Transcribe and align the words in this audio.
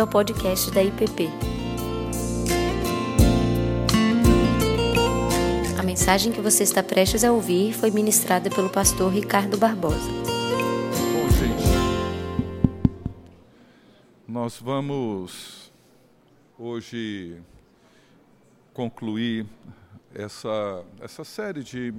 bem-vindo 0.00 0.02
ao 0.02 0.06
podcast 0.06 0.70
da 0.70 0.82
IPP. 0.82 1.28
A 5.78 5.82
mensagem 5.82 6.32
que 6.32 6.40
você 6.40 6.62
está 6.62 6.82
prestes 6.82 7.22
a 7.24 7.32
ouvir 7.32 7.74
foi 7.74 7.90
ministrada 7.90 8.48
pelo 8.50 8.70
pastor 8.70 9.12
Ricardo 9.12 9.58
Barbosa. 9.58 9.98
Bom, 9.98 11.28
gente, 11.30 11.64
nós 14.26 14.58
vamos 14.58 15.70
hoje 16.58 17.36
concluir 18.72 19.46
essa, 20.14 20.84
essa 21.00 21.24
série 21.24 21.62
de 21.62 21.92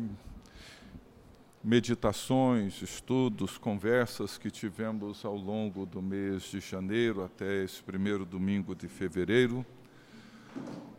meditações, 1.63 2.81
estudos, 2.81 3.57
conversas 3.57 4.37
que 4.37 4.49
tivemos 4.49 5.23
ao 5.23 5.35
longo 5.35 5.85
do 5.85 6.01
mês 6.01 6.43
de 6.43 6.59
janeiro 6.59 7.23
até 7.23 7.63
esse 7.63 7.83
primeiro 7.83 8.25
domingo 8.25 8.73
de 8.73 8.87
fevereiro, 8.87 9.63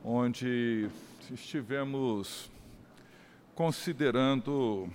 onde 0.04 0.88
estivemos 1.32 2.51
considerando 3.54 4.88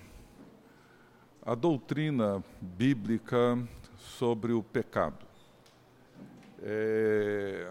a 1.45 1.53
doutrina 1.53 2.43
bíblica 2.61 3.57
sobre 3.97 4.53
o 4.53 4.63
pecado. 4.63 5.25
É, 6.61 7.69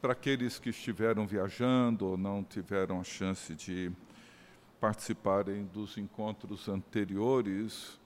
Para 0.00 0.12
aqueles 0.12 0.58
que 0.58 0.70
estiveram 0.70 1.26
viajando 1.26 2.06
ou 2.06 2.16
não 2.16 2.44
tiveram 2.44 3.00
a 3.00 3.04
chance 3.04 3.54
de 3.54 3.90
participarem 4.80 5.64
dos 5.64 5.98
encontros 5.98 6.68
anteriores, 6.68 7.98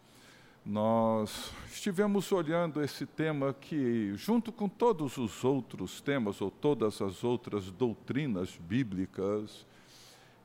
nós 0.64 1.52
estivemos 1.66 2.30
olhando 2.30 2.82
esse 2.82 3.04
tema 3.04 3.52
que, 3.52 4.14
junto 4.14 4.52
com 4.52 4.68
todos 4.68 5.18
os 5.18 5.44
outros 5.44 6.00
temas 6.00 6.40
ou 6.40 6.50
todas 6.50 7.02
as 7.02 7.24
outras 7.24 7.70
doutrinas 7.70 8.56
bíblicas, 8.56 9.66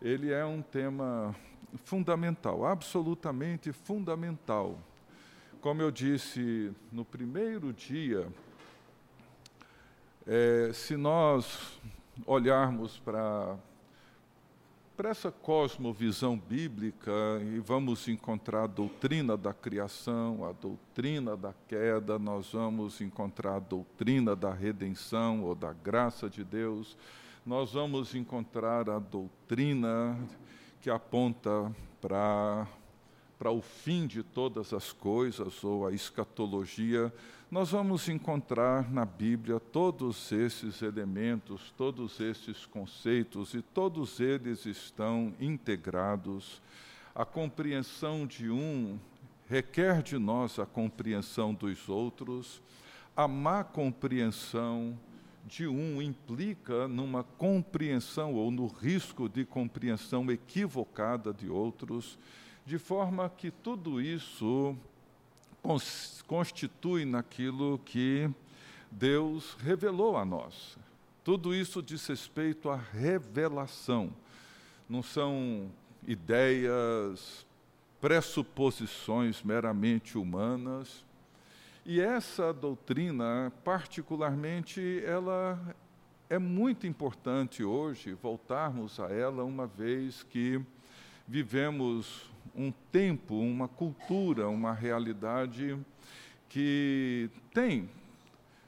ele 0.02 0.32
é 0.32 0.44
um 0.44 0.62
tema 0.62 1.36
fundamental, 1.86 2.66
absolutamente 2.66 3.72
fundamental. 3.72 4.80
Como 5.62 5.82
eu 5.82 5.92
disse 5.92 6.72
no 6.92 7.06
primeiro 7.06 7.72
dia, 7.72 8.28
é, 10.26 10.72
se 10.74 10.98
nós 10.98 11.80
olharmos 12.26 12.98
para 13.00 13.58
para 14.98 15.10
essa 15.10 15.32
cosmovisão 15.32 16.36
bíblica 16.36 17.12
e 17.54 17.60
vamos 17.60 18.08
encontrar 18.08 18.64
a 18.64 18.68
doutrina 18.68 19.38
da 19.38 19.54
criação, 19.54 20.44
a 20.44 20.52
doutrina 20.52 21.38
da 21.38 21.54
queda, 21.68 22.18
nós 22.18 22.52
vamos 22.52 23.00
encontrar 23.00 23.58
a 23.58 23.60
doutrina 23.60 24.36
da 24.36 24.52
redenção 24.52 25.44
ou 25.44 25.54
da 25.54 25.72
graça 25.72 26.28
de 26.28 26.44
Deus, 26.44 26.98
nós 27.46 27.74
vamos 27.74 28.16
encontrar 28.16 28.90
a 28.90 28.98
doutrina 28.98 30.18
que 30.82 30.90
aponta 30.90 31.72
para 32.02 32.68
para 33.38 33.52
o 33.52 33.62
fim 33.62 34.08
de 34.08 34.24
todas 34.24 34.74
as 34.74 34.92
coisas, 34.92 35.64
ou 35.64 35.86
a 35.86 35.92
escatologia, 35.92 37.14
nós 37.50 37.72
vamos 37.72 38.10
encontrar 38.10 38.92
na 38.92 39.06
Bíblia 39.06 39.58
todos 39.58 40.34
esses 40.34 40.82
elementos, 40.82 41.74
todos 41.78 42.20
esses 42.20 42.66
conceitos, 42.66 43.54
e 43.54 43.62
todos 43.62 44.20
eles 44.20 44.66
estão 44.66 45.34
integrados. 45.40 46.62
A 47.16 47.24
compreensão 47.24 48.28
de 48.28 48.50
um 48.50 49.00
requer 49.48 50.04
de 50.04 50.18
nós 50.18 50.60
a 50.60 50.66
compreensão 50.66 51.54
dos 51.54 51.88
outros, 51.88 52.62
a 53.16 53.30
má 53.30 53.64
compreensão 53.64 55.00
de 55.46 55.66
um 55.66 56.02
implica 56.02 56.86
numa 56.86 57.24
compreensão 57.24 58.34
ou 58.34 58.52
no 58.52 58.68
risco 58.68 59.30
de 59.30 59.46
compreensão 59.46 60.30
equivocada 60.30 61.34
de 61.34 61.48
outros 61.48 62.20
de 62.66 62.78
forma 62.78 63.30
que 63.30 63.50
tudo 63.50 64.02
isso 64.02 64.76
constitui 66.26 67.06
naquilo 67.06 67.80
que 67.86 68.30
Deus 68.92 69.56
revelou 69.60 70.18
a 70.18 70.24
nós. 70.24 70.78
Tudo 71.24 71.54
isso 71.54 71.82
diz 71.82 72.08
respeito 72.08 72.70
à 72.70 72.76
revelação. 72.76 74.14
Não 74.90 75.04
são 75.04 75.70
ideias, 76.08 77.46
pressuposições 78.00 79.44
meramente 79.44 80.18
humanas. 80.18 81.06
E 81.86 82.00
essa 82.00 82.54
doutrina, 82.54 83.52
particularmente, 83.64 85.02
ela 85.06 85.76
é 86.30 86.38
muito 86.38 86.86
importante 86.86 87.64
hoje 87.64 88.14
voltarmos 88.14 89.00
a 89.00 89.08
ela, 89.12 89.44
uma 89.44 89.68
vez 89.68 90.24
que 90.24 90.62
vivemos 91.28 92.30
um 92.56 92.72
tempo, 92.92 93.36
uma 93.36 93.68
cultura, 93.68 94.48
uma 94.48 94.74
realidade 94.74 95.78
que 96.50 97.30
tem 97.54 97.90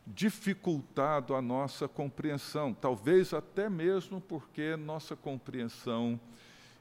dificultado 0.05 1.35
a 1.35 1.41
nossa 1.41 1.87
compreensão, 1.87 2.73
talvez 2.73 3.33
até 3.33 3.69
mesmo 3.69 4.19
porque 4.19 4.75
nossa 4.75 5.15
compreensão 5.15 6.19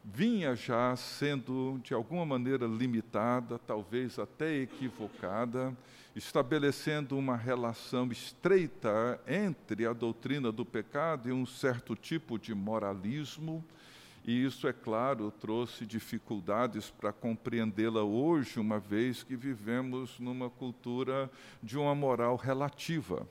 vinha 0.05 0.57
já 0.57 0.97
sendo 0.97 1.79
de 1.83 1.93
alguma 1.93 2.25
maneira 2.25 2.67
limitada, 2.67 3.59
talvez 3.59 4.19
até 4.19 4.63
equivocada, 4.63 5.77
estabelecendo 6.17 7.17
uma 7.17 7.37
relação 7.37 8.11
estreita 8.11 9.21
entre 9.27 9.87
a 9.87 9.93
doutrina 9.93 10.51
do 10.51 10.65
pecado 10.65 11.29
e 11.29 11.33
um 11.33 11.45
certo 11.45 11.95
tipo 11.95 12.39
de 12.39 12.55
moralismo 12.55 13.63
e 14.29 14.45
isso, 14.45 14.69
é 14.69 14.75
claro, 14.75 15.31
trouxe 15.31 15.87
dificuldades 15.87 16.91
para 16.91 17.15
compreendê-la 17.15 18.03
hoje, 18.03 18.61
uma 18.61 18.79
vez 18.79 19.23
que 19.23 19.35
vivemos 19.35 20.21
numa 20.21 20.51
cultura 20.51 21.31
de 21.63 21.79
uma 21.79 21.95
moral 21.95 22.37
relativa. 22.37 23.27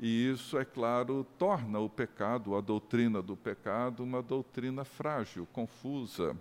E 0.00 0.30
isso, 0.30 0.58
é 0.58 0.64
claro, 0.64 1.26
torna 1.38 1.78
o 1.80 1.90
pecado, 1.90 2.56
a 2.56 2.62
doutrina 2.62 3.20
do 3.20 3.36
pecado, 3.36 4.02
uma 4.02 4.22
doutrina 4.22 4.86
frágil, 4.86 5.46
confusa. 5.52 6.34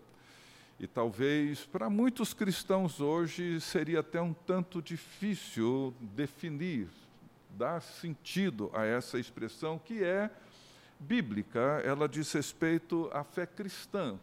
E 0.79 0.87
talvez 0.87 1.65
para 1.65 1.89
muitos 1.89 2.33
cristãos 2.33 3.01
hoje 3.01 3.59
seria 3.59 3.99
até 3.99 4.21
um 4.21 4.31
tanto 4.31 4.81
difícil 4.81 5.93
definir, 5.99 6.87
dar 7.57 7.81
sentido 7.81 8.71
a 8.73 8.85
essa 8.85 9.19
expressão 9.19 9.77
que 9.77 10.01
é 10.01 10.31
bíblica, 11.01 11.81
ela 11.83 12.07
diz 12.07 12.31
respeito 12.31 13.09
à 13.11 13.23
fé 13.23 13.45
cristã. 13.45 14.19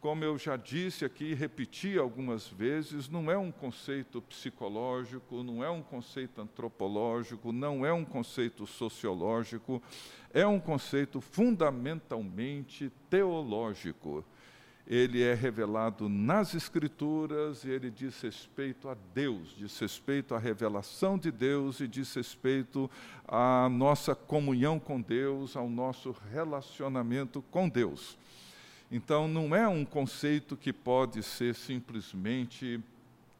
Como 0.00 0.24
eu 0.24 0.38
já 0.38 0.56
disse 0.56 1.04
aqui 1.04 1.26
e 1.26 1.34
repeti 1.34 1.98
algumas 1.98 2.46
vezes, 2.46 3.08
não 3.08 3.30
é 3.30 3.36
um 3.36 3.50
conceito 3.50 4.22
psicológico, 4.22 5.42
não 5.42 5.62
é 5.62 5.70
um 5.70 5.82
conceito 5.82 6.40
antropológico, 6.40 7.52
não 7.52 7.84
é 7.84 7.92
um 7.92 8.04
conceito 8.04 8.66
sociológico, 8.66 9.82
é 10.32 10.46
um 10.46 10.60
conceito 10.60 11.20
fundamentalmente 11.20 12.90
teológico 13.10 14.24
ele 14.86 15.22
é 15.22 15.34
revelado 15.34 16.08
nas 16.08 16.54
Escrituras 16.54 17.64
e 17.64 17.70
ele 17.70 17.90
diz 17.90 18.20
respeito 18.20 18.88
a 18.88 18.96
Deus, 19.12 19.54
diz 19.56 19.76
respeito 19.78 20.34
à 20.34 20.38
revelação 20.38 21.18
de 21.18 21.32
Deus 21.32 21.80
e 21.80 21.88
diz 21.88 22.14
respeito 22.14 22.88
à 23.26 23.68
nossa 23.68 24.14
comunhão 24.14 24.78
com 24.78 25.00
Deus, 25.00 25.56
ao 25.56 25.68
nosso 25.68 26.14
relacionamento 26.30 27.42
com 27.50 27.68
Deus. 27.68 28.16
Então, 28.90 29.26
não 29.26 29.54
é 29.56 29.66
um 29.66 29.84
conceito 29.84 30.56
que 30.56 30.72
pode 30.72 31.20
ser 31.22 31.56
simplesmente 31.56 32.80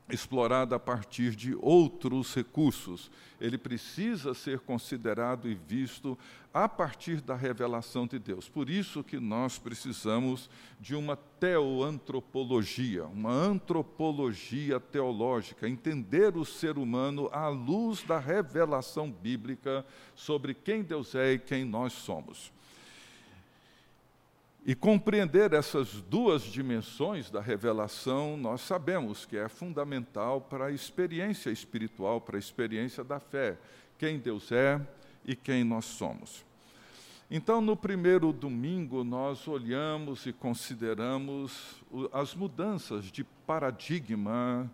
explorado 0.09 0.75
a 0.75 0.79
partir 0.79 1.35
de 1.35 1.57
outros 1.61 2.35
recursos. 2.35 3.11
Ele 3.41 3.59
precisa 3.59 4.35
ser 4.35 4.61
considerado 4.61 5.49
e 5.49 5.55
visto 5.55 6.17
a 6.55 6.69
partir 6.69 7.21
da 7.21 7.35
revelação 7.35 8.07
de 8.07 8.19
Deus. 8.19 8.49
Por 8.49 8.71
isso 8.71 9.05
que 9.05 9.19
nós 9.19 9.59
precisamos 9.59 10.49
de 10.81 10.95
uma 10.95 11.17
teoantropologia, 11.17 13.05
uma 13.05 13.33
antropologia 13.33 14.81
teológica, 14.81 15.69
entender 15.69 16.37
o 16.37 16.45
ser 16.45 16.79
humano 16.79 17.29
à 17.33 17.49
luz 17.49 18.03
da 18.03 18.19
revelação 18.19 19.11
bíblica 19.11 19.85
sobre 20.15 20.55
quem 20.55 20.83
Deus 20.83 21.15
é 21.15 21.33
e 21.33 21.39
quem 21.39 21.65
nós 21.65 21.93
somos. 21.93 22.56
E 24.69 24.75
compreender 24.75 25.53
essas 25.53 26.03
duas 26.03 26.43
dimensões 26.43 27.31
da 27.31 27.41
revelação, 27.41 28.37
nós 28.37 28.63
sabemos 28.63 29.25
que 29.25 29.37
é 29.37 29.49
fundamental 29.49 30.41
para 30.41 30.67
a 30.67 30.73
experiência 30.73 31.51
espiritual, 31.51 32.21
para 32.21 32.37
a 32.37 32.41
experiência 32.41 33.05
da 33.05 33.21
fé, 33.21 33.57
quem 33.97 34.19
Deus 34.19 34.51
é 34.51 34.81
e 35.25 35.37
quem 35.37 35.63
nós 35.63 35.85
somos. 35.85 36.45
Então, 37.31 37.61
no 37.61 37.77
primeiro 37.77 38.33
domingo, 38.33 39.05
nós 39.05 39.47
olhamos 39.47 40.27
e 40.27 40.33
consideramos 40.33 41.81
as 42.13 42.35
mudanças 42.35 43.05
de 43.05 43.23
paradigma 43.23 44.69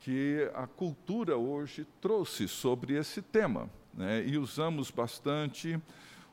que 0.00 0.50
a 0.52 0.66
cultura 0.66 1.38
hoje 1.38 1.86
trouxe 1.98 2.46
sobre 2.46 2.92
esse 2.92 3.22
tema. 3.22 3.70
né, 3.94 4.24
e 4.24 4.38
usamos 4.38 4.90
bastante 4.90 5.80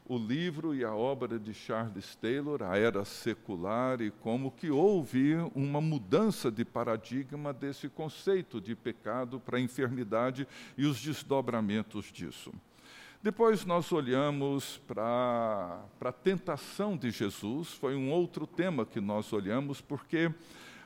o 0.09 0.17
livro 0.17 0.73
e 0.73 0.85
a 0.85 0.93
obra 0.95 1.37
de 1.37 1.53
Charles 1.53 2.15
Taylor, 2.15 2.63
A 2.63 2.77
Era 2.77 3.03
Secular, 3.03 4.01
e 4.01 4.09
como 4.09 4.51
que 4.51 4.69
houve 4.69 5.35
uma 5.53 5.81
mudança 5.81 6.49
de 6.49 6.63
paradigma 6.63 7.51
desse 7.51 7.89
conceito 7.89 8.61
de 8.61 8.73
pecado 8.73 9.39
para 9.39 9.57
a 9.57 9.61
enfermidade 9.61 10.47
e 10.77 10.85
os 10.85 11.01
desdobramentos 11.01 12.05
disso. 12.05 12.53
Depois 13.21 13.65
nós 13.65 13.91
olhamos 13.91 14.77
para 14.87 15.83
a 15.99 16.11
tentação 16.11 16.95
de 16.95 17.11
Jesus, 17.11 17.73
foi 17.73 17.93
um 17.95 18.09
outro 18.09 18.47
tema 18.47 18.85
que 18.85 19.01
nós 19.01 19.33
olhamos, 19.33 19.81
porque 19.81 20.31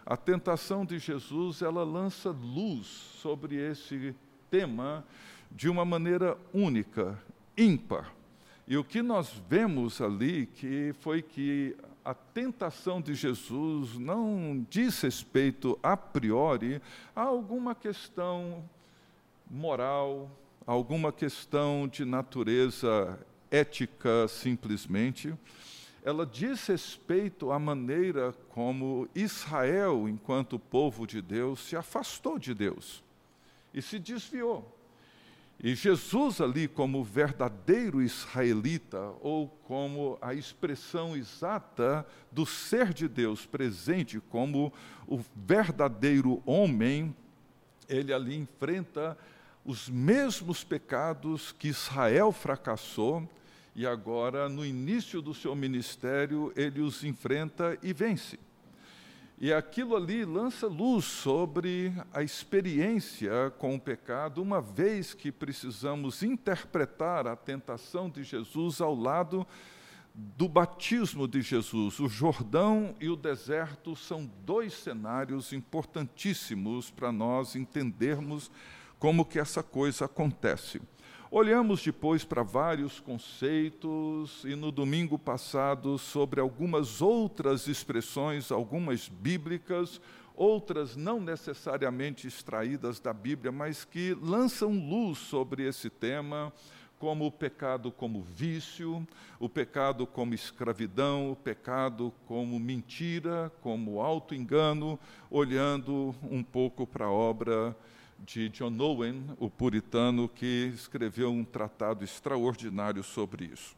a 0.03 0.17
tentação 0.17 0.83
de 0.83 0.97
Jesus 0.97 1.61
ela 1.61 1.83
lança 1.83 2.31
luz 2.31 2.87
sobre 2.87 3.55
esse 3.55 4.15
tema 4.49 5.05
de 5.51 5.69
uma 5.69 5.85
maneira 5.85 6.35
única, 6.51 7.21
ímpar. 7.55 8.11
E 8.67 8.77
o 8.77 8.83
que 8.83 9.01
nós 9.01 9.41
vemos 9.49 10.01
ali 10.01 10.45
que 10.45 10.93
foi 10.99 11.21
que 11.21 11.75
a 12.03 12.13
tentação 12.13 13.01
de 13.01 13.13
Jesus 13.13 13.97
não 13.97 14.65
diz 14.69 15.01
respeito 15.01 15.77
a 15.83 15.95
priori 15.95 16.81
a 17.15 17.21
alguma 17.21 17.75
questão 17.75 18.63
moral, 19.49 20.29
alguma 20.65 21.11
questão 21.11 21.87
de 21.87 22.05
natureza 22.05 23.19
ética 23.51 24.27
simplesmente. 24.27 25.33
Ela 26.03 26.25
diz 26.25 26.65
respeito 26.65 27.51
à 27.51 27.59
maneira 27.59 28.33
como 28.49 29.07
Israel, 29.13 30.07
enquanto 30.09 30.57
povo 30.57 31.05
de 31.05 31.21
Deus, 31.21 31.59
se 31.59 31.75
afastou 31.75 32.39
de 32.39 32.53
Deus 32.53 33.03
e 33.73 33.81
se 33.81 33.99
desviou. 33.99 34.80
E 35.63 35.75
Jesus, 35.75 36.41
ali, 36.41 36.67
como 36.67 37.03
verdadeiro 37.03 38.01
israelita, 38.01 39.13
ou 39.21 39.47
como 39.47 40.17
a 40.19 40.33
expressão 40.33 41.15
exata 41.15 42.03
do 42.31 42.47
ser 42.47 42.91
de 42.91 43.07
Deus 43.07 43.45
presente, 43.45 44.19
como 44.19 44.73
o 45.05 45.19
verdadeiro 45.35 46.41
homem, 46.47 47.15
ele 47.87 48.11
ali 48.11 48.35
enfrenta 48.35 49.15
os 49.63 49.87
mesmos 49.87 50.63
pecados 50.63 51.51
que 51.51 51.67
Israel 51.67 52.31
fracassou, 52.31 53.29
e 53.75 53.85
agora, 53.85 54.49
no 54.49 54.65
início 54.65 55.21
do 55.21 55.33
seu 55.33 55.55
ministério, 55.55 56.51
ele 56.55 56.81
os 56.81 57.03
enfrenta 57.03 57.77
e 57.83 57.93
vence. 57.93 58.39
E 59.43 59.51
aquilo 59.51 59.95
ali 59.95 60.23
lança 60.23 60.67
luz 60.67 61.03
sobre 61.03 61.91
a 62.13 62.21
experiência 62.21 63.51
com 63.57 63.73
o 63.73 63.79
pecado, 63.79 64.39
uma 64.39 64.61
vez 64.61 65.15
que 65.15 65.31
precisamos 65.31 66.21
interpretar 66.21 67.25
a 67.25 67.35
tentação 67.35 68.07
de 68.07 68.23
Jesus 68.23 68.79
ao 68.79 68.93
lado 68.93 69.47
do 70.13 70.47
batismo 70.47 71.27
de 71.27 71.41
Jesus. 71.41 71.99
O 71.99 72.07
Jordão 72.07 72.95
e 73.01 73.09
o 73.09 73.15
deserto 73.15 73.95
são 73.95 74.29
dois 74.45 74.73
cenários 74.73 75.51
importantíssimos 75.53 76.91
para 76.91 77.11
nós 77.11 77.55
entendermos 77.55 78.51
como 78.99 79.25
que 79.25 79.39
essa 79.39 79.63
coisa 79.63 80.05
acontece. 80.05 80.79
Olhamos 81.33 81.81
depois 81.81 82.25
para 82.25 82.43
vários 82.43 82.99
conceitos 82.99 84.43
e 84.43 84.53
no 84.53 84.69
domingo 84.69 85.17
passado 85.17 85.97
sobre 85.97 86.41
algumas 86.41 87.01
outras 87.01 87.69
expressões, 87.69 88.51
algumas 88.51 89.07
bíblicas, 89.07 90.01
outras 90.35 90.97
não 90.97 91.21
necessariamente 91.21 92.27
extraídas 92.27 92.99
da 92.99 93.13
Bíblia, 93.13 93.49
mas 93.49 93.85
que 93.85 94.13
lançam 94.21 94.73
luz 94.73 95.19
sobre 95.19 95.65
esse 95.65 95.89
tema, 95.89 96.51
como 96.99 97.25
o 97.25 97.31
pecado 97.31 97.93
como 97.93 98.21
vício, 98.21 99.07
o 99.39 99.47
pecado 99.47 100.05
como 100.05 100.33
escravidão, 100.33 101.31
o 101.31 101.35
pecado 101.37 102.13
como 102.27 102.59
mentira, 102.59 103.49
como 103.61 104.01
auto-engano, 104.01 104.99
olhando 105.29 106.13
um 106.29 106.43
pouco 106.43 106.85
para 106.85 107.05
a 107.05 107.09
obra 107.09 107.69
de 107.69 108.00
John 108.23 108.77
Owen, 108.79 109.23
o 109.39 109.49
puritano, 109.49 110.29
que 110.29 110.71
escreveu 110.75 111.31
um 111.31 111.43
tratado 111.43 112.03
extraordinário 112.03 113.03
sobre 113.03 113.45
isso. 113.45 113.75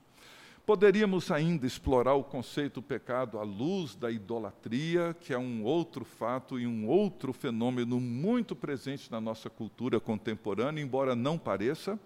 Poderíamos 0.66 1.31
ainda 1.31 1.66
explorar 1.66 2.13
o 2.13 2.24
conceito 2.24 2.75
do 2.75 2.81
pecado 2.81 3.38
à 3.38 3.44
luz 3.44 3.95
da 3.95 4.10
idolatria, 4.10 5.16
que 5.19 5.34
é 5.34 5.38
um 5.38 5.63
outro 5.63 6.06
fato 6.06 6.60
e 6.60 6.66
um 6.66 6.88
outro 6.88 7.34
fenômeno 7.34 8.00
muito 8.00 8.56
presente 8.56 9.12
na 9.12 9.19
nossa 9.19 9.50
cultura 9.50 10.00
contemporânea, 10.00 10.81
embora 10.81 11.16
não 11.16 11.38
pareça, 11.38 12.00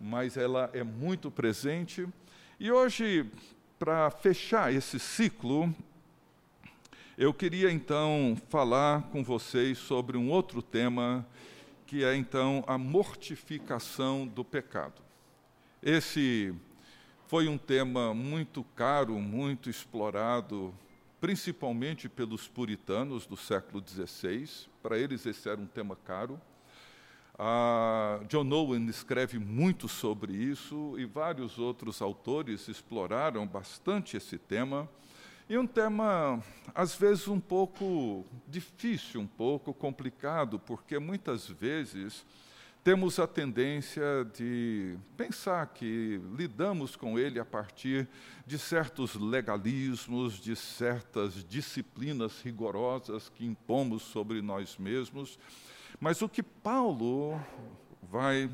mas 0.00 0.36
ela 0.36 0.70
é 0.72 0.82
muito 0.82 1.30
presente. 1.30 2.06
E 2.58 2.72
hoje, 2.72 3.24
para 3.78 4.10
fechar 4.10 4.72
esse 4.72 4.98
ciclo, 4.98 5.72
eu 7.16 7.32
queria 7.32 7.70
então 7.70 8.36
falar 8.48 9.02
com 9.10 9.22
vocês 9.22 9.78
sobre 9.78 10.16
um 10.16 10.28
outro 10.28 10.60
tema 10.60 11.26
que 11.86 12.04
é 12.04 12.16
então 12.16 12.64
a 12.66 12.76
mortificação 12.76 14.26
do 14.26 14.44
pecado. 14.44 15.00
Esse 15.82 16.52
foi 17.28 17.48
um 17.48 17.56
tema 17.56 18.12
muito 18.12 18.64
caro, 18.74 19.18
muito 19.20 19.70
explorado, 19.70 20.74
principalmente 21.20 22.08
pelos 22.08 22.48
puritanos 22.48 23.26
do 23.26 23.36
século 23.36 23.82
XVI. 23.86 24.68
Para 24.82 24.98
eles, 24.98 25.24
esse 25.26 25.48
era 25.48 25.60
um 25.60 25.66
tema 25.66 25.96
caro. 25.96 26.40
Ah, 27.38 28.20
John 28.28 28.50
Owen 28.50 28.86
escreve 28.86 29.38
muito 29.38 29.88
sobre 29.88 30.32
isso 30.32 30.94
e 30.98 31.04
vários 31.04 31.58
outros 31.58 32.00
autores 32.00 32.66
exploraram 32.66 33.46
bastante 33.46 34.16
esse 34.16 34.38
tema. 34.38 34.88
E 35.48 35.56
um 35.56 35.64
tema, 35.64 36.42
às 36.74 36.96
vezes, 36.96 37.28
um 37.28 37.38
pouco 37.38 38.24
difícil, 38.48 39.20
um 39.20 39.26
pouco 39.28 39.72
complicado, 39.72 40.58
porque 40.58 40.98
muitas 40.98 41.46
vezes 41.46 42.26
temos 42.82 43.20
a 43.20 43.28
tendência 43.28 44.02
de 44.34 44.96
pensar 45.16 45.64
que 45.68 46.20
lidamos 46.36 46.96
com 46.96 47.16
ele 47.16 47.38
a 47.38 47.44
partir 47.44 48.08
de 48.44 48.58
certos 48.58 49.14
legalismos, 49.14 50.40
de 50.40 50.56
certas 50.56 51.44
disciplinas 51.44 52.42
rigorosas 52.42 53.28
que 53.28 53.46
impomos 53.46 54.02
sobre 54.02 54.42
nós 54.42 54.76
mesmos. 54.76 55.38
Mas 56.00 56.22
o 56.22 56.28
que 56.28 56.42
Paulo 56.42 57.40
vai 58.02 58.50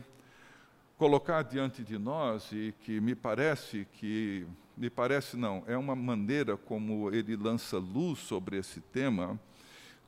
colocar 0.98 1.42
diante 1.42 1.82
de 1.82 1.96
nós 1.96 2.52
e 2.52 2.74
que 2.82 3.00
me 3.00 3.14
parece 3.14 3.86
que 3.94 4.46
me 4.82 4.90
parece 4.90 5.36
não, 5.36 5.62
é 5.68 5.76
uma 5.76 5.94
maneira 5.94 6.56
como 6.56 7.08
ele 7.14 7.36
lança 7.36 7.78
luz 7.78 8.18
sobre 8.18 8.58
esse 8.58 8.80
tema, 8.80 9.38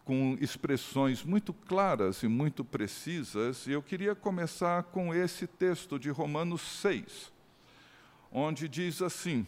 com 0.05 0.37
expressões 0.41 1.23
muito 1.23 1.55
claras 1.55 2.25
e 2.25 2.27
muito 2.27 2.65
precisas, 2.65 3.69
e 3.69 3.71
eu 3.71 3.81
queria 3.81 4.17
começar 4.17 4.83
com 4.83 5.15
esse 5.15 5.47
texto 5.47 5.97
de 5.97 6.11
Romanos 6.11 6.61
6, 6.61 7.33
onde 8.33 8.69
diz 8.69 9.01
assim: 9.01 9.47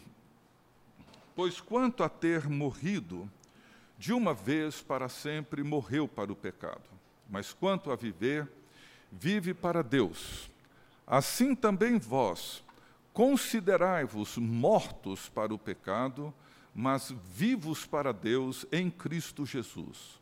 Pois 1.35 1.59
quanto 1.59 2.05
a 2.05 2.07
ter 2.07 2.47
morrido, 2.47 3.29
de 3.97 4.13
uma 4.13 4.33
vez 4.33 4.81
para 4.81 5.09
sempre 5.09 5.61
morreu 5.61 6.07
para 6.07 6.31
o 6.31 6.37
pecado, 6.37 6.89
mas 7.29 7.51
quanto 7.51 7.91
a 7.91 7.97
viver, 7.97 8.49
vive 9.11 9.53
para 9.53 9.83
Deus. 9.83 10.49
Assim 11.05 11.53
também 11.53 11.99
vós, 11.99 12.63
Considerai-vos 13.17 14.37
mortos 14.37 15.27
para 15.27 15.51
o 15.51 15.57
pecado, 15.57 16.31
mas 16.71 17.11
vivos 17.33 17.83
para 17.83 18.13
Deus 18.13 18.63
em 18.71 18.91
Cristo 18.91 19.43
Jesus. 19.43 20.21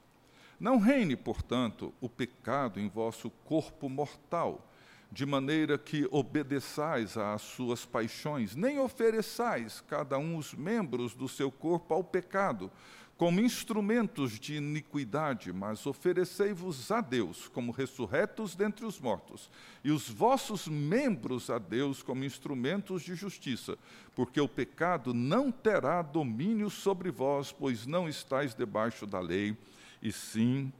Não 0.57 0.79
reine, 0.79 1.17
portanto, 1.17 1.93
o 1.99 2.07
pecado 2.07 2.79
em 2.79 2.87
vosso 2.87 3.29
corpo 3.43 3.89
mortal, 3.89 4.65
de 5.11 5.25
maneira 5.25 5.77
que 5.77 6.07
obedeçais 6.09 7.17
às 7.17 7.41
suas 7.41 7.85
paixões, 7.85 8.55
nem 8.55 8.79
ofereçais 8.79 9.81
cada 9.89 10.17
um 10.17 10.37
os 10.37 10.53
membros 10.53 11.13
do 11.13 11.27
seu 11.27 11.51
corpo 11.51 11.93
ao 11.93 12.01
pecado, 12.01 12.71
como 13.17 13.39
instrumentos 13.39 14.37
de 14.37 14.55
iniquidade, 14.55 15.53
mas 15.53 15.85
oferecei-vos 15.85 16.91
a 16.91 16.99
Deus 16.99 17.47
como 17.47 17.71
ressurretos 17.71 18.55
dentre 18.55 18.85
os 18.85 18.99
mortos, 18.99 19.49
e 19.83 19.91
os 19.91 20.09
vossos 20.09 20.67
membros 20.67 21.49
a 21.49 21.57
Deus 21.57 22.03
como 22.03 22.25
instrumentos 22.25 23.03
de 23.03 23.15
justiça, 23.15 23.77
porque 24.13 24.41
o 24.41 24.49
pecado 24.49 25.13
não 25.13 25.49
terá 25.51 26.01
domínio 26.01 26.69
sobre 26.69 27.09
vós, 27.09 27.51
pois 27.53 27.85
não 27.85 28.09
estáis 28.09 28.53
debaixo 28.53 29.05
da 29.05 29.19
lei, 29.19 29.57
e 30.01 30.11
sim 30.11 30.71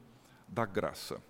da 0.47 0.65
graça. 0.65 1.21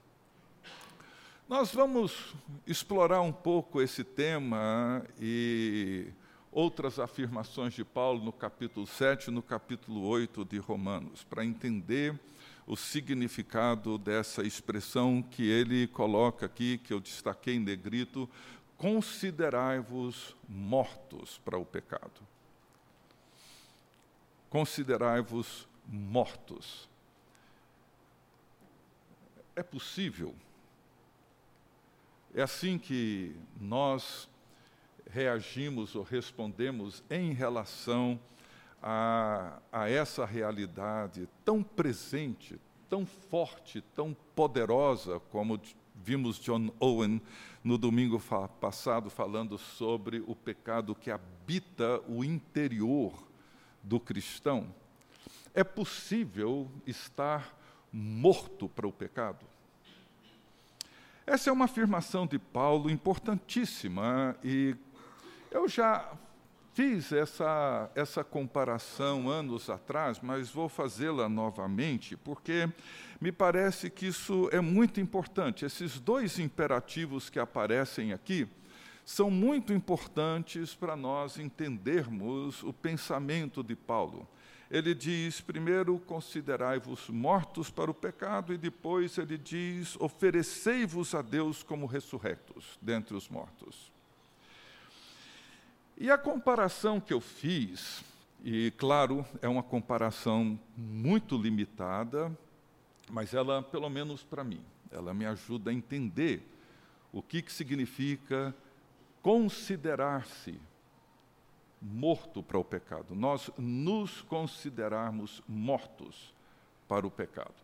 Nós 1.47 1.71
vamos 1.71 2.33
explorar 2.65 3.21
um 3.21 3.31
pouco 3.31 3.79
esse 3.79 4.03
tema 4.03 5.05
e 5.21 6.07
outras 6.55 6.99
afirmações 6.99 7.73
de 7.73 7.83
Paulo 7.83 8.23
no 8.23 8.31
capítulo 8.31 8.87
7 8.87 9.27
e 9.27 9.31
no 9.31 9.43
capítulo 9.43 10.07
8 10.07 10.45
de 10.45 10.57
Romanos, 10.57 11.21
para 11.21 11.43
entender 11.43 12.17
o 12.65 12.77
significado 12.77 13.97
dessa 13.97 14.41
expressão 14.41 15.21
que 15.21 15.43
ele 15.43 15.85
coloca 15.87 16.45
aqui, 16.45 16.77
que 16.77 16.93
eu 16.93 17.01
destaquei 17.01 17.55
em 17.55 17.59
negrito, 17.59 18.29
considerai-vos 18.77 20.33
mortos 20.47 21.41
para 21.43 21.57
o 21.57 21.65
pecado. 21.65 22.25
Considerai-vos 24.49 25.67
mortos. 25.85 26.87
É 29.57 29.61
possível? 29.61 30.33
É 32.33 32.41
assim 32.41 32.79
que 32.79 33.35
nós 33.59 34.29
reagimos 35.09 35.95
ou 35.95 36.03
respondemos 36.03 37.03
em 37.09 37.33
relação 37.33 38.19
a, 38.81 39.59
a 39.71 39.89
essa 39.89 40.25
realidade 40.25 41.27
tão 41.43 41.63
presente, 41.63 42.59
tão 42.89 43.05
forte, 43.05 43.81
tão 43.95 44.15
poderosa, 44.35 45.19
como 45.31 45.59
vimos 45.95 46.37
John 46.37 46.71
Owen 46.79 47.21
no 47.63 47.77
domingo 47.77 48.19
fa 48.19 48.47
passado 48.47 49.09
falando 49.09 49.57
sobre 49.57 50.23
o 50.27 50.35
pecado 50.35 50.93
que 50.93 51.09
habita 51.09 51.99
o 52.07 52.23
interior 52.23 53.13
do 53.81 53.99
cristão. 53.99 54.67
É 55.53 55.63
possível 55.63 56.69
estar 56.85 57.57
morto 57.91 58.67
para 58.67 58.87
o 58.87 58.91
pecado? 58.91 59.45
Essa 61.25 61.49
é 61.49 61.53
uma 61.53 61.65
afirmação 61.65 62.27
de 62.27 62.37
Paulo 62.37 62.87
importantíssima 62.89 64.35
e 64.43 64.75
eu 65.55 65.69
já 65.69 66.11
fiz 66.73 67.13
essa, 67.13 67.89
essa 67.95 68.25
comparação 68.25 69.29
anos 69.29 69.69
atrás, 69.69 70.19
mas 70.21 70.49
vou 70.49 70.67
fazê-la 70.67 71.29
novamente, 71.29 72.17
porque 72.17 72.69
me 73.21 73.31
parece 73.31 73.89
que 73.89 74.07
isso 74.07 74.49
é 74.51 74.59
muito 74.59 74.99
importante. 74.99 75.63
Esses 75.63 75.97
dois 75.97 76.39
imperativos 76.39 77.29
que 77.29 77.39
aparecem 77.39 78.11
aqui 78.11 78.45
são 79.05 79.31
muito 79.31 79.71
importantes 79.71 80.75
para 80.75 80.97
nós 80.97 81.39
entendermos 81.39 82.61
o 82.61 82.73
pensamento 82.73 83.63
de 83.63 83.77
Paulo. 83.77 84.27
Ele 84.69 84.93
diz: 84.93 85.39
primeiro, 85.39 85.97
considerai-vos 85.99 87.09
mortos 87.09 87.71
para 87.71 87.89
o 87.89 87.93
pecado, 87.93 88.53
e 88.53 88.57
depois 88.57 89.17
ele 89.17 89.37
diz: 89.37 89.95
oferecei-vos 90.01 91.15
a 91.15 91.21
Deus 91.21 91.63
como 91.63 91.85
ressurretos 91.85 92.77
dentre 92.81 93.15
os 93.15 93.29
mortos. 93.29 93.94
E 95.97 96.11
a 96.11 96.17
comparação 96.17 96.99
que 96.99 97.13
eu 97.13 97.21
fiz, 97.21 98.03
e 98.43 98.71
claro, 98.71 99.25
é 99.41 99.47
uma 99.47 99.63
comparação 99.63 100.59
muito 100.75 101.37
limitada, 101.37 102.37
mas 103.09 103.33
ela, 103.33 103.63
pelo 103.63 103.89
menos 103.89 104.21
para 104.21 104.43
mim, 104.43 104.61
ela 104.91 105.13
me 105.13 105.25
ajuda 105.25 105.71
a 105.71 105.73
entender 105.73 106.41
o 107.13 107.21
que, 107.21 107.41
que 107.41 107.51
significa 107.51 108.53
considerar-se 109.21 110.59
morto 111.81 112.43
para 112.43 112.59
o 112.59 112.63
pecado. 112.63 113.15
Nós 113.15 113.49
nos 113.57 114.21
considerarmos 114.21 115.41
mortos 115.47 116.33
para 116.87 117.07
o 117.07 117.11
pecado. 117.11 117.55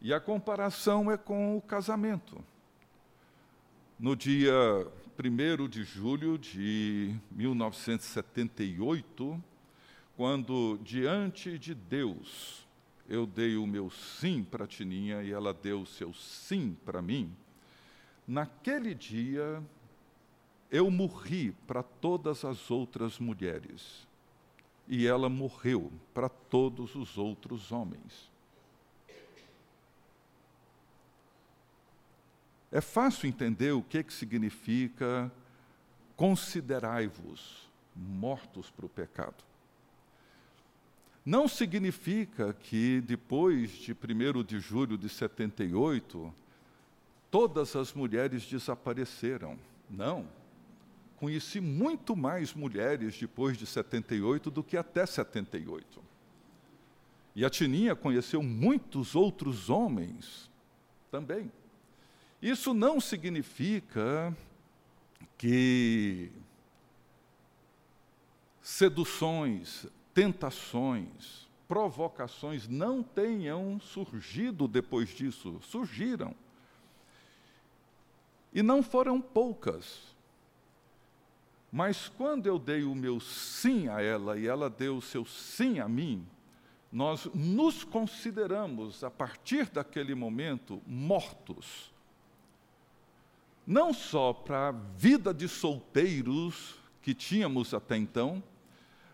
E 0.00 0.14
a 0.14 0.20
comparação 0.20 1.10
é 1.10 1.16
com 1.16 1.56
o 1.56 1.60
casamento. 1.60 2.42
No 3.98 4.14
dia 4.14 4.86
1 5.18 5.68
de 5.68 5.84
julho 5.84 6.38
de 6.38 7.14
1978, 7.32 9.44
quando 10.16 10.78
diante 10.82 11.58
de 11.58 11.74
Deus 11.74 12.66
eu 13.06 13.26
dei 13.26 13.56
o 13.56 13.66
meu 13.66 13.90
sim 13.90 14.42
para 14.42 14.64
a 14.64 14.66
Tininha 14.66 15.22
e 15.22 15.30
ela 15.30 15.52
deu 15.52 15.82
o 15.82 15.86
seu 15.86 16.14
sim 16.14 16.74
para 16.86 17.02
mim, 17.02 17.30
naquele 18.26 18.94
dia 18.94 19.62
eu 20.70 20.90
morri 20.90 21.52
para 21.66 21.82
todas 21.82 22.42
as 22.42 22.70
outras 22.70 23.18
mulheres 23.18 24.08
e 24.88 25.06
ela 25.06 25.28
morreu 25.28 25.92
para 26.14 26.30
todos 26.30 26.94
os 26.94 27.18
outros 27.18 27.70
homens. 27.70 28.31
É 32.72 32.80
fácil 32.80 33.28
entender 33.28 33.72
o 33.72 33.82
que, 33.82 34.02
que 34.02 34.12
significa 34.12 35.30
considerai-vos 36.16 37.70
mortos 37.94 38.70
para 38.70 38.86
o 38.86 38.88
pecado. 38.88 39.44
Não 41.24 41.46
significa 41.46 42.54
que 42.54 43.02
depois 43.02 43.72
de 43.72 43.92
1 43.92 44.42
de 44.42 44.58
julho 44.58 44.96
de 44.96 45.08
78, 45.08 46.34
todas 47.30 47.76
as 47.76 47.92
mulheres 47.92 48.46
desapareceram. 48.46 49.58
Não. 49.88 50.26
Conheci 51.16 51.60
muito 51.60 52.16
mais 52.16 52.54
mulheres 52.54 53.18
depois 53.18 53.58
de 53.58 53.66
78 53.66 54.50
do 54.50 54.64
que 54.64 54.78
até 54.78 55.04
78. 55.04 56.02
E 57.36 57.44
a 57.44 57.50
Tininha 57.50 57.94
conheceu 57.94 58.42
muitos 58.42 59.14
outros 59.14 59.68
homens 59.68 60.50
também. 61.10 61.52
Isso 62.42 62.74
não 62.74 63.00
significa 63.00 64.36
que 65.38 66.32
seduções, 68.60 69.86
tentações, 70.12 71.48
provocações 71.68 72.66
não 72.66 73.00
tenham 73.00 73.78
surgido 73.78 74.66
depois 74.66 75.10
disso. 75.10 75.60
Surgiram. 75.62 76.34
E 78.52 78.60
não 78.60 78.82
foram 78.82 79.20
poucas. 79.20 80.12
Mas 81.70 82.08
quando 82.08 82.48
eu 82.48 82.58
dei 82.58 82.82
o 82.82 82.92
meu 82.92 83.20
sim 83.20 83.86
a 83.88 84.02
ela 84.02 84.36
e 84.36 84.48
ela 84.48 84.68
deu 84.68 84.96
o 84.96 85.02
seu 85.02 85.24
sim 85.24 85.78
a 85.78 85.88
mim, 85.88 86.26
nós 86.90 87.24
nos 87.32 87.84
consideramos, 87.84 89.04
a 89.04 89.10
partir 89.10 89.70
daquele 89.70 90.12
momento, 90.12 90.82
mortos 90.84 91.91
não 93.66 93.92
só 93.92 94.32
para 94.32 94.68
a 94.68 94.72
vida 94.72 95.32
de 95.32 95.48
solteiros 95.48 96.74
que 97.00 97.14
tínhamos 97.14 97.72
até 97.74 97.96
então, 97.96 98.42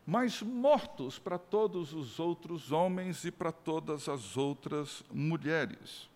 mas 0.07 0.41
mortos 0.41 1.19
para 1.19 1.39
todos 1.39 1.93
os 1.93 2.19
outros 2.19 2.73
homens 2.73 3.25
e 3.25 3.31
para 3.31 3.53
todas 3.53 4.09
as 4.09 4.37
outras 4.37 5.05
mulheres. 5.13 6.09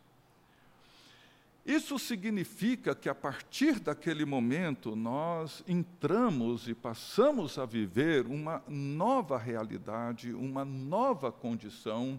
Isso 1.64 1.96
significa 1.98 2.94
que 2.94 3.08
a 3.08 3.14
partir 3.14 3.78
daquele 3.78 4.24
momento 4.24 4.96
nós 4.96 5.62
entramos 5.68 6.66
e 6.66 6.74
passamos 6.74 7.56
a 7.56 7.64
viver 7.64 8.26
uma 8.26 8.64
nova 8.66 9.38
realidade, 9.38 10.32
uma 10.32 10.64
nova 10.64 11.30
condição 11.30 12.18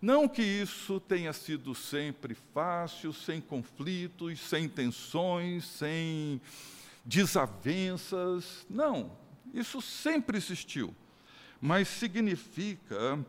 não 0.00 0.26
que 0.26 0.42
isso 0.42 0.98
tenha 0.98 1.32
sido 1.32 1.74
sempre 1.74 2.34
fácil, 2.34 3.12
sem 3.12 3.40
conflitos, 3.40 4.40
sem 4.40 4.66
tensões, 4.66 5.64
sem 5.66 6.40
desavenças. 7.04 8.64
Não, 8.68 9.12
isso 9.52 9.82
sempre 9.82 10.38
existiu. 10.38 10.94
Mas 11.60 11.88
significa 11.88 13.22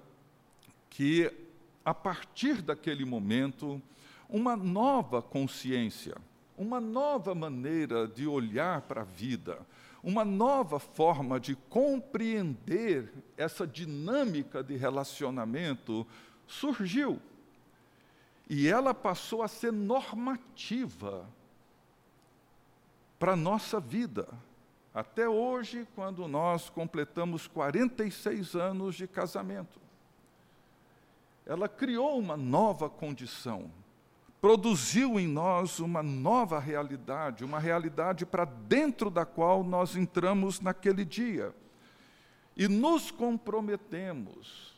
que, 0.89 1.29
a 1.83 1.93
partir 1.93 2.61
daquele 2.61 3.03
momento, 3.03 3.81
uma 4.29 4.55
nova 4.55 5.21
consciência, 5.21 6.15
uma 6.57 6.79
nova 6.79 7.35
maneira 7.35 8.07
de 8.07 8.25
olhar 8.25 8.81
para 8.83 9.01
a 9.01 9.05
vida, 9.05 9.59
uma 10.01 10.23
nova 10.23 10.79
forma 10.79 11.39
de 11.39 11.55
compreender 11.69 13.11
essa 13.35 13.67
dinâmica 13.67 14.63
de 14.63 14.75
relacionamento 14.75 16.07
surgiu. 16.51 17.21
E 18.49 18.67
ela 18.67 18.93
passou 18.93 19.41
a 19.41 19.47
ser 19.47 19.71
normativa 19.71 21.25
para 23.17 23.33
a 23.33 23.37
nossa 23.37 23.79
vida. 23.79 24.27
Até 24.93 25.27
hoje, 25.29 25.87
quando 25.95 26.27
nós 26.27 26.69
completamos 26.69 27.47
46 27.47 28.55
anos 28.55 28.95
de 28.95 29.07
casamento. 29.07 29.79
Ela 31.45 31.69
criou 31.69 32.19
uma 32.19 32.35
nova 32.35 32.89
condição, 32.89 33.71
produziu 34.39 35.19
em 35.19 35.27
nós 35.27 35.79
uma 35.79 36.03
nova 36.03 36.59
realidade, 36.59 37.43
uma 37.43 37.59
realidade 37.59 38.25
para 38.25 38.45
dentro 38.45 39.09
da 39.09 39.25
qual 39.25 39.63
nós 39.63 39.95
entramos 39.95 40.59
naquele 40.59 41.05
dia. 41.05 41.55
E 42.55 42.67
nos 42.67 43.11
comprometemos 43.11 44.70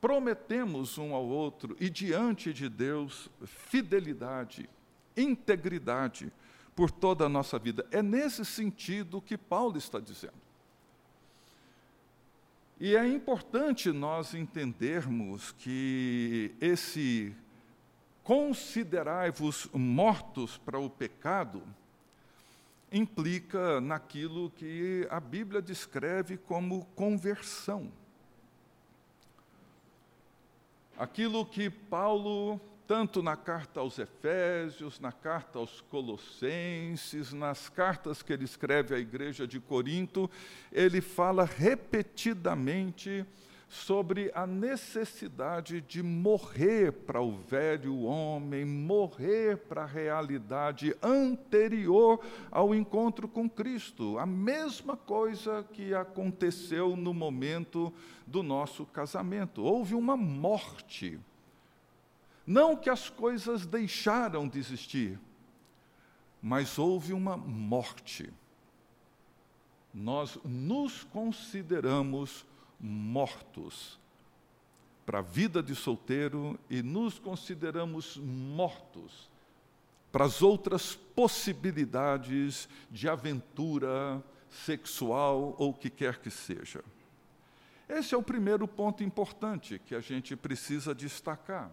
prometemos 0.00 0.96
um 0.98 1.14
ao 1.14 1.24
outro 1.26 1.76
e 1.78 1.90
diante 1.90 2.52
de 2.52 2.68
Deus 2.68 3.28
fidelidade, 3.44 4.68
integridade 5.16 6.32
por 6.74 6.90
toda 6.90 7.26
a 7.26 7.28
nossa 7.28 7.58
vida. 7.58 7.86
É 7.90 8.02
nesse 8.02 8.44
sentido 8.44 9.20
que 9.20 9.36
Paulo 9.36 9.76
está 9.76 10.00
dizendo. 10.00 10.40
E 12.80 12.96
é 12.96 13.06
importante 13.06 13.92
nós 13.92 14.32
entendermos 14.32 15.52
que 15.52 16.54
esse 16.58 17.36
considerai-vos 18.24 19.68
mortos 19.74 20.56
para 20.56 20.78
o 20.78 20.88
pecado 20.88 21.62
implica 22.90 23.80
naquilo 23.80 24.50
que 24.50 25.06
a 25.10 25.20
Bíblia 25.20 25.60
descreve 25.60 26.38
como 26.38 26.86
conversão. 26.96 27.92
Aquilo 31.00 31.46
que 31.46 31.70
Paulo, 31.70 32.60
tanto 32.86 33.22
na 33.22 33.34
carta 33.34 33.80
aos 33.80 33.98
Efésios, 33.98 35.00
na 35.00 35.10
carta 35.10 35.58
aos 35.58 35.80
Colossenses, 35.80 37.32
nas 37.32 37.70
cartas 37.70 38.20
que 38.20 38.34
ele 38.34 38.44
escreve 38.44 38.94
à 38.94 38.98
igreja 38.98 39.46
de 39.46 39.58
Corinto, 39.58 40.30
ele 40.70 41.00
fala 41.00 41.46
repetidamente 41.46 43.24
sobre 43.70 44.32
a 44.34 44.48
necessidade 44.48 45.80
de 45.80 46.02
morrer 46.02 46.90
para 46.90 47.22
o 47.22 47.30
velho 47.30 48.00
homem, 48.00 48.64
morrer 48.64 49.58
para 49.58 49.84
a 49.84 49.86
realidade 49.86 50.92
anterior 51.00 52.18
ao 52.50 52.74
encontro 52.74 53.28
com 53.28 53.48
Cristo. 53.48 54.18
A 54.18 54.26
mesma 54.26 54.96
coisa 54.96 55.64
que 55.72 55.94
aconteceu 55.94 56.96
no 56.96 57.14
momento 57.14 57.92
do 58.26 58.42
nosso 58.42 58.84
casamento. 58.86 59.62
Houve 59.62 59.94
uma 59.94 60.16
morte. 60.16 61.20
Não 62.44 62.76
que 62.76 62.90
as 62.90 63.08
coisas 63.08 63.66
deixaram 63.66 64.48
de 64.48 64.58
existir, 64.58 65.16
mas 66.42 66.76
houve 66.76 67.12
uma 67.12 67.36
morte. 67.36 68.32
Nós 69.94 70.36
nos 70.44 71.04
consideramos 71.04 72.44
mortos 72.80 73.98
para 75.04 75.18
a 75.18 75.22
vida 75.22 75.62
de 75.62 75.74
solteiro 75.74 76.58
e 76.68 76.82
nos 76.82 77.18
consideramos 77.18 78.16
mortos 78.16 79.28
para 80.12 80.24
as 80.24 80.42
outras 80.42 80.94
possibilidades 80.94 82.68
de 82.90 83.08
aventura 83.08 84.22
sexual 84.48 85.54
ou 85.58 85.70
o 85.70 85.74
que 85.74 85.90
quer 85.90 86.18
que 86.18 86.30
seja. 86.30 86.82
Esse 87.88 88.14
é 88.14 88.18
o 88.18 88.22
primeiro 88.22 88.68
ponto 88.68 89.02
importante 89.02 89.80
que 89.84 89.94
a 89.94 90.00
gente 90.00 90.36
precisa 90.36 90.94
destacar. 90.94 91.70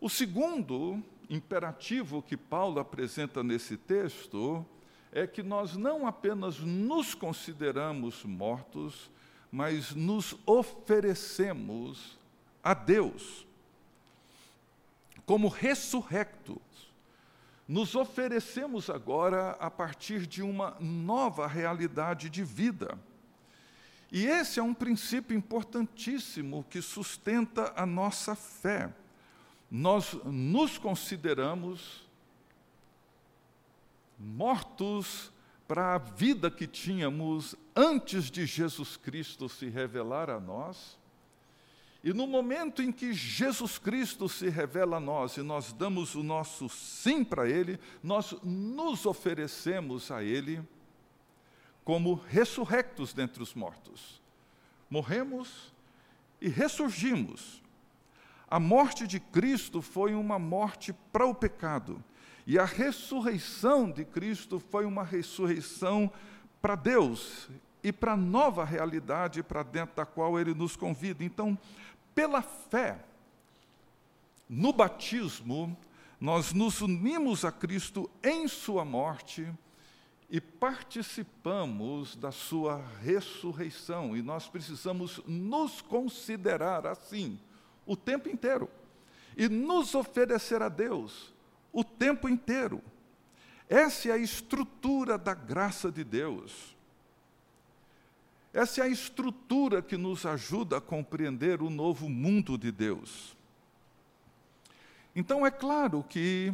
O 0.00 0.08
segundo 0.08 1.02
imperativo 1.28 2.22
que 2.22 2.36
Paulo 2.36 2.80
apresenta 2.80 3.42
nesse 3.42 3.76
texto 3.76 4.64
é 5.10 5.26
que 5.26 5.42
nós 5.42 5.76
não 5.76 6.06
apenas 6.06 6.58
nos 6.60 7.14
consideramos 7.14 8.24
mortos, 8.24 9.10
mas 9.50 9.94
nos 9.94 10.36
oferecemos 10.46 12.18
a 12.62 12.74
Deus 12.74 13.46
como 15.28 15.48
ressurrectos. 15.48 16.56
Nos 17.68 17.94
oferecemos 17.94 18.88
agora 18.88 19.50
a 19.60 19.70
partir 19.70 20.26
de 20.26 20.42
uma 20.42 20.74
nova 20.80 21.46
realidade 21.46 22.30
de 22.30 22.42
vida. 22.42 22.98
E 24.10 24.24
esse 24.26 24.58
é 24.58 24.62
um 24.62 24.72
princípio 24.72 25.36
importantíssimo 25.36 26.64
que 26.70 26.80
sustenta 26.80 27.74
a 27.76 27.84
nossa 27.84 28.34
fé. 28.34 28.90
Nós 29.70 30.14
nos 30.24 30.78
consideramos 30.78 32.08
mortos 34.18 35.30
para 35.68 35.94
a 35.94 35.98
vida 35.98 36.50
que 36.50 36.66
tínhamos 36.66 37.54
antes 37.76 38.30
de 38.30 38.46
Jesus 38.46 38.96
Cristo 38.96 39.50
se 39.50 39.68
revelar 39.68 40.30
a 40.30 40.40
nós. 40.40 40.98
E 42.02 42.10
no 42.14 42.26
momento 42.26 42.80
em 42.80 42.90
que 42.90 43.12
Jesus 43.12 43.76
Cristo 43.76 44.30
se 44.30 44.48
revela 44.48 44.96
a 44.96 45.00
nós 45.00 45.36
e 45.36 45.42
nós 45.42 45.70
damos 45.74 46.14
o 46.14 46.22
nosso 46.22 46.70
sim 46.70 47.22
para 47.22 47.46
Ele, 47.46 47.78
nós 48.02 48.34
nos 48.42 49.04
oferecemos 49.04 50.10
a 50.10 50.22
Ele 50.24 50.62
como 51.84 52.14
ressurrectos 52.14 53.12
dentre 53.12 53.42
os 53.42 53.52
mortos. 53.52 54.22
Morremos 54.88 55.70
e 56.40 56.48
ressurgimos. 56.48 57.62
A 58.48 58.58
morte 58.58 59.06
de 59.06 59.20
Cristo 59.20 59.82
foi 59.82 60.14
uma 60.14 60.38
morte 60.38 60.94
para 61.12 61.26
o 61.26 61.34
pecado 61.34 62.02
e 62.48 62.58
a 62.58 62.64
ressurreição 62.64 63.90
de 63.90 64.06
Cristo 64.06 64.58
foi 64.58 64.86
uma 64.86 65.04
ressurreição 65.04 66.10
para 66.62 66.74
Deus 66.74 67.46
e 67.84 67.92
para 67.92 68.14
a 68.14 68.16
nova 68.16 68.64
realidade 68.64 69.42
para 69.42 69.62
dentro 69.62 69.94
da 69.94 70.06
qual 70.06 70.40
ele 70.40 70.54
nos 70.54 70.74
convida. 70.74 71.22
Então, 71.22 71.58
pela 72.14 72.40
fé, 72.40 73.04
no 74.48 74.72
batismo, 74.72 75.76
nós 76.18 76.54
nos 76.54 76.80
unimos 76.80 77.44
a 77.44 77.52
Cristo 77.52 78.10
em 78.24 78.48
Sua 78.48 78.82
morte 78.82 79.46
e 80.30 80.40
participamos 80.40 82.16
da 82.16 82.32
Sua 82.32 82.82
ressurreição. 83.02 84.16
E 84.16 84.22
nós 84.22 84.48
precisamos 84.48 85.20
nos 85.26 85.82
considerar 85.82 86.86
assim 86.86 87.38
o 87.84 87.94
tempo 87.94 88.26
inteiro 88.26 88.70
e 89.36 89.50
nos 89.50 89.94
oferecer 89.94 90.62
a 90.62 90.70
Deus 90.70 91.36
o 91.78 91.84
tempo 91.84 92.28
inteiro. 92.28 92.82
Essa 93.68 94.08
é 94.08 94.12
a 94.12 94.18
estrutura 94.18 95.16
da 95.16 95.32
graça 95.32 95.92
de 95.92 96.02
Deus. 96.02 96.76
Essa 98.52 98.80
é 98.80 98.84
a 98.84 98.88
estrutura 98.88 99.80
que 99.80 99.96
nos 99.96 100.26
ajuda 100.26 100.78
a 100.78 100.80
compreender 100.80 101.62
o 101.62 101.70
novo 101.70 102.08
mundo 102.08 102.58
de 102.58 102.72
Deus. 102.72 103.36
Então, 105.14 105.46
é 105.46 105.50
claro 105.52 106.02
que 106.02 106.52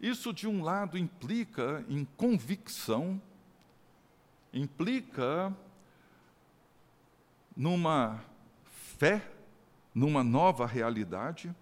isso, 0.00 0.32
de 0.32 0.48
um 0.48 0.64
lado, 0.64 0.98
implica 0.98 1.84
em 1.88 2.04
convicção, 2.16 3.22
implica 4.52 5.56
numa 7.56 8.24
fé, 8.98 9.30
numa 9.94 10.24
nova 10.24 10.66
realidade. 10.66 11.54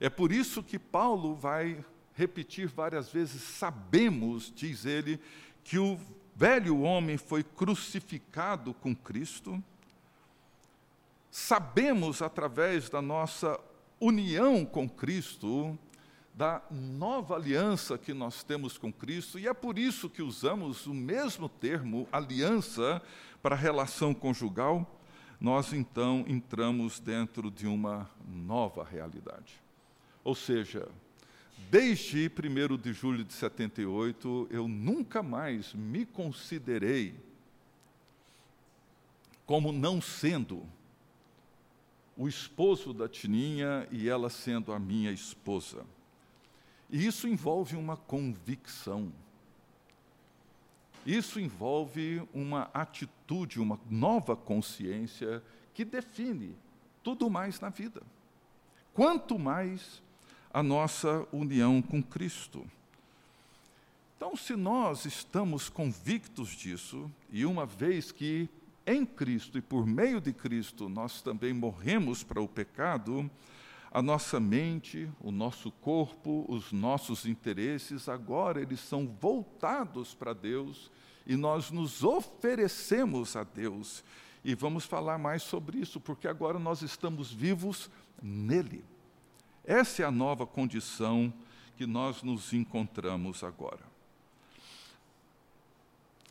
É 0.00 0.08
por 0.08 0.32
isso 0.32 0.62
que 0.62 0.78
Paulo 0.78 1.34
vai 1.34 1.84
repetir 2.18 2.66
várias 2.66 3.08
vezes, 3.08 3.40
sabemos, 3.40 4.52
diz 4.52 4.84
ele, 4.84 5.20
que 5.62 5.78
o 5.78 5.96
velho 6.34 6.80
homem 6.80 7.16
foi 7.16 7.44
crucificado 7.44 8.74
com 8.74 8.92
Cristo. 8.92 9.62
Sabemos, 11.30 12.20
através 12.20 12.90
da 12.90 13.00
nossa 13.00 13.60
união 14.00 14.66
com 14.66 14.88
Cristo, 14.88 15.78
da 16.34 16.60
nova 16.72 17.36
aliança 17.36 17.96
que 17.96 18.12
nós 18.12 18.42
temos 18.42 18.76
com 18.76 18.92
Cristo, 18.92 19.38
e 19.38 19.46
é 19.46 19.54
por 19.54 19.78
isso 19.78 20.10
que 20.10 20.20
usamos 20.20 20.86
o 20.86 20.94
mesmo 20.94 21.48
termo, 21.48 22.08
aliança, 22.10 23.00
para 23.40 23.54
relação 23.54 24.12
conjugal, 24.12 25.00
nós 25.40 25.72
então 25.72 26.24
entramos 26.26 26.98
dentro 26.98 27.48
de 27.48 27.68
uma 27.68 28.10
nova 28.26 28.82
realidade. 28.82 29.54
Ou 30.24 30.34
seja, 30.34 30.88
Desde 31.70 32.30
1 32.30 32.76
de 32.78 32.92
julho 32.92 33.24
de 33.24 33.32
78, 33.32 34.48
eu 34.50 34.66
nunca 34.66 35.22
mais 35.22 35.74
me 35.74 36.06
considerei 36.06 37.14
como 39.44 39.72
não 39.72 40.00
sendo 40.00 40.62
o 42.16 42.26
esposo 42.26 42.92
da 42.92 43.08
Tininha 43.08 43.86
e 43.90 44.08
ela 44.08 44.28
sendo 44.28 44.72
a 44.72 44.78
minha 44.78 45.12
esposa. 45.12 45.86
E 46.90 47.06
isso 47.06 47.28
envolve 47.28 47.76
uma 47.76 47.96
convicção. 47.96 49.12
Isso 51.06 51.38
envolve 51.38 52.26
uma 52.34 52.70
atitude, 52.74 53.60
uma 53.60 53.78
nova 53.88 54.34
consciência 54.34 55.42
que 55.72 55.84
define 55.84 56.56
tudo 57.02 57.30
mais 57.30 57.60
na 57.60 57.68
vida. 57.68 58.02
Quanto 58.92 59.38
mais 59.38 60.02
a 60.52 60.62
nossa 60.62 61.26
união 61.32 61.80
com 61.82 62.02
Cristo. 62.02 62.64
Então, 64.16 64.36
se 64.36 64.56
nós 64.56 65.04
estamos 65.04 65.68
convictos 65.68 66.50
disso, 66.50 67.10
e 67.30 67.46
uma 67.46 67.64
vez 67.64 68.10
que 68.10 68.48
em 68.86 69.04
Cristo 69.04 69.58
e 69.58 69.60
por 69.60 69.86
meio 69.86 70.20
de 70.20 70.32
Cristo 70.32 70.88
nós 70.88 71.20
também 71.20 71.52
morremos 71.52 72.24
para 72.24 72.40
o 72.40 72.48
pecado, 72.48 73.30
a 73.90 74.02
nossa 74.02 74.40
mente, 74.40 75.08
o 75.20 75.30
nosso 75.30 75.70
corpo, 75.70 76.44
os 76.48 76.72
nossos 76.72 77.26
interesses, 77.26 78.08
agora 78.08 78.60
eles 78.60 78.80
são 78.80 79.06
voltados 79.06 80.14
para 80.14 80.32
Deus 80.32 80.90
e 81.26 81.36
nós 81.36 81.70
nos 81.70 82.02
oferecemos 82.02 83.36
a 83.36 83.44
Deus. 83.44 84.02
E 84.44 84.54
vamos 84.54 84.84
falar 84.84 85.18
mais 85.18 85.42
sobre 85.42 85.78
isso, 85.78 86.00
porque 86.00 86.26
agora 86.26 86.58
nós 86.58 86.82
estamos 86.82 87.32
vivos 87.32 87.90
nele. 88.22 88.84
Essa 89.68 90.02
é 90.02 90.06
a 90.06 90.10
nova 90.10 90.46
condição 90.46 91.30
que 91.76 91.84
nós 91.84 92.22
nos 92.22 92.54
encontramos 92.54 93.44
agora. 93.44 93.84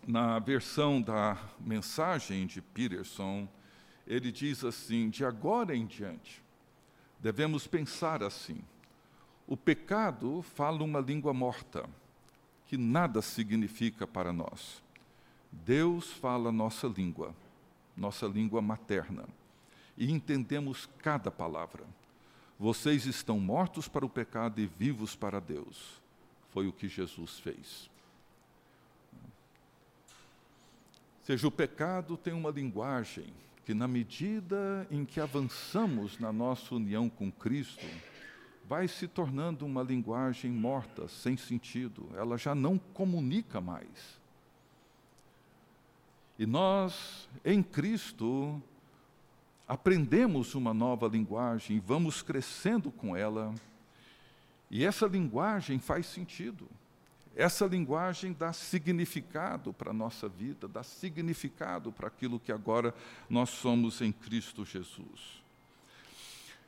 Na 0.08 0.40
versão 0.40 1.00
da 1.00 1.38
mensagem 1.60 2.48
de 2.48 2.64
Peterson, 2.64 3.48
ele 4.08 4.32
diz 4.32 4.64
assim: 4.64 5.12
de 5.12 5.24
agora 5.24 5.76
em 5.76 5.86
diante, 5.86 6.42
devemos 7.20 7.68
pensar 7.68 8.24
assim. 8.24 8.60
O 9.46 9.56
pecado 9.56 10.42
fala 10.42 10.84
uma 10.84 11.00
língua 11.00 11.32
morta, 11.32 11.88
que 12.66 12.76
nada 12.76 13.22
significa 13.22 14.08
para 14.08 14.34
nós. 14.34 14.82
Deus 15.52 16.12
fala 16.12 16.52
nossa 16.52 16.88
língua, 16.88 17.36
nossa 17.96 18.26
língua 18.26 18.64
materna, 18.64 19.26
e 19.96 20.12
entendemos 20.12 20.90
cada 20.98 21.30
palavra. 21.30 21.86
Vocês 22.60 23.06
estão 23.06 23.40
mortos 23.40 23.88
para 23.88 24.06
o 24.06 24.10
pecado 24.10 24.60
e 24.60 24.66
vivos 24.66 25.16
para 25.16 25.40
Deus. 25.40 26.02
Foi 26.52 26.68
o 26.68 26.74
que 26.74 26.88
Jesus 26.88 27.40
fez. 27.40 27.90
seja, 31.28 31.46
o 31.46 31.52
pecado 31.52 32.16
tem 32.16 32.34
uma 32.34 32.50
linguagem 32.50 33.26
que, 33.66 33.74
na 33.74 33.86
medida 33.86 34.88
em 34.90 35.04
que 35.04 35.20
avançamos 35.20 36.18
na 36.20 36.32
nossa 36.32 36.74
união 36.74 37.10
com 37.10 37.30
Cristo, 37.30 37.86
vai 38.66 38.88
se 38.88 39.10
tornando 39.10 39.66
uma 39.66 39.84
linguagem 39.84 40.50
morta, 40.50 41.10
sem 41.10 41.36
sentido, 41.36 42.10
ela 42.16 42.38
já 42.38 42.56
não 42.56 42.78
comunica 42.78 43.60
mais. 43.60 44.18
E 46.40 46.46
nós, 46.46 47.28
em 47.44 47.62
Cristo, 47.62 48.62
aprendemos 49.68 50.56
uma 50.56 50.74
nova 50.74 51.08
linguagem, 51.08 51.80
vamos 51.80 52.22
crescendo 52.22 52.90
com 52.90 53.16
ela, 53.16 53.54
e 54.72 54.86
essa 54.86 55.06
linguagem 55.06 55.80
faz 55.80 56.06
sentido. 56.06 56.68
Essa 57.36 57.68
linguagem 57.68 58.34
dá 58.34 58.52
significado 58.52 59.72
para 59.72 59.92
a 59.92 59.94
nossa 59.94 60.28
vida, 60.28 60.68
dá 60.68 60.82
significado 60.82 61.92
para 61.92 62.08
aquilo 62.08 62.40
que 62.40 62.52
agora 62.52 62.96
nós 63.30 63.52
somos 63.52 64.02
em 64.02 64.12
Cristo 64.12 64.66
Jesus. 64.66 65.44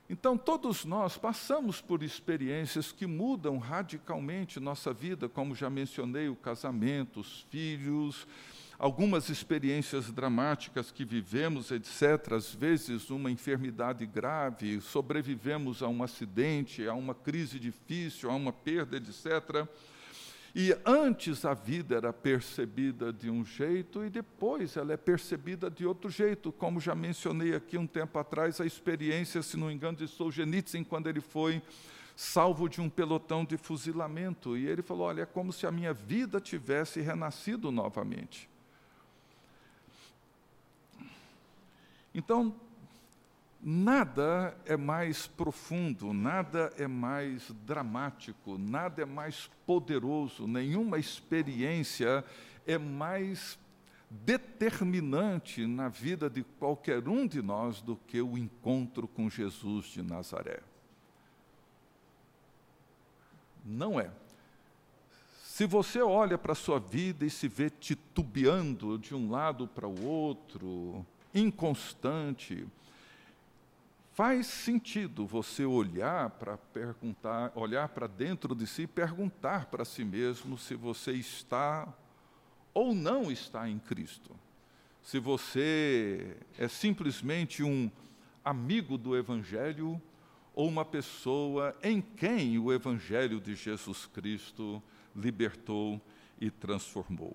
Então, 0.07 0.37
todos 0.37 0.85
nós 0.85 1.17
passamos 1.17 1.81
por 1.81 2.03
experiências 2.03 2.91
que 2.91 3.05
mudam 3.05 3.57
radicalmente 3.57 4.59
nossa 4.59 4.93
vida, 4.93 5.27
como 5.27 5.55
já 5.55 5.69
mencionei, 5.69 6.29
o 6.29 6.35
casamento, 6.35 7.19
os 7.19 7.41
filhos, 7.49 8.27
algumas 8.79 9.27
experiências 9.27 10.09
dramáticas 10.09 10.89
que 10.89 11.03
vivemos, 11.03 11.69
etc. 11.69 12.31
Às 12.31 12.55
vezes, 12.55 13.09
uma 13.09 13.29
enfermidade 13.29 14.05
grave, 14.05 14.79
sobrevivemos 14.79 15.83
a 15.83 15.89
um 15.89 16.01
acidente, 16.01 16.87
a 16.87 16.93
uma 16.93 17.13
crise 17.13 17.59
difícil, 17.59 18.31
a 18.31 18.35
uma 18.35 18.53
perda, 18.53 18.95
etc. 18.95 19.67
E 20.55 20.75
antes 20.85 21.43
a 21.45 21.53
vida 21.53 21.97
era 21.97 22.13
percebida 22.13 23.13
de 23.13 23.29
um 23.29 23.45
jeito 23.45 24.03
e 24.03 24.09
depois 24.09 24.77
ela 24.77 24.93
é 24.93 24.97
percebida 24.97 25.69
de 25.69 25.85
outro 25.85 26.09
jeito, 26.09 26.51
como 26.51 26.79
já 26.79 26.95
mencionei 26.95 27.53
aqui 27.53 27.77
um 27.77 27.85
tempo 27.85 28.17
atrás, 28.17 28.59
a 28.59 28.65
experiência, 28.65 29.43
se 29.43 29.57
não 29.57 29.69
engano, 29.69 29.97
de 29.97 30.07
Solzhenitsyn, 30.07 30.83
quando 30.83 31.07
ele 31.07 31.21
foi 31.21 31.61
salvo 32.15 32.67
de 32.67 32.81
um 32.81 32.89
pelotão 32.89 33.45
de 33.45 33.57
fuzilamento. 33.57 34.57
E 34.57 34.65
ele 34.65 34.81
falou: 34.81 35.07
Olha, 35.07 35.21
é 35.23 35.25
como 35.25 35.53
se 35.53 35.67
a 35.67 35.71
minha 35.71 35.93
vida 35.93 36.39
tivesse 36.41 36.99
renascido 37.01 37.71
novamente. 37.71 38.48
Então, 42.19 42.53
Nada 43.61 44.57
é 44.65 44.77
mais 44.77 45.27
profundo, 45.27 46.13
nada 46.13 46.71
é 46.77 46.87
mais 46.87 47.51
dramático, 47.65 48.57
nada 48.57 49.01
é 49.01 49.05
mais 49.05 49.51
poderoso, 49.65 50.47
nenhuma 50.47 50.97
experiência 50.97 52.23
é 52.65 52.77
mais 52.77 53.59
determinante 54.09 55.67
na 55.67 55.89
vida 55.89 56.29
de 56.29 56.41
qualquer 56.57 57.05
um 57.09 57.27
de 57.27 57.41
nós 57.41 57.81
do 57.81 57.97
que 57.97 58.21
o 58.21 58.37
encontro 58.37 59.09
com 59.09 59.29
Jesus 59.29 59.87
de 59.87 60.01
Nazaré. 60.01 60.61
Não 63.65 63.99
é. 63.99 64.09
Se 65.43 65.65
você 65.65 66.01
olha 66.01 66.37
para 66.37 66.53
a 66.53 66.55
sua 66.55 66.79
vida 66.79 67.25
e 67.25 67.29
se 67.29 67.49
vê 67.49 67.69
titubeando 67.69 68.97
de 68.97 69.13
um 69.13 69.29
lado 69.29 69.67
para 69.67 69.85
o 69.85 70.05
outro, 70.05 71.05
inconstante, 71.33 72.67
Faz 74.19 74.47
sentido 74.47 75.25
você 75.25 75.63
olhar 75.63 76.29
para 76.31 76.57
perguntar, 76.57 77.53
olhar 77.55 77.87
para 77.87 78.05
dentro 78.05 78.53
de 78.53 78.67
si 78.67 78.81
e 78.81 78.87
perguntar 78.87 79.67
para 79.67 79.85
si 79.85 80.03
mesmo 80.03 80.57
se 80.57 80.75
você 80.75 81.13
está 81.13 81.87
ou 82.73 82.93
não 82.93 83.31
está 83.31 83.69
em 83.69 83.79
Cristo. 83.79 84.35
Se 85.01 85.19
você 85.19 86.35
é 86.57 86.67
simplesmente 86.67 87.63
um 87.63 87.89
amigo 88.43 88.97
do 88.97 89.15
Evangelho 89.15 90.01
ou 90.53 90.67
uma 90.67 90.83
pessoa 90.83 91.73
em 91.81 92.01
quem 92.01 92.59
o 92.59 92.73
Evangelho 92.73 93.39
de 93.39 93.55
Jesus 93.55 94.05
Cristo 94.05 94.83
libertou 95.15 96.01
e 96.41 96.51
transformou. 96.51 97.33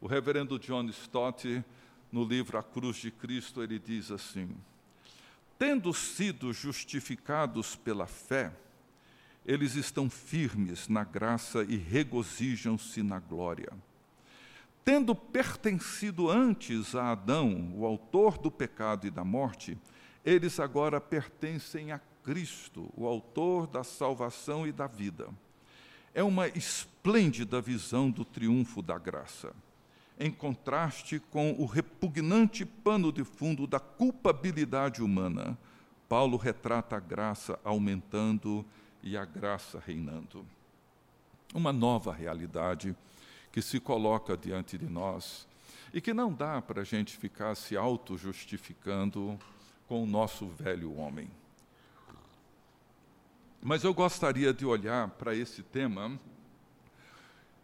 O 0.00 0.06
reverendo 0.06 0.60
John 0.60 0.84
Stott, 0.90 1.64
no 2.14 2.22
livro 2.22 2.56
A 2.56 2.62
Cruz 2.62 2.98
de 2.98 3.10
Cristo, 3.10 3.60
ele 3.60 3.76
diz 3.76 4.12
assim: 4.12 4.48
Tendo 5.58 5.92
sido 5.92 6.52
justificados 6.52 7.74
pela 7.74 8.06
fé, 8.06 8.52
eles 9.44 9.74
estão 9.74 10.08
firmes 10.08 10.86
na 10.86 11.02
graça 11.02 11.64
e 11.64 11.76
regozijam-se 11.76 13.02
na 13.02 13.18
glória. 13.18 13.72
Tendo 14.84 15.12
pertencido 15.12 16.30
antes 16.30 16.94
a 16.94 17.10
Adão, 17.10 17.72
o 17.74 17.84
autor 17.84 18.38
do 18.38 18.48
pecado 18.48 19.08
e 19.08 19.10
da 19.10 19.24
morte, 19.24 19.76
eles 20.24 20.60
agora 20.60 21.00
pertencem 21.00 21.90
a 21.90 21.98
Cristo, 22.22 22.88
o 22.96 23.08
autor 23.08 23.66
da 23.66 23.82
salvação 23.82 24.64
e 24.64 24.70
da 24.70 24.86
vida. 24.86 25.28
É 26.14 26.22
uma 26.22 26.46
esplêndida 26.46 27.60
visão 27.60 28.08
do 28.08 28.24
triunfo 28.24 28.80
da 28.80 28.98
graça 28.98 29.52
em 30.18 30.30
contraste 30.30 31.18
com 31.18 31.52
o 31.52 31.66
repugnante 31.66 32.64
pano 32.64 33.12
de 33.12 33.24
fundo 33.24 33.66
da 33.66 33.80
culpabilidade 33.80 35.02
humana, 35.02 35.58
Paulo 36.08 36.36
retrata 36.36 36.96
a 36.96 37.00
graça 37.00 37.58
aumentando 37.64 38.64
e 39.02 39.16
a 39.16 39.24
graça 39.24 39.82
reinando. 39.84 40.46
Uma 41.52 41.72
nova 41.72 42.12
realidade 42.12 42.96
que 43.50 43.60
se 43.60 43.80
coloca 43.80 44.36
diante 44.36 44.78
de 44.78 44.86
nós 44.86 45.46
e 45.92 46.00
que 46.00 46.14
não 46.14 46.32
dá 46.32 46.60
para 46.60 46.82
a 46.82 46.84
gente 46.84 47.16
ficar 47.16 47.54
se 47.54 47.76
auto-justificando 47.76 49.38
com 49.86 50.02
o 50.02 50.06
nosso 50.06 50.46
velho 50.46 50.96
homem. 50.96 51.30
Mas 53.62 53.82
eu 53.82 53.94
gostaria 53.94 54.52
de 54.52 54.66
olhar 54.66 55.08
para 55.10 55.34
esse 55.34 55.62
tema 55.62 56.18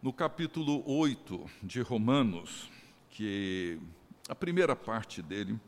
no 0.03 0.15
capítulo 0.15 0.83
8 0.91 1.51
de 1.63 1.83
Romanos, 1.83 2.71
que 3.11 3.79
a 4.31 4.35
primeira 4.35 4.75
parte 4.75 5.21
dele, 5.21 5.61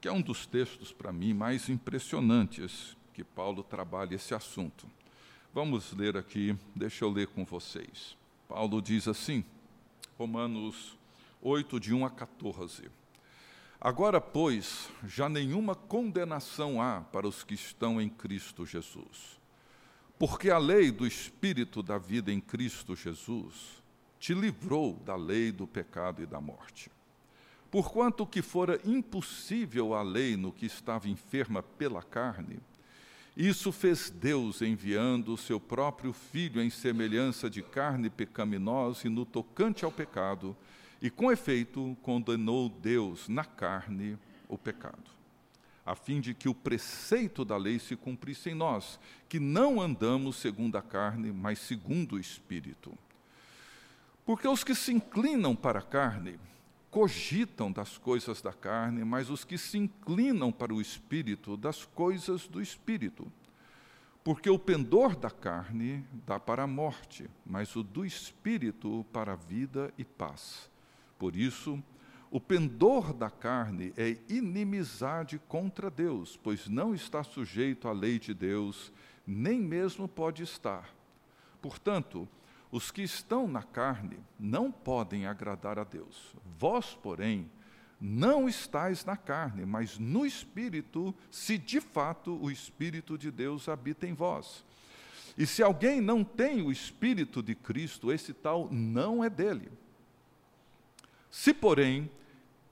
que 0.00 0.08
é 0.08 0.12
um 0.12 0.20
dos 0.20 0.44
textos 0.44 0.92
para 0.92 1.12
mim 1.12 1.32
mais 1.32 1.68
impressionantes 1.68 2.96
que 3.14 3.22
Paulo 3.22 3.62
trabalha 3.62 4.16
esse 4.16 4.34
assunto. 4.34 4.88
Vamos 5.54 5.92
ler 5.92 6.16
aqui, 6.16 6.56
deixa 6.74 7.04
eu 7.04 7.10
ler 7.10 7.28
com 7.28 7.44
vocês. 7.44 8.16
Paulo 8.48 8.82
diz 8.82 9.06
assim, 9.06 9.44
Romanos 10.18 10.98
8, 11.40 11.78
de 11.78 11.94
1 11.94 12.06
a 12.06 12.10
14. 12.10 12.90
Agora, 13.80 14.20
pois, 14.20 14.88
já 15.06 15.28
nenhuma 15.28 15.76
condenação 15.76 16.82
há 16.82 17.02
para 17.02 17.28
os 17.28 17.44
que 17.44 17.54
estão 17.54 18.00
em 18.00 18.08
Cristo 18.08 18.66
Jesus 18.66 19.36
porque 20.18 20.50
a 20.50 20.58
lei 20.58 20.90
do 20.90 21.06
Espírito 21.06 21.82
da 21.82 21.98
vida 21.98 22.32
em 22.32 22.40
Cristo 22.40 22.96
Jesus 22.96 23.82
te 24.18 24.32
livrou 24.32 24.94
da 25.04 25.14
lei 25.14 25.52
do 25.52 25.66
pecado 25.66 26.22
e 26.22 26.26
da 26.26 26.40
morte. 26.40 26.90
Porquanto 27.70 28.26
que 28.26 28.40
fora 28.40 28.80
impossível 28.84 29.92
a 29.94 30.02
lei 30.02 30.36
no 30.36 30.50
que 30.50 30.64
estava 30.64 31.08
enferma 31.08 31.62
pela 31.62 32.02
carne, 32.02 32.58
isso 33.36 33.70
fez 33.70 34.08
Deus 34.08 34.62
enviando 34.62 35.34
o 35.34 35.36
seu 35.36 35.60
próprio 35.60 36.14
Filho 36.14 36.62
em 36.62 36.70
semelhança 36.70 37.50
de 37.50 37.62
carne 37.62 38.08
pecaminosa 38.08 39.06
e 39.06 39.10
no 39.10 39.26
tocante 39.26 39.84
ao 39.84 39.92
pecado, 39.92 40.56
e 41.02 41.10
com 41.10 41.30
efeito 41.30 41.94
condenou 42.00 42.70
Deus 42.70 43.28
na 43.28 43.44
carne 43.44 44.16
o 44.48 44.56
pecado 44.56 45.15
a 45.86 45.94
fim 45.94 46.20
de 46.20 46.34
que 46.34 46.48
o 46.48 46.54
preceito 46.54 47.44
da 47.44 47.56
lei 47.56 47.78
se 47.78 47.94
cumprisse 47.94 48.50
em 48.50 48.54
nós, 48.54 48.98
que 49.28 49.38
não 49.38 49.80
andamos 49.80 50.36
segundo 50.36 50.76
a 50.76 50.82
carne, 50.82 51.30
mas 51.30 51.60
segundo 51.60 52.16
o 52.16 52.18
Espírito. 52.18 52.92
Porque 54.24 54.48
os 54.48 54.64
que 54.64 54.74
se 54.74 54.92
inclinam 54.92 55.54
para 55.54 55.78
a 55.78 55.82
carne 55.82 56.40
cogitam 56.90 57.70
das 57.70 57.96
coisas 57.96 58.42
da 58.42 58.52
carne, 58.52 59.04
mas 59.04 59.30
os 59.30 59.44
que 59.44 59.56
se 59.56 59.78
inclinam 59.78 60.50
para 60.50 60.74
o 60.74 60.80
Espírito, 60.80 61.56
das 61.56 61.84
coisas 61.84 62.48
do 62.48 62.60
Espírito. 62.60 63.30
Porque 64.24 64.50
o 64.50 64.58
pendor 64.58 65.14
da 65.14 65.30
carne 65.30 66.04
dá 66.26 66.40
para 66.40 66.64
a 66.64 66.66
morte, 66.66 67.30
mas 67.44 67.76
o 67.76 67.84
do 67.84 68.04
Espírito 68.04 69.06
para 69.12 69.34
a 69.34 69.36
vida 69.36 69.94
e 69.96 70.04
paz. 70.04 70.68
Por 71.16 71.36
isso, 71.36 71.80
o 72.36 72.40
pendor 72.40 73.14
da 73.14 73.30
carne 73.30 73.94
é 73.96 74.18
inimizade 74.28 75.40
contra 75.48 75.88
Deus, 75.88 76.38
pois 76.42 76.68
não 76.68 76.94
está 76.94 77.22
sujeito 77.22 77.88
à 77.88 77.92
lei 77.92 78.18
de 78.18 78.34
Deus, 78.34 78.92
nem 79.26 79.58
mesmo 79.58 80.06
pode 80.06 80.42
estar. 80.42 80.94
Portanto, 81.62 82.28
Os 82.70 82.90
que 82.90 83.02
estão 83.02 83.46
na 83.46 83.62
carne 83.62 84.18
não 84.38 84.70
podem 84.70 85.26
agradar 85.26 85.78
a 85.78 85.84
Deus. 85.84 86.34
Vós, 86.58 86.94
porém, 86.94 87.50
não 88.00 88.48
estáis 88.48 89.04
na 89.04 89.16
carne, 89.16 89.64
mas 89.64 89.98
no 89.98 90.26
Espírito, 90.26 91.14
se 91.30 91.56
de 91.56 91.80
fato 91.80 92.38
o 92.42 92.50
Espírito 92.50 93.16
de 93.16 93.30
Deus 93.30 93.68
habita 93.68 94.06
em 94.06 94.12
vós. 94.12 94.64
E 95.38 95.46
se 95.46 95.62
alguém 95.62 96.00
não 96.00 96.24
tem 96.24 96.60
o 96.60 96.72
Espírito 96.72 97.42
de 97.42 97.54
Cristo, 97.54 98.12
esse 98.12 98.32
tal 98.32 98.68
não 98.70 99.22
é 99.22 99.30
dele. 99.30 99.70
Se, 101.30 101.54
porém, 101.54 102.10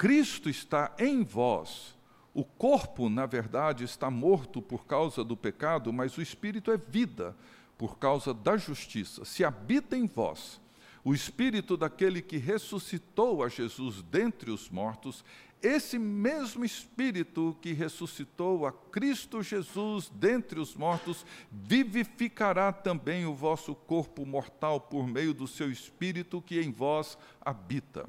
Cristo 0.05 0.51
está 0.51 0.95
em 0.99 1.25
vós, 1.25 1.97
o 2.35 2.45
corpo, 2.45 3.09
na 3.09 3.25
verdade, 3.25 3.85
está 3.85 4.11
morto 4.11 4.61
por 4.61 4.85
causa 4.85 5.25
do 5.25 5.35
pecado, 5.35 5.91
mas 5.95 6.19
o 6.19 6.21
Espírito 6.21 6.71
é 6.71 6.77
vida 6.77 7.35
por 7.79 7.97
causa 7.97 8.35
da 8.35 8.55
justiça. 8.59 9.25
Se 9.25 9.43
habita 9.43 9.97
em 9.97 10.07
vós 10.07 10.61
o 11.03 11.15
Espírito 11.15 11.75
daquele 11.75 12.21
que 12.21 12.37
ressuscitou 12.37 13.43
a 13.43 13.49
Jesus 13.49 14.03
dentre 14.03 14.51
os 14.51 14.69
mortos, 14.69 15.25
esse 15.63 15.99
mesmo 15.99 16.67
Espírito 16.67 17.57
que 17.63 17.73
ressuscitou 17.73 18.67
a 18.67 18.73
Cristo 18.73 19.43
Jesus 19.43 20.13
dentre 20.15 20.61
os 20.61 20.77
mortos, 20.77 21.25
vivificará 21.51 22.75
também 22.75 23.25
o 23.25 23.33
vosso 23.33 23.75
corpo 23.75 24.27
mortal 24.27 24.79
por 24.79 25.07
meio 25.07 25.33
do 25.33 25.49
seu 25.49 25.73
Espírito 25.73 26.43
que 26.43 26.61
em 26.61 26.71
vós 26.71 27.17
habita. 27.41 28.07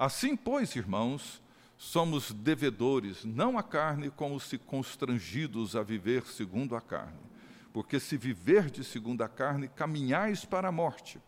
Assim, 0.00 0.34
pois, 0.34 0.74
irmãos, 0.76 1.42
somos 1.76 2.32
devedores, 2.32 3.22
não 3.22 3.58
à 3.58 3.62
carne, 3.62 4.08
como 4.08 4.40
se 4.40 4.56
constrangidos 4.56 5.76
a 5.76 5.82
viver 5.82 6.24
segundo 6.24 6.74
a 6.74 6.80
carne. 6.80 7.20
Porque 7.70 8.00
se 8.00 8.16
viverdes 8.16 8.86
segundo 8.86 9.20
a 9.20 9.28
carne, 9.28 9.68
caminhais 9.68 10.42
para 10.42 10.68
a 10.68 10.72
morte. 10.72 11.20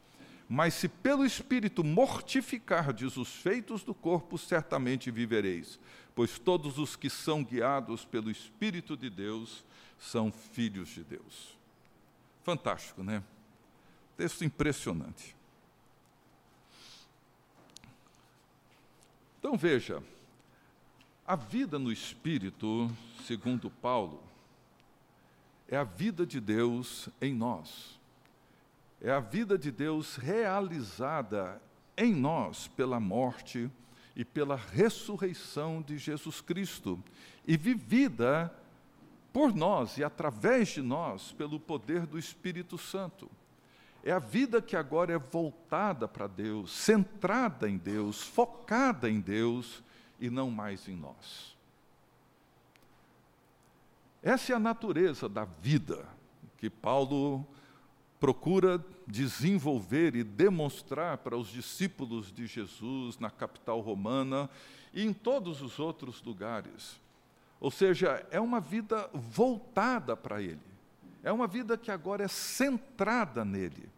Mas 0.49 0.73
se 0.73 0.89
pelo 0.89 1.23
Espírito 1.23 1.85
mortificardes 1.85 3.19
os 3.19 3.29
feitos 3.29 3.85
do 3.85 3.93
corpo, 3.93 4.39
certamente 4.39 5.11
vivereis. 5.11 5.79
Pois 6.15 6.39
todos 6.39 6.79
os 6.79 6.97
que 6.97 7.11
são 7.11 7.45
guiados 7.45 8.07
pelo 8.07 8.31
Espírito 8.31 8.97
de 8.97 9.11
Deus 9.11 9.67
são 9.99 10.33
filhos 10.33 10.89
de 10.89 11.05
Deus. 11.05 11.59
Fantástico, 12.43 13.03
né? 13.03 13.23
Texto 14.17 14.47
impressionante. 14.47 15.37
Então 19.43 19.57
veja, 19.57 20.01
a 21.27 21.35
vida 21.35 21.77
no 21.77 21.91
Espírito, 21.91 22.89
segundo 23.27 23.69
Paulo, 23.69 24.23
é 25.67 25.77
a 25.77 25.83
vida 25.83 26.25
de 26.25 26.41
Deus 26.41 27.09
em 27.21 27.35
nós 27.35 28.01
é 29.03 29.11
a 29.11 29.19
vida 29.19 29.59
de 29.59 29.73
Deus 29.73 30.15
realizada 30.15 31.61
em 31.97 32.15
nós 32.15 32.69
pela 32.69 33.01
morte 33.01 33.69
e 34.15 34.25
pela 34.25 34.55
ressurreição 34.55 35.83
de 35.83 35.99
Jesus 35.99 36.41
Cristo 36.41 37.03
e 37.45 37.57
vivida 37.57 38.55
por 39.33 39.53
nós 39.53 39.99
e 39.99 40.05
através 40.05 40.69
de 40.69 40.81
nós 40.81 41.33
pelo 41.33 41.59
poder 41.59 42.07
do 42.07 42.17
Espírito 42.17 42.79
Santo. 42.79 43.29
É 44.05 44.11
a 44.11 44.19
vida 44.19 44.61
que 44.61 44.77
agora 44.77 45.13
é 45.13 45.19
voltada 45.19 46.09
para 46.09 46.27
Deus, 46.27 46.73
centrada 46.73 47.69
em 47.69 47.79
Deus, 47.79 48.23
focada 48.23 49.09
em 49.09 49.21
Deus 49.21 49.83
e 50.21 50.29
não 50.29 50.51
mais 50.51 50.89
em 50.89 50.97
nós. 50.97 51.57
Essa 54.23 54.53
é 54.53 54.57
a 54.57 54.61
natureza 54.61 55.29
da 55.29 55.45
vida 55.45 56.07
que 56.59 56.71
Paulo 56.71 57.47
procura 58.21 58.85
desenvolver 59.05 60.15
e 60.15 60.23
demonstrar 60.23 61.19
para 61.19 61.37
os 61.37 61.49
discípulos 61.49 62.33
de 62.33 62.47
Jesus 62.47 63.19
na 63.19 63.29
capital 63.31 63.81
romana 63.81 64.49
e 64.95 65.05
em 65.05 65.13
todos 65.13 65.61
os 65.61 65.81
outros 65.81 66.23
lugares. 66.23 67.01
Ou 67.59 67.71
seja, 67.71 68.25
é 68.31 68.41
uma 68.41 68.61
vida 68.61 69.11
voltada 69.13 70.17
para 70.17 70.41
Ele, 70.41 70.61
é 71.23 71.31
uma 71.33 71.47
vida 71.47 71.79
que 71.79 71.91
agora 71.91 72.25
é 72.25 72.29
centrada 72.29 73.45
nele. 73.45 73.89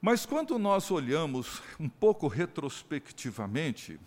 Mas 0.00 0.24
quando 0.24 0.58
nós 0.58 0.90
olhamos 0.90 1.60
um 1.78 1.88
pouco 1.88 2.28
retrospectivamente, 2.28 3.98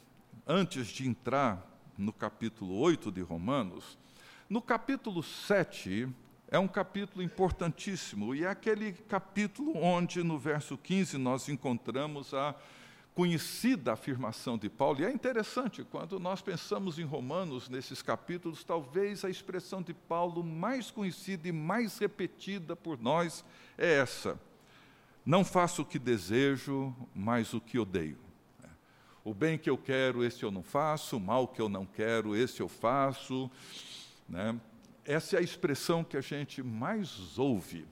antes 0.47 0.87
de 0.87 1.07
entrar 1.07 1.65
no 1.97 2.13
capítulo 2.13 2.77
8 2.79 3.11
de 3.11 3.21
Romanos, 3.21 3.97
no 4.49 4.61
capítulo 4.61 5.21
7, 5.21 6.09
é 6.49 6.59
um 6.59 6.67
capítulo 6.67 7.23
importantíssimo 7.23 8.35
e 8.35 8.43
é 8.43 8.49
aquele 8.49 8.93
capítulo 8.93 9.77
onde, 9.77 10.23
no 10.23 10.37
verso 10.37 10.77
15, 10.77 11.17
nós 11.17 11.47
encontramos 11.47 12.33
a 12.33 12.55
conhecida 13.13 13.93
afirmação 13.93 14.57
de 14.57 14.69
Paulo. 14.69 15.01
E 15.01 15.05
é 15.05 15.11
interessante, 15.11 15.83
quando 15.83 16.19
nós 16.19 16.41
pensamos 16.41 16.97
em 16.97 17.03
Romanos, 17.03 17.69
nesses 17.69 18.01
capítulos, 18.01 18.63
talvez 18.63 19.25
a 19.25 19.29
expressão 19.29 19.81
de 19.81 19.93
Paulo 19.93 20.43
mais 20.43 20.89
conhecida 20.89 21.47
e 21.47 21.51
mais 21.51 21.97
repetida 21.97 22.75
por 22.75 22.99
nós 22.99 23.43
é 23.77 23.95
essa: 23.95 24.39
Não 25.25 25.43
faço 25.43 25.81
o 25.81 25.85
que 25.85 25.99
desejo, 25.99 26.95
mas 27.13 27.53
o 27.53 27.61
que 27.61 27.77
odeio. 27.77 28.17
O 29.23 29.35
bem 29.35 29.55
que 29.55 29.69
eu 29.69 29.77
quero, 29.77 30.23
esse 30.23 30.41
eu 30.41 30.49
não 30.49 30.63
faço, 30.63 31.17
o 31.17 31.19
mal 31.19 31.47
que 31.47 31.61
eu 31.61 31.69
não 31.69 31.85
quero, 31.85 32.35
esse 32.35 32.59
eu 32.59 32.67
faço. 32.67 33.51
Né? 34.27 34.59
Essa 35.05 35.35
é 35.35 35.39
a 35.39 35.43
expressão 35.43 36.03
que 36.03 36.17
a 36.17 36.21
gente 36.21 36.63
mais 36.63 37.37
ouve. 37.37 37.85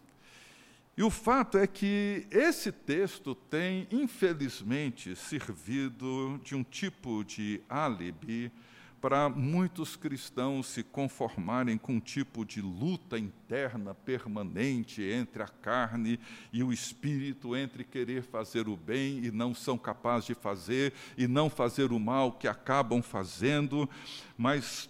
E 1.00 1.02
o 1.02 1.10
fato 1.10 1.58
é 1.58 1.66
que 1.66 2.28
esse 2.30 2.74
texto 2.74 3.34
tem, 3.34 3.88
infelizmente, 3.90 5.16
servido 5.16 6.38
de 6.44 6.56
um 6.56 6.62
tipo 6.62 7.24
de 7.24 7.62
álibi 7.70 8.52
para 9.00 9.30
muitos 9.30 9.96
cristãos 9.96 10.68
se 10.68 10.84
conformarem 10.84 11.78
com 11.78 11.94
um 11.94 12.00
tipo 12.02 12.44
de 12.44 12.62
luta 12.62 13.18
interna 13.18 13.94
permanente 13.94 15.02
entre 15.02 15.42
a 15.42 15.48
carne 15.48 16.20
e 16.52 16.62
o 16.62 16.74
espírito, 16.74 17.56
entre 17.56 17.86
querer 17.86 18.22
fazer 18.22 18.68
o 18.68 18.76
bem 18.76 19.24
e 19.24 19.32
não 19.32 19.56
são 19.56 19.78
capazes 19.78 20.28
de 20.28 20.36
fazer, 20.36 20.92
e 21.18 21.30
não 21.30 21.50
fazer 21.50 21.94
o 21.94 22.00
mal 22.00 22.34
que 22.34 22.46
acabam 22.46 23.02
fazendo, 23.02 23.90
mas 24.38 24.90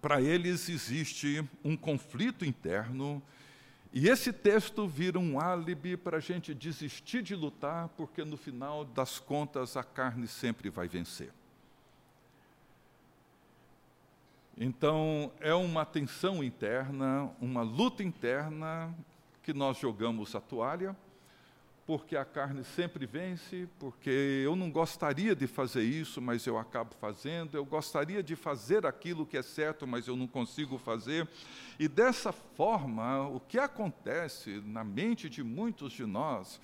para 0.00 0.22
eles 0.22 0.70
existe 0.70 1.46
um 1.62 1.76
conflito 1.76 2.46
interno, 2.46 3.22
e 3.96 4.08
esse 4.08 4.32
texto 4.32 4.88
vira 4.88 5.20
um 5.20 5.38
álibi 5.38 5.96
para 5.96 6.16
a 6.16 6.20
gente 6.20 6.52
desistir 6.52 7.22
de 7.22 7.36
lutar, 7.36 7.88
porque 7.90 8.24
no 8.24 8.36
final 8.36 8.84
das 8.84 9.20
contas 9.20 9.76
a 9.76 9.84
carne 9.84 10.26
sempre 10.26 10.68
vai 10.68 10.88
vencer. 10.88 11.32
Então, 14.58 15.30
é 15.38 15.54
uma 15.54 15.84
tensão 15.84 16.42
interna, 16.42 17.30
uma 17.40 17.62
luta 17.62 18.02
interna 18.02 18.92
que 19.44 19.52
nós 19.52 19.78
jogamos 19.78 20.34
a 20.34 20.40
toalha, 20.40 20.96
porque 21.86 22.16
a 22.16 22.24
carne 22.24 22.64
sempre 22.64 23.04
vence, 23.04 23.68
porque 23.78 24.42
eu 24.42 24.56
não 24.56 24.70
gostaria 24.70 25.36
de 25.36 25.46
fazer 25.46 25.82
isso, 25.82 26.20
mas 26.20 26.46
eu 26.46 26.58
acabo 26.58 26.94
fazendo, 26.94 27.56
eu 27.56 27.64
gostaria 27.64 28.22
de 28.22 28.34
fazer 28.34 28.86
aquilo 28.86 29.26
que 29.26 29.36
é 29.36 29.42
certo, 29.42 29.86
mas 29.86 30.06
eu 30.06 30.16
não 30.16 30.26
consigo 30.26 30.78
fazer. 30.78 31.28
E 31.78 31.86
dessa 31.86 32.32
forma, 32.32 33.28
o 33.28 33.38
que 33.38 33.58
acontece 33.58 34.62
na 34.64 34.82
mente 34.82 35.28
de 35.28 35.42
muitos 35.42 35.92
de 35.92 36.06
nós 36.06 36.58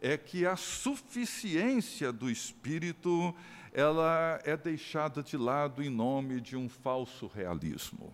é 0.00 0.16
que 0.16 0.46
a 0.46 0.56
suficiência 0.56 2.10
do 2.10 2.30
espírito, 2.30 3.34
ela 3.72 4.40
é 4.44 4.56
deixada 4.56 5.22
de 5.22 5.36
lado 5.36 5.82
em 5.82 5.90
nome 5.90 6.40
de 6.40 6.56
um 6.56 6.68
falso 6.70 7.26
realismo. 7.26 8.12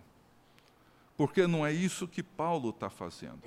Porque 1.15 1.47
não 1.47 1.65
é 1.65 1.71
isso 1.71 2.07
que 2.07 2.23
Paulo 2.23 2.71
está 2.71 2.89
fazendo. 2.89 3.43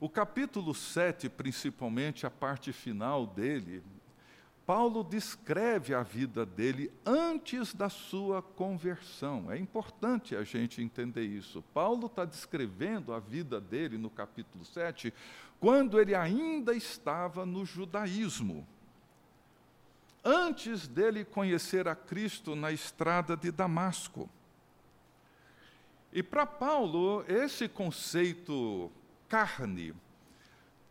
O 0.00 0.08
capítulo 0.08 0.74
7, 0.74 1.28
principalmente 1.28 2.24
a 2.24 2.30
parte 2.30 2.72
final 2.72 3.26
dele, 3.26 3.82
Paulo 4.64 5.02
descreve 5.02 5.92
a 5.92 6.04
vida 6.04 6.46
dele 6.46 6.92
antes 7.04 7.74
da 7.74 7.88
sua 7.88 8.40
conversão. 8.40 9.50
É 9.50 9.58
importante 9.58 10.36
a 10.36 10.44
gente 10.44 10.80
entender 10.80 11.24
isso. 11.24 11.64
Paulo 11.74 12.06
está 12.06 12.24
descrevendo 12.24 13.12
a 13.12 13.18
vida 13.18 13.60
dele 13.60 13.98
no 13.98 14.08
capítulo 14.08 14.64
7, 14.64 15.12
quando 15.58 15.98
ele 15.98 16.14
ainda 16.14 16.76
estava 16.76 17.44
no 17.44 17.64
judaísmo. 17.64 18.64
Antes 20.22 20.86
dele 20.86 21.24
conhecer 21.24 21.88
a 21.88 21.96
Cristo 21.96 22.54
na 22.54 22.70
estrada 22.70 23.36
de 23.36 23.50
Damasco. 23.50 24.30
E 26.12 26.22
para 26.22 26.46
Paulo, 26.46 27.24
esse 27.26 27.68
conceito 27.68 28.92
carne 29.28 29.94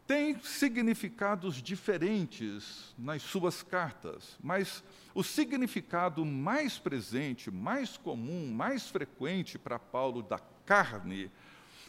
tem 0.07 0.39
significados 0.39 1.61
diferentes 1.61 2.95
nas 2.97 3.21
suas 3.21 3.61
cartas, 3.61 4.37
mas 4.41 4.81
o 5.13 5.21
significado 5.21 6.23
mais 6.23 6.79
presente, 6.79 7.51
mais 7.51 7.97
comum, 7.97 8.49
mais 8.49 8.89
frequente 8.89 9.57
para 9.57 9.77
Paulo 9.77 10.23
da 10.23 10.39
carne 10.65 11.29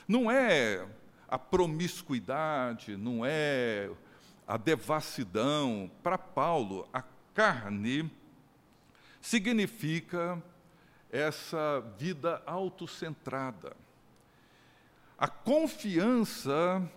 não 0.08 0.28
é 0.28 0.84
a 1.28 1.38
promiscuidade, 1.38 2.96
não 2.96 3.24
é 3.24 3.90
a 4.46 4.56
devassidão. 4.56 5.88
Para 6.02 6.18
Paulo, 6.18 6.88
a 6.92 7.04
carne 7.34 8.10
significa 9.20 10.42
essa 11.10 11.80
vida 11.98 12.42
autocentrada. 12.46 13.76
A 15.18 15.26
confiança 15.26 16.88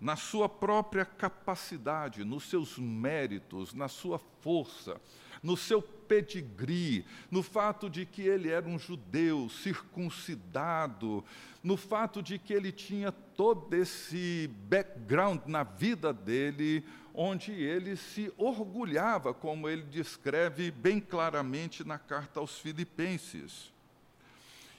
na 0.00 0.16
sua 0.16 0.48
própria 0.48 1.04
capacidade, 1.04 2.24
nos 2.24 2.44
seus 2.44 2.78
méritos, 2.78 3.74
na 3.74 3.88
sua 3.88 4.18
força, 4.40 4.98
no 5.42 5.54
seu 5.54 5.82
pedigree, 5.82 7.04
no 7.30 7.42
fato 7.42 7.90
de 7.90 8.06
que 8.06 8.22
ele 8.22 8.48
era 8.48 8.66
um 8.66 8.78
judeu 8.78 9.50
circuncidado, 9.50 11.22
no 11.62 11.76
fato 11.76 12.22
de 12.22 12.38
que 12.38 12.54
ele 12.54 12.72
tinha 12.72 13.12
todo 13.12 13.74
esse 13.74 14.50
background 14.70 15.42
na 15.44 15.62
vida 15.62 16.14
dele, 16.14 16.82
onde 17.12 17.52
ele 17.52 17.96
se 17.96 18.32
orgulhava, 18.38 19.34
como 19.34 19.68
ele 19.68 19.82
descreve 19.82 20.70
bem 20.70 20.98
claramente 20.98 21.84
na 21.84 21.98
carta 21.98 22.40
aos 22.40 22.58
Filipenses. 22.58 23.70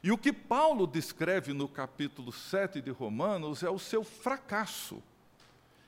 E 0.04 0.12
o 0.12 0.18
que 0.18 0.34
Paulo 0.34 0.88
descreve 0.88 1.54
no 1.54 1.68
capítulo 1.68 2.32
7 2.32 2.82
de 2.82 2.90
Romanos 2.90 3.62
é 3.62 3.70
o 3.70 3.78
seu 3.78 4.04
fracasso 4.04 5.02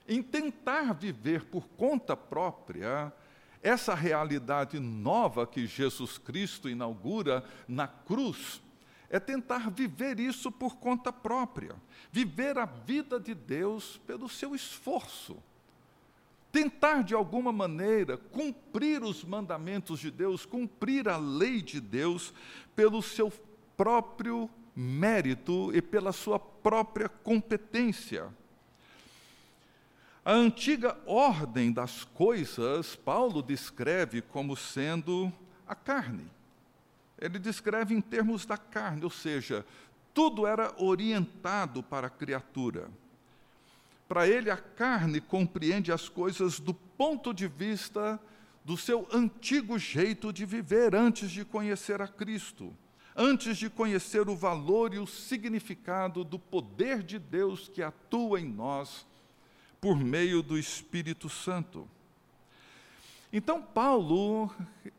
em 0.08 0.22
tentar 0.22 0.94
viver 0.94 1.46
por 1.46 1.68
conta 1.70 2.16
própria 2.16 3.12
essa 3.62 3.96
realidade 3.96 4.80
nova 4.80 5.48
que 5.48 5.66
Jesus 5.66 6.18
Cristo 6.18 6.70
inaugura 6.70 7.44
na 7.68 7.88
cruz 7.88 8.62
é 9.10 9.20
tentar 9.20 9.70
viver 9.70 10.20
isso 10.20 10.52
por 10.52 10.78
conta 10.78 11.14
própria, 11.14 11.76
viver 12.12 12.58
a 12.58 12.66
vida 12.66 13.20
de 13.20 13.36
Deus 13.36 14.02
pelo 14.08 14.28
seu 14.28 14.56
esforço. 14.56 15.38
Tentar, 16.52 17.04
de 17.04 17.14
alguma 17.14 17.52
maneira, 17.52 18.18
cumprir 18.18 19.04
os 19.04 19.24
mandamentos 19.24 20.00
de 20.00 20.10
Deus, 20.10 20.48
cumprir 20.48 21.08
a 21.08 21.18
lei 21.18 21.62
de 21.62 21.80
Deus 21.80 22.34
pelo 22.76 23.04
seu 23.04 23.32
próprio 23.78 24.50
mérito 24.76 25.72
e 25.74 25.82
pela 25.82 26.12
sua 26.12 26.40
própria 26.40 27.08
competência. 27.08 28.28
A 30.26 30.32
antiga 30.32 30.98
ordem 31.06 31.72
das 31.72 32.06
coisas, 32.06 32.96
Paulo 32.96 33.42
descreve 33.42 34.22
como 34.22 34.56
sendo 34.56 35.32
a 35.68 35.76
carne. 35.76 36.26
Ele 37.20 37.38
descreve 37.38 37.94
em 37.94 38.02
termos 38.02 38.46
da 38.46 38.58
carne, 38.58 39.04
ou 39.04 39.10
seja, 39.10 39.66
tudo 40.14 40.48
era 40.48 40.74
orientado 40.82 41.84
para 41.84 42.08
a 42.08 42.10
criatura. 42.10 42.90
Para 44.08 44.28
ele, 44.28 44.50
a 44.50 44.58
carne 44.58 45.20
compreende 45.20 45.92
as 45.92 46.08
coisas 46.08 46.60
do 46.60 46.74
ponto 46.74 47.34
de 47.34 47.48
vista 47.48 48.20
do 48.64 48.78
seu 48.78 49.08
antigo 49.12 49.78
jeito 49.78 50.32
de 50.32 50.46
viver 50.46 50.96
antes 50.96 51.32
de 51.32 51.44
conhecer 51.44 52.02
a 52.02 52.08
Cristo, 52.08 52.74
antes 53.16 53.58
de 53.58 53.70
conhecer 53.70 54.28
o 54.28 54.36
valor 54.36 54.94
e 54.94 55.00
o 55.00 55.08
significado 55.08 56.24
do 56.24 56.40
poder 56.40 57.04
de 57.04 57.20
Deus 57.20 57.68
que 57.68 57.82
atua 57.82 58.40
em 58.40 58.46
nós 58.46 59.06
por 59.80 59.96
meio 59.96 60.42
do 60.42 60.58
Espírito 60.58 61.30
Santo. 61.30 61.88
Então 63.32 63.62
Paulo, 63.62 64.50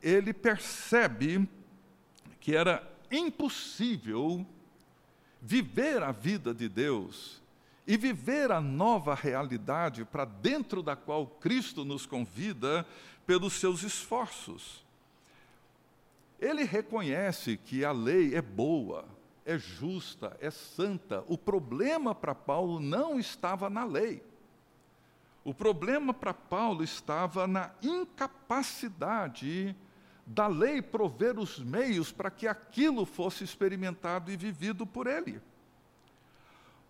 ele 0.03 0.33
percebe 0.33 1.49
que 2.41 2.55
era 2.55 2.87
impossível 3.11 4.47
viver 5.41 6.03
a 6.03 6.13
vida 6.13 6.53
de 6.53 6.69
Deus 6.69 7.43
e 7.87 7.97
viver 7.97 8.51
a 8.51 8.61
nova 8.61 9.15
realidade 9.15 10.05
para 10.05 10.25
dentro 10.25 10.83
da 10.83 10.97
qual 10.97 11.27
Cristo 11.27 11.85
nos 11.85 12.07
convida 12.07 12.87
pelos 13.27 13.55
seus 13.55 13.83
esforços. 13.83 14.84
Ele 16.45 16.65
reconhece 16.65 17.57
que 17.57 17.87
a 17.87 17.91
lei 17.91 18.35
é 18.35 18.43
boa, 18.43 19.07
é 19.47 19.57
justa, 19.57 20.37
é 20.39 20.51
santa. 20.51 21.25
O 21.27 21.39
problema 21.39 22.15
para 22.15 22.35
Paulo 22.35 22.79
não 22.79 23.19
estava 23.19 23.71
na 23.71 23.83
lei. 23.83 24.23
O 25.43 25.55
problema 25.55 26.13
para 26.13 26.35
Paulo 26.35 26.85
estava 26.85 27.47
na 27.47 27.71
incapacidade 27.83 29.75
da 30.27 30.47
lei 30.47 30.83
prover 30.83 31.39
os 31.39 31.59
meios 31.59 32.13
para 32.13 32.31
que 32.31 32.47
aquilo 32.47 33.07
fosse 33.07 33.43
experimentado 33.43 34.31
e 34.31 34.37
vivido 34.37 34.87
por 34.87 35.07
ele. 35.07 35.41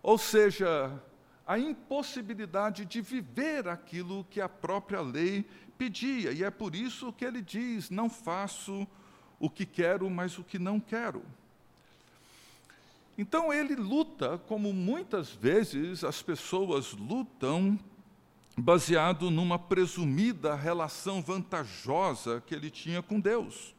Ou 0.03 0.17
seja, 0.17 1.01
a 1.47 1.57
impossibilidade 1.57 2.83
de 2.83 2.99
viver 2.99 3.69
aquilo 3.69 4.25
que 4.29 4.41
a 4.41 4.49
própria 4.49 4.99
lei 4.99 5.45
pedia. 5.77 6.33
E 6.33 6.43
é 6.43 6.49
por 6.49 6.75
isso 6.75 7.13
que 7.13 7.23
ele 7.23 7.41
diz: 7.41 7.89
não 7.89 8.09
faço 8.09 8.85
o 9.45 9.49
que 9.49 9.63
quero, 9.63 10.09
mas 10.09 10.39
o 10.39 10.43
que 10.43 10.57
não 10.57 10.79
quero. 10.79 11.23
Então 13.15 13.53
ele 13.53 13.75
luta, 13.75 14.39
como 14.47 14.73
muitas 14.73 15.29
vezes 15.29 16.03
as 16.03 16.21
pessoas 16.23 16.93
lutam 16.93 17.79
baseado 18.57 19.29
numa 19.29 19.59
presumida 19.59 20.55
relação 20.55 21.21
vantajosa 21.21 22.41
que 22.41 22.55
ele 22.55 22.71
tinha 22.71 23.03
com 23.03 23.19
Deus. 23.19 23.75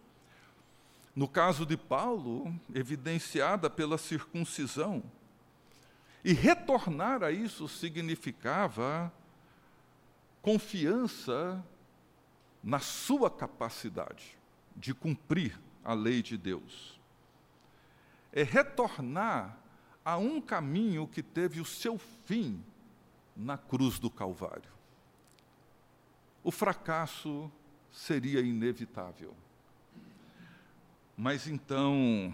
No 1.17 1.27
caso 1.27 1.67
de 1.67 1.77
Paulo, 1.77 2.55
evidenciada 2.73 3.69
pela 3.69 3.99
circuncisão. 3.99 5.03
E 6.25 6.33
retornar 6.33 7.25
a 7.25 7.33
isso 7.33 7.67
significava 7.67 9.13
confiança 10.43 11.61
na 12.63 12.79
sua 12.79 13.29
capacidade 13.29 14.36
de 14.77 14.95
cumprir 14.95 15.59
a 15.85 15.95
lei 15.95 16.23
de 16.23 16.37
Deus. 16.37 17.01
É 18.33 18.43
retornar 18.43 19.59
a 20.05 20.19
um 20.19 20.41
caminho 20.41 21.07
que 21.09 21.23
teve 21.23 21.61
o 21.61 21.65
seu 21.65 21.99
fim 21.99 22.63
na 23.37 23.57
cruz 23.57 23.99
do 23.99 24.11
Calvário. 24.11 24.71
O 26.45 26.51
fracasso 26.51 27.51
seria 27.91 28.41
inevitável. 28.41 29.35
Mas 31.17 31.49
então 31.49 32.33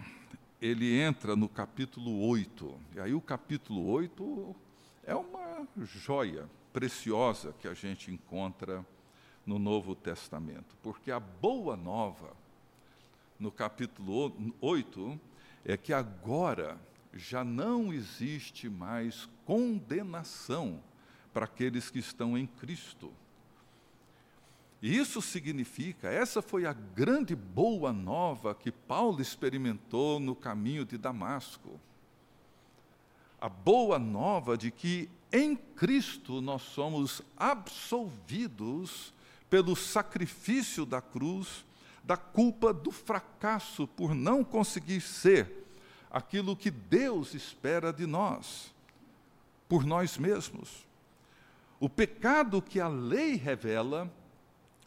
ele 0.60 1.00
entra 1.00 1.34
no 1.34 1.48
capítulo 1.48 2.26
8. 2.26 2.78
E 2.94 3.00
aí 3.00 3.14
o 3.14 3.20
capítulo 3.20 3.88
8 3.88 4.56
é 5.04 5.14
uma 5.14 5.66
joia 5.78 6.48
preciosa 6.72 7.54
que 7.60 7.68
a 7.68 7.74
gente 7.74 8.10
encontra 8.10 8.84
no 9.44 9.58
Novo 9.58 9.94
Testamento, 9.94 10.76
porque 10.82 11.10
a 11.10 11.18
boa 11.18 11.76
nova 11.76 12.34
no 13.38 13.50
capítulo 13.50 14.32
8 14.60 15.20
é 15.64 15.76
que 15.76 15.92
agora 15.92 16.78
já 17.12 17.44
não 17.44 17.92
existe 17.92 18.68
mais 18.68 19.28
condenação 19.44 20.80
para 21.32 21.44
aqueles 21.44 21.90
que 21.90 21.98
estão 21.98 22.38
em 22.38 22.46
Cristo. 22.46 23.12
E 24.80 24.96
isso 24.96 25.22
significa, 25.22 26.08
essa 26.08 26.42
foi 26.42 26.66
a 26.66 26.72
grande 26.72 27.36
boa 27.36 27.92
nova 27.92 28.54
que 28.54 28.72
Paulo 28.72 29.20
experimentou 29.20 30.18
no 30.18 30.34
caminho 30.34 30.84
de 30.84 30.98
Damasco. 30.98 31.80
A 33.40 33.48
boa 33.48 33.98
nova 33.98 34.56
de 34.56 34.70
que 34.70 35.08
em 35.32 35.54
Cristo 35.54 36.40
nós 36.40 36.62
somos 36.62 37.22
absolvidos 37.36 39.12
pelo 39.52 39.76
sacrifício 39.76 40.86
da 40.86 41.02
cruz, 41.02 41.62
da 42.02 42.16
culpa 42.16 42.72
do 42.72 42.90
fracasso 42.90 43.86
por 43.86 44.14
não 44.14 44.42
conseguir 44.42 45.02
ser 45.02 45.68
aquilo 46.10 46.56
que 46.56 46.70
Deus 46.70 47.34
espera 47.34 47.92
de 47.92 48.06
nós, 48.06 48.74
por 49.68 49.84
nós 49.84 50.16
mesmos. 50.16 50.86
O 51.78 51.86
pecado 51.86 52.62
que 52.62 52.80
a 52.80 52.88
lei 52.88 53.34
revela 53.34 54.10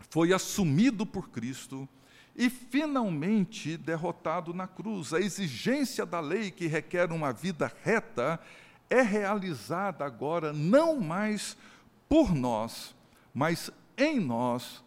foi 0.09 0.33
assumido 0.33 1.05
por 1.05 1.29
Cristo 1.29 1.87
e 2.35 2.49
finalmente 2.49 3.77
derrotado 3.77 4.51
na 4.51 4.65
cruz. 4.65 5.13
A 5.13 5.19
exigência 5.19 6.07
da 6.07 6.19
lei 6.19 6.49
que 6.49 6.65
requer 6.65 7.11
uma 7.11 7.31
vida 7.31 7.71
reta 7.83 8.39
é 8.89 9.03
realizada 9.03 10.03
agora 10.03 10.51
não 10.51 10.99
mais 10.99 11.55
por 12.09 12.33
nós, 12.33 12.95
mas 13.31 13.69
em 13.97 14.19
nós, 14.19 14.83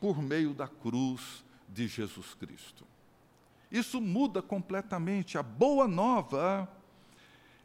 por 0.00 0.22
meio 0.22 0.54
da 0.54 0.68
cruz 0.68 1.44
de 1.68 1.86
Jesus 1.86 2.34
Cristo. 2.34 2.86
Isso 3.70 4.00
muda 4.00 4.40
completamente. 4.40 5.36
A 5.36 5.42
boa 5.42 5.86
nova 5.86 6.68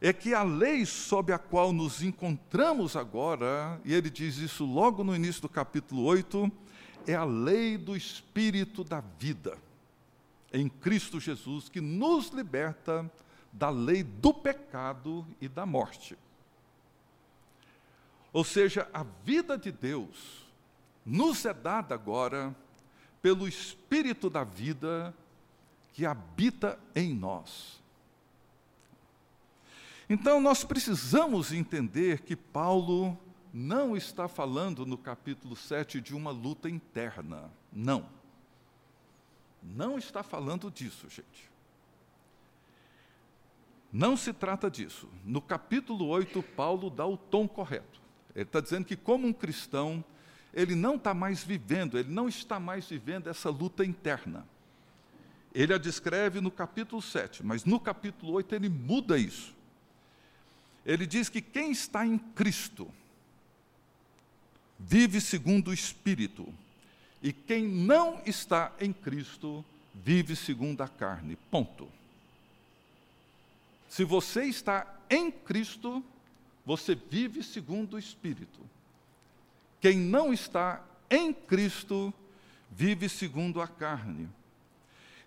é 0.02 0.12
que 0.12 0.34
a 0.34 0.44
lei 0.44 0.86
sob 0.86 1.32
a 1.32 1.40
qual 1.40 1.72
nos 1.72 2.02
encontramos 2.02 2.96
agora, 2.96 3.80
e 3.86 3.94
ele 3.94 4.10
diz 4.10 4.38
isso 4.38 4.66
logo 4.66 5.04
no 5.04 5.16
início 5.16 5.42
do 5.42 5.50
capítulo 5.50 6.04
8, 6.04 6.52
é 7.08 7.14
a 7.14 7.24
lei 7.24 7.78
do 7.78 7.96
Espírito 7.96 8.84
da 8.84 9.02
vida, 9.18 9.58
em 10.52 10.68
Cristo 10.68 11.20
Jesus, 11.20 11.70
que 11.70 11.80
nos 11.80 12.30
liberta 12.30 13.10
da 13.52 13.70
lei 13.70 14.04
do 14.04 14.34
pecado 14.34 15.26
e 15.40 15.48
da 15.48 15.66
morte. 15.66 16.18
Ou 18.34 18.44
seja, 18.44 18.90
a 18.94 19.06
vida 19.24 19.58
de 19.58 19.72
Deus 19.72 20.43
nos 21.06 21.46
é 21.46 21.54
dada 21.54 21.96
agora 21.96 22.56
pelo 23.22 23.48
Espírito 23.48 24.30
da 24.30 24.44
vida 24.44 25.14
que 25.94 26.06
habita 26.06 26.80
em 26.96 27.14
nós. 27.14 27.82
Então, 30.10 30.42
nós 30.42 30.64
precisamos 30.64 31.52
entender 31.52 32.22
que 32.22 32.36
Paulo 32.36 33.18
não 33.54 33.96
está 33.96 34.28
falando 34.28 34.86
no 34.86 34.98
capítulo 34.98 35.56
7 35.56 36.02
de 36.02 36.16
uma 36.16 36.32
luta 36.32 36.70
interna. 36.70 37.50
Não. 37.72 38.06
Não 39.62 39.98
está 39.98 40.24
falando 40.24 40.70
disso, 40.70 41.08
gente. 41.10 41.52
Não 43.92 44.18
se 44.18 44.34
trata 44.34 44.70
disso. 44.70 45.08
No 45.24 45.40
capítulo 45.40 46.08
8, 46.08 46.42
Paulo 46.42 46.90
dá 46.90 47.06
o 47.06 47.16
tom 47.16 47.48
correto. 47.48 48.02
Ele 48.36 48.44
está 48.44 48.60
dizendo 48.60 48.86
que, 48.86 48.96
como 48.96 49.28
um 49.28 49.34
cristão, 49.34 50.04
ele 50.54 50.76
não 50.76 50.96
está 50.96 51.14
mais 51.14 51.44
vivendo, 51.44 51.98
ele 51.98 52.12
não 52.12 52.28
está 52.30 52.60
mais 52.60 52.88
vivendo 52.88 53.28
essa 53.28 53.50
luta 53.50 53.84
interna. 53.84 54.46
Ele 55.54 55.74
a 55.74 55.78
descreve 55.78 56.42
no 56.42 56.52
capítulo 56.52 57.02
7, 57.02 57.44
mas 57.44 57.66
no 57.66 57.80
capítulo 57.80 58.34
8 58.34 58.56
ele 58.56 58.70
muda 58.70 59.18
isso. 59.18 59.54
Ele 60.86 61.06
diz 61.06 61.30
que 61.30 61.42
quem 61.42 61.72
está 61.72 62.06
em 62.06 62.18
Cristo 62.18 62.90
vive 64.80 65.22
segundo 65.22 65.70
o 65.70 65.74
Espírito, 65.74 66.52
e 67.22 67.32
quem 67.32 67.68
não 67.68 68.22
está 68.26 68.74
em 68.80 68.92
Cristo 68.92 69.64
vive 69.94 70.36
segundo 70.36 70.82
a 70.82 70.88
carne. 70.88 71.38
Ponto. 71.50 71.88
Se 73.88 74.04
você 74.04 74.44
está 74.46 75.00
em 75.10 75.32
Cristo, 75.32 76.04
você 76.66 76.96
vive 76.96 77.44
segundo 77.44 77.94
o 77.94 78.00
Espírito. 78.00 78.60
Quem 79.84 79.98
não 79.98 80.32
está 80.32 80.82
em 81.10 81.34
Cristo 81.34 82.14
vive 82.72 83.10
segundo 83.10 83.60
a 83.60 83.68
carne. 83.68 84.30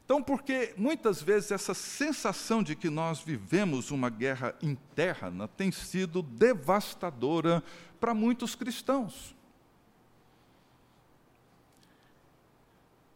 Então, 0.03 0.23
porque 0.23 0.73
muitas 0.79 1.21
vezes 1.21 1.51
essa 1.51 1.75
sensação 1.75 2.63
de 2.63 2.75
que 2.75 2.89
nós 2.89 3.21
vivemos 3.21 3.91
uma 3.91 4.09
guerra 4.09 4.55
interna 4.63 5.47
tem 5.47 5.71
sido 5.71 6.23
devastadora 6.23 7.63
para 8.01 8.15
muitos 8.15 8.55
cristãos. 8.55 9.37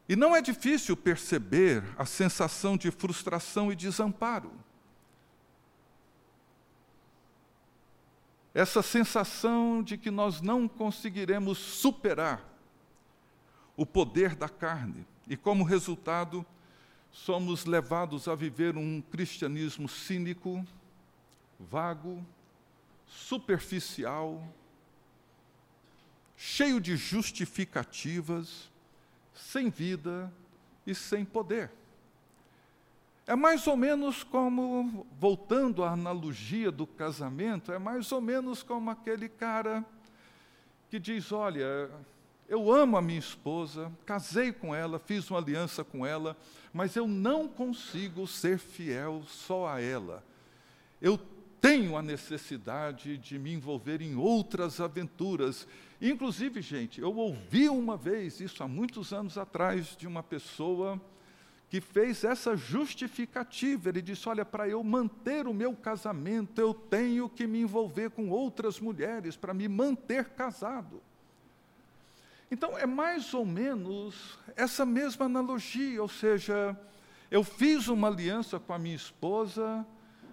E 0.06 0.14
não 0.14 0.36
é 0.36 0.42
difícil 0.42 0.94
perceber 0.94 1.82
a 1.96 2.04
sensação 2.04 2.76
de 2.76 2.90
frustração 2.90 3.72
e 3.72 3.74
desamparo. 3.74 4.52
Essa 8.52 8.82
sensação 8.82 9.82
de 9.82 9.96
que 9.96 10.10
nós 10.10 10.40
não 10.40 10.66
conseguiremos 10.66 11.58
superar 11.58 12.44
o 13.76 13.86
poder 13.86 14.34
da 14.34 14.48
carne 14.48 15.06
e, 15.28 15.36
como 15.36 15.64
resultado, 15.64 16.44
somos 17.12 17.64
levados 17.64 18.28
a 18.28 18.34
viver 18.34 18.76
um 18.76 19.00
cristianismo 19.00 19.88
cínico, 19.88 20.66
vago, 21.58 22.24
superficial, 23.06 24.42
cheio 26.36 26.80
de 26.80 26.96
justificativas, 26.96 28.70
sem 29.32 29.70
vida 29.70 30.32
e 30.86 30.94
sem 30.94 31.24
poder. 31.24 31.70
É 33.30 33.36
mais 33.36 33.64
ou 33.68 33.76
menos 33.76 34.24
como, 34.24 35.06
voltando 35.16 35.84
à 35.84 35.92
analogia 35.92 36.68
do 36.68 36.84
casamento, 36.84 37.70
é 37.70 37.78
mais 37.78 38.10
ou 38.10 38.20
menos 38.20 38.60
como 38.60 38.90
aquele 38.90 39.28
cara 39.28 39.84
que 40.90 40.98
diz: 40.98 41.30
Olha, 41.30 41.88
eu 42.48 42.72
amo 42.72 42.96
a 42.96 43.00
minha 43.00 43.20
esposa, 43.20 43.88
casei 44.04 44.52
com 44.52 44.74
ela, 44.74 44.98
fiz 44.98 45.30
uma 45.30 45.38
aliança 45.38 45.84
com 45.84 46.04
ela, 46.04 46.36
mas 46.72 46.96
eu 46.96 47.06
não 47.06 47.46
consigo 47.46 48.26
ser 48.26 48.58
fiel 48.58 49.22
só 49.28 49.68
a 49.68 49.80
ela. 49.80 50.24
Eu 51.00 51.16
tenho 51.60 51.96
a 51.96 52.02
necessidade 52.02 53.16
de 53.16 53.38
me 53.38 53.52
envolver 53.52 54.02
em 54.02 54.16
outras 54.16 54.80
aventuras. 54.80 55.68
Inclusive, 56.02 56.60
gente, 56.60 57.00
eu 57.00 57.14
ouvi 57.16 57.68
uma 57.68 57.96
vez, 57.96 58.40
isso 58.40 58.60
há 58.64 58.66
muitos 58.66 59.12
anos 59.12 59.38
atrás, 59.38 59.96
de 59.96 60.08
uma 60.08 60.24
pessoa 60.24 61.00
que 61.70 61.80
fez 61.80 62.24
essa 62.24 62.56
justificativa. 62.56 63.88
Ele 63.88 64.02
disse: 64.02 64.28
Olha, 64.28 64.44
para 64.44 64.68
eu 64.68 64.82
manter 64.82 65.46
o 65.46 65.54
meu 65.54 65.72
casamento, 65.72 66.60
eu 66.60 66.74
tenho 66.74 67.28
que 67.28 67.46
me 67.46 67.60
envolver 67.60 68.10
com 68.10 68.28
outras 68.28 68.80
mulheres 68.80 69.36
para 69.36 69.54
me 69.54 69.68
manter 69.68 70.30
casado. 70.30 71.00
Então, 72.50 72.76
é 72.76 72.84
mais 72.84 73.32
ou 73.32 73.46
menos 73.46 74.36
essa 74.56 74.84
mesma 74.84 75.26
analogia, 75.26 76.02
ou 76.02 76.08
seja, 76.08 76.76
eu 77.30 77.44
fiz 77.44 77.86
uma 77.86 78.08
aliança 78.08 78.58
com 78.58 78.72
a 78.72 78.78
minha 78.78 78.96
esposa, 78.96 79.86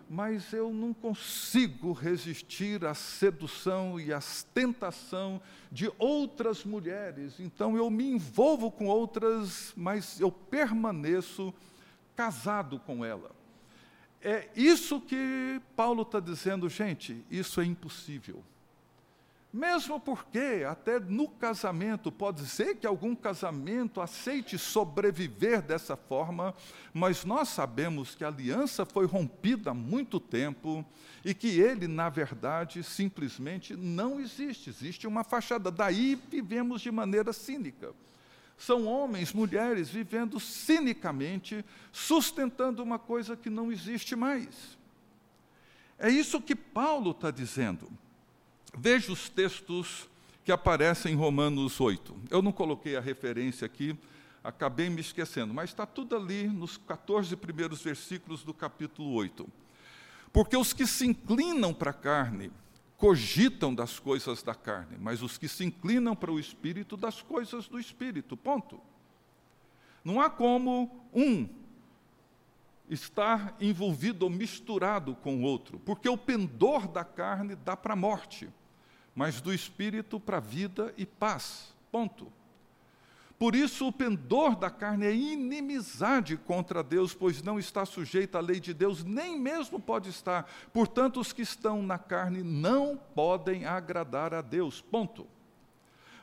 mas 0.09 0.53
eu 0.53 0.71
não 0.71 0.93
consigo 0.93 1.91
resistir 1.91 2.85
à 2.85 2.93
sedução 2.93 3.99
e 3.99 4.13
à 4.13 4.19
tentação 4.53 5.41
de 5.71 5.91
outras 5.97 6.63
mulheres. 6.63 7.39
Então 7.39 7.75
eu 7.75 7.89
me 7.89 8.09
envolvo 8.09 8.71
com 8.71 8.87
outras, 8.87 9.73
mas 9.75 10.19
eu 10.19 10.31
permaneço 10.31 11.53
casado 12.15 12.79
com 12.79 13.03
ela. 13.03 13.31
É 14.21 14.49
isso 14.55 14.99
que 14.99 15.61
Paulo 15.75 16.01
está 16.01 16.19
dizendo, 16.19 16.67
gente, 16.69 17.23
isso 17.29 17.61
é 17.61 17.65
impossível. 17.65 18.43
Mesmo 19.57 19.99
porque, 19.99 20.63
até 20.69 20.99
no 20.99 21.27
casamento, 21.27 22.11
pode 22.11 22.45
ser 22.45 22.75
que 22.75 22.85
algum 22.85 23.15
casamento 23.15 23.99
aceite 23.99 24.55
sobreviver 24.55 25.63
dessa 25.63 25.97
forma, 25.97 26.53
mas 26.93 27.25
nós 27.25 27.49
sabemos 27.49 28.13
que 28.13 28.23
a 28.23 28.27
aliança 28.27 28.85
foi 28.85 29.07
rompida 29.07 29.71
há 29.71 29.73
muito 29.73 30.19
tempo 30.19 30.85
e 31.25 31.33
que 31.33 31.59
ele, 31.59 31.87
na 31.87 32.07
verdade, 32.07 32.83
simplesmente 32.83 33.75
não 33.75 34.19
existe. 34.19 34.69
Existe 34.69 35.07
uma 35.07 35.23
fachada. 35.23 35.71
Daí 35.71 36.13
vivemos 36.29 36.79
de 36.79 36.91
maneira 36.91 37.33
cínica. 37.33 37.95
São 38.59 38.85
homens, 38.85 39.33
mulheres 39.33 39.89
vivendo 39.89 40.39
cinicamente, 40.39 41.65
sustentando 41.91 42.83
uma 42.83 42.99
coisa 42.99 43.35
que 43.35 43.49
não 43.49 43.71
existe 43.71 44.15
mais. 44.15 44.77
É 45.97 46.11
isso 46.11 46.39
que 46.39 46.55
Paulo 46.55 47.09
está 47.09 47.31
dizendo. 47.31 47.89
Veja 48.75 49.11
os 49.11 49.29
textos 49.29 50.09
que 50.43 50.51
aparecem 50.51 51.13
em 51.13 51.15
Romanos 51.15 51.79
8. 51.79 52.15
Eu 52.29 52.41
não 52.41 52.51
coloquei 52.51 52.95
a 52.95 53.01
referência 53.01 53.65
aqui, 53.65 53.97
acabei 54.43 54.89
me 54.89 55.01
esquecendo, 55.01 55.53
mas 55.53 55.69
está 55.69 55.85
tudo 55.85 56.15
ali 56.15 56.47
nos 56.47 56.77
14 56.77 57.35
primeiros 57.35 57.81
versículos 57.81 58.43
do 58.43 58.53
capítulo 58.53 59.11
8. 59.13 59.47
Porque 60.31 60.55
os 60.55 60.73
que 60.73 60.87
se 60.87 61.05
inclinam 61.05 61.73
para 61.73 61.91
a 61.91 61.93
carne 61.93 62.51
cogitam 62.97 63.73
das 63.73 63.99
coisas 63.99 64.41
da 64.41 64.55
carne, 64.55 64.97
mas 64.99 65.21
os 65.21 65.37
que 65.37 65.47
se 65.47 65.63
inclinam 65.63 66.15
para 66.15 66.31
o 66.31 66.39
espírito, 66.39 66.97
das 66.97 67.21
coisas 67.21 67.67
do 67.67 67.79
espírito. 67.79 68.35
Ponto. 68.35 68.79
Não 70.03 70.21
há 70.21 70.29
como 70.29 71.05
um 71.13 71.47
estar 72.89 73.55
envolvido 73.59 74.23
ou 74.23 74.29
misturado 74.29 75.15
com 75.15 75.37
o 75.37 75.41
outro, 75.41 75.79
porque 75.79 76.07
o 76.07 76.17
pendor 76.17 76.87
da 76.87 77.03
carne 77.03 77.55
dá 77.55 77.75
para 77.75 77.93
a 77.93 77.97
morte 77.97 78.49
mas 79.17 79.41
do 79.41 79.51
espírito 79.51 80.19
para 80.19 80.39
vida 80.39 80.93
e 80.95 81.03
paz. 81.03 81.73
Ponto. 81.91 82.31
Por 83.39 83.55
isso, 83.55 83.87
o 83.87 83.91
pendor 83.91 84.55
da 84.55 84.69
carne 84.69 85.07
é 85.07 85.11
inimizade 85.11 86.37
contra 86.37 86.83
Deus, 86.83 87.15
pois 87.15 87.41
não 87.41 87.57
está 87.57 87.83
sujeito 87.83 88.37
à 88.37 88.39
lei 88.39 88.59
de 88.59 88.75
Deus, 88.75 89.03
nem 89.03 89.39
mesmo 89.39 89.79
pode 89.79 90.11
estar. 90.11 90.47
Portanto, 90.71 91.19
os 91.19 91.33
que 91.33 91.41
estão 91.41 91.81
na 91.81 91.97
carne 91.97 92.43
não 92.43 92.95
podem 93.15 93.65
agradar 93.65 94.35
a 94.35 94.41
Deus. 94.41 94.81
Ponto. 94.81 95.25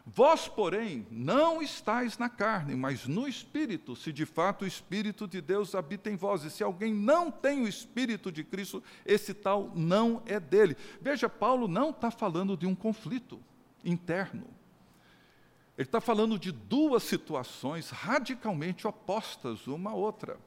Vós, 0.06 0.46
porém, 0.46 1.06
não 1.10 1.62
estáis 1.62 2.18
na 2.18 2.28
carne, 2.28 2.74
mas 2.74 3.06
no 3.06 3.26
Espírito, 3.26 3.96
se 3.96 4.12
de 4.12 4.26
fato 4.26 4.62
o 4.62 4.66
Espírito 4.66 5.26
de 5.26 5.40
Deus 5.40 5.74
habita 5.74 6.10
em 6.10 6.16
vós. 6.16 6.44
E 6.44 6.50
se 6.50 6.62
alguém 6.62 6.92
não 6.92 7.30
tem 7.30 7.62
o 7.62 7.68
Espírito 7.68 8.30
de 8.30 8.44
Cristo, 8.44 8.82
esse 9.06 9.32
tal 9.32 9.72
não 9.74 10.22
é 10.26 10.38
dele. 10.38 10.76
Veja, 11.00 11.26
Paulo 11.26 11.66
não 11.66 11.88
está 11.88 12.10
falando 12.10 12.54
de 12.54 12.66
um 12.66 12.74
conflito 12.74 13.40
interno. 13.82 14.44
Ele 15.76 15.88
está 15.88 16.02
falando 16.02 16.38
de 16.38 16.52
duas 16.52 17.02
situações 17.02 17.88
radicalmente 17.88 18.86
opostas 18.86 19.66
uma 19.66 19.90
à 19.90 19.94
outra. 19.94 20.38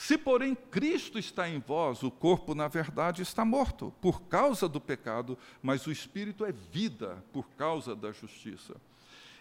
Se, 0.00 0.16
porém, 0.16 0.54
Cristo 0.54 1.18
está 1.18 1.46
em 1.46 1.58
vós, 1.58 2.02
o 2.02 2.10
corpo, 2.10 2.54
na 2.54 2.68
verdade, 2.68 3.20
está 3.20 3.44
morto 3.44 3.92
por 4.00 4.22
causa 4.22 4.66
do 4.66 4.80
pecado, 4.80 5.36
mas 5.62 5.86
o 5.86 5.92
espírito 5.92 6.42
é 6.42 6.50
vida 6.50 7.22
por 7.34 7.46
causa 7.50 7.94
da 7.94 8.10
justiça. 8.10 8.74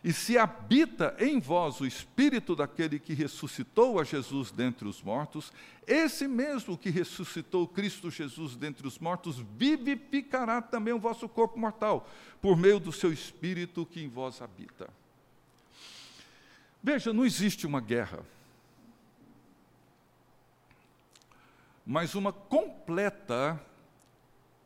E 0.03 0.11
se 0.11 0.37
habita 0.37 1.15
em 1.17 1.39
vós 1.39 1.79
o 1.79 1.85
espírito 1.85 2.57
daquele 2.57 2.99
que 2.99 3.13
ressuscitou 3.13 4.01
a 4.01 4.03
Jesus 4.03 4.51
dentre 4.51 4.85
os 4.85 5.01
mortos, 5.01 5.53
esse 5.87 6.27
mesmo 6.27 6.77
que 6.77 6.89
ressuscitou 6.89 7.65
Cristo 7.65 8.11
Jesus 8.11 8.57
dentre 8.57 8.85
os 8.85 8.99
mortos 8.99 9.39
vivificará 9.55 10.61
também 10.61 10.93
o 10.93 10.99
vosso 10.99 11.29
corpo 11.29 11.57
mortal, 11.57 12.05
por 12.41 12.57
meio 12.57 12.81
do 12.81 12.91
seu 12.91 13.13
espírito 13.13 13.85
que 13.85 14.03
em 14.03 14.09
vós 14.09 14.41
habita. 14.41 14.89
Veja, 16.83 17.13
não 17.13 17.25
existe 17.25 17.65
uma 17.65 17.79
guerra, 17.79 18.25
mas 21.89 22.13
uma 22.13 22.31
completa 22.31 23.59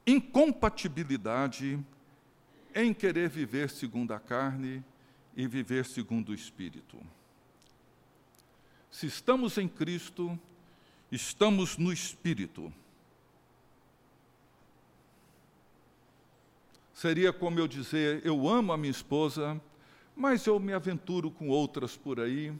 incompatibilidade 0.05 1.79
em 2.75 2.93
querer 2.93 3.29
viver 3.29 3.69
segundo 3.69 4.11
a 4.11 4.19
carne 4.19 4.83
e 5.33 5.47
viver 5.47 5.85
segundo 5.85 6.29
o 6.29 6.33
Espírito. 6.33 6.97
Se 8.91 9.05
estamos 9.05 9.57
em 9.57 9.69
Cristo, 9.69 10.37
estamos 11.09 11.77
no 11.77 11.93
Espírito. 11.93 12.73
Seria 16.93 17.31
como 17.31 17.57
eu 17.57 17.69
dizer: 17.69 18.21
eu 18.25 18.49
amo 18.49 18.73
a 18.73 18.77
minha 18.77 18.91
esposa, 18.91 19.61
mas 20.13 20.45
eu 20.45 20.59
me 20.59 20.73
aventuro 20.73 21.31
com 21.31 21.47
outras 21.47 21.95
por 21.95 22.19
aí, 22.19 22.53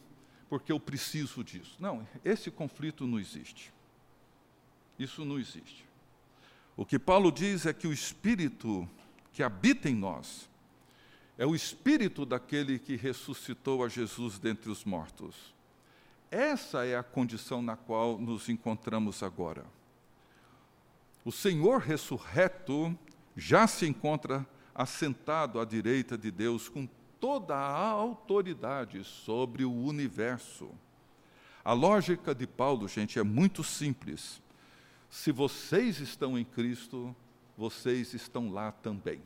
porque 0.47 0.71
eu 0.71 0.79
preciso 0.79 1.43
disso. 1.43 1.75
Não, 1.81 2.07
esse 2.23 2.49
conflito 2.49 3.05
não 3.05 3.19
existe. 3.19 3.73
Isso 4.97 5.25
não 5.25 5.39
existe. 5.39 5.85
O 6.75 6.85
que 6.85 6.97
Paulo 6.97 7.31
diz 7.31 7.65
é 7.65 7.73
que 7.73 7.87
o 7.87 7.93
Espírito 7.93 8.87
que 9.33 9.41
habita 9.41 9.89
em 9.89 9.95
nós 9.95 10.47
é 11.37 11.45
o 11.45 11.55
espírito 11.55 12.25
daquele 12.25 12.77
que 12.77 12.95
ressuscitou 12.95 13.83
a 13.83 13.89
Jesus 13.89 14.37
dentre 14.37 14.69
os 14.69 14.85
mortos. 14.85 15.53
Essa 16.29 16.85
é 16.85 16.95
a 16.95 17.03
condição 17.03 17.61
na 17.61 17.75
qual 17.75 18.19
nos 18.19 18.49
encontramos 18.49 19.23
agora. 19.23 19.65
O 21.25 21.31
Senhor 21.31 21.79
ressurreto 21.79 22.95
já 23.35 23.65
se 23.65 23.87
encontra 23.87 24.45
assentado 24.75 25.59
à 25.59 25.65
direita 25.65 26.17
de 26.17 26.29
Deus 26.29 26.69
com 26.69 26.87
toda 27.19 27.55
a 27.55 27.87
autoridade 27.87 29.03
sobre 29.03 29.65
o 29.65 29.71
universo. 29.71 30.69
A 31.65 31.73
lógica 31.73 32.35
de 32.35 32.45
Paulo, 32.45 32.87
gente, 32.87 33.17
é 33.17 33.23
muito 33.23 33.63
simples. 33.63 34.41
Se 35.13 35.31
vocês 35.31 35.99
estão 35.99 36.39
em 36.39 36.43
Cristo, 36.43 37.15
vocês 37.55 38.15
estão 38.15 38.51
lá 38.51 38.71
também. 38.71 39.21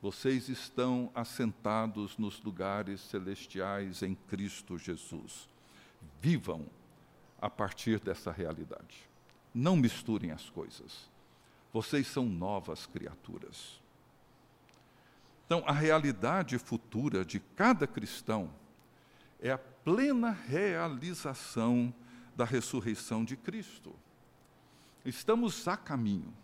Vocês 0.00 0.48
estão 0.48 1.10
assentados 1.16 2.16
nos 2.16 2.40
lugares 2.40 3.00
celestiais 3.00 4.04
em 4.04 4.14
Cristo 4.14 4.78
Jesus. 4.78 5.48
Vivam 6.20 6.64
a 7.40 7.50
partir 7.50 7.98
dessa 7.98 8.30
realidade. 8.30 9.02
Não 9.52 9.74
misturem 9.74 10.30
as 10.30 10.48
coisas. 10.48 11.10
Vocês 11.72 12.06
são 12.06 12.24
novas 12.24 12.86
criaturas. 12.86 13.80
Então, 15.44 15.64
a 15.66 15.72
realidade 15.72 16.56
futura 16.56 17.24
de 17.24 17.40
cada 17.40 17.84
cristão 17.84 18.48
é 19.40 19.50
a 19.50 19.58
plena 19.58 20.30
realização 20.30 21.92
da 22.36 22.44
ressurreição 22.44 23.24
de 23.24 23.36
Cristo. 23.36 23.92
Estamos 25.06 25.68
a 25.68 25.76
caminho, 25.76 26.34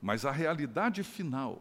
mas 0.00 0.24
a 0.24 0.30
realidade 0.30 1.02
final 1.02 1.60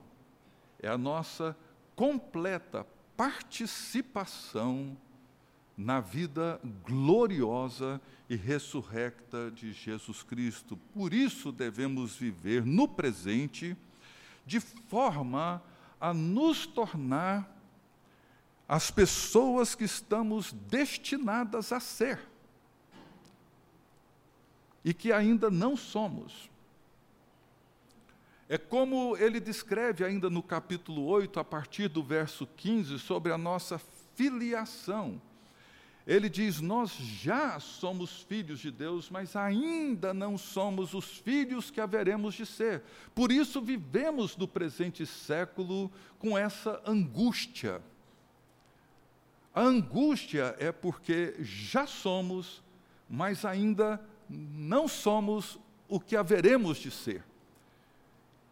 é 0.80 0.88
a 0.88 0.98
nossa 0.98 1.58
completa 1.96 2.86
participação 3.18 4.96
na 5.76 6.00
vida 6.00 6.62
gloriosa 6.86 8.00
e 8.30 8.36
ressurrecta 8.36 9.50
de 9.50 9.74
Jesus 9.74 10.22
Cristo. 10.22 10.78
Por 10.94 11.14
isso 11.14 11.52
devemos 11.52 12.16
viver 12.16 12.64
no 12.64 12.88
presente 12.88 13.76
de 14.46 14.60
forma 14.60 15.64
a 16.00 16.14
nos 16.14 16.68
tornar 16.68 17.58
as 18.68 18.92
pessoas 18.92 19.74
que 19.74 19.84
estamos 19.84 20.54
destinadas 20.54 21.72
a 21.72 21.80
ser 21.80 22.31
e 24.84 24.94
que 24.94 25.12
ainda 25.12 25.50
não 25.50 25.76
somos. 25.76 26.50
É 28.50 28.58
como 28.58 29.16
ele 29.16 29.40
descreve 29.40 30.04
ainda 30.04 30.30
no 30.30 30.44
capítulo 30.44 31.06
8, 31.06 31.40
a 31.40 31.44
partir 31.44 31.88
do 31.88 32.04
verso 32.04 32.46
15, 32.46 33.00
sobre 33.00 33.32
a 33.32 33.38
nossa 33.38 33.80
filiação. 34.16 35.22
Ele 36.06 36.28
diz: 36.28 36.60
Nós 36.60 36.92
já 36.92 37.60
somos 37.60 38.24
filhos 38.24 38.60
de 38.60 38.70
Deus, 38.70 39.10
mas 39.10 39.36
ainda 39.36 40.14
não 40.14 40.38
somos 40.38 40.94
os 40.94 41.18
filhos 41.18 41.72
que 41.72 41.80
haveremos 41.80 42.34
de 42.34 42.46
ser. 42.46 42.84
Por 43.16 43.32
isso 43.32 43.62
vivemos 43.62 44.36
no 44.36 44.48
presente 44.48 45.06
século 45.06 45.90
com 46.20 46.38
essa 46.38 46.82
angústia. 46.86 47.82
A 49.54 49.62
angústia 49.62 50.56
é 50.60 50.72
porque 50.72 51.36
já 51.40 51.86
somos, 51.86 52.64
mas 53.10 53.46
ainda 53.46 54.02
não 54.32 54.88
somos 54.88 55.60
o 55.88 56.00
que 56.00 56.16
haveremos 56.16 56.78
de 56.78 56.90
ser. 56.90 57.24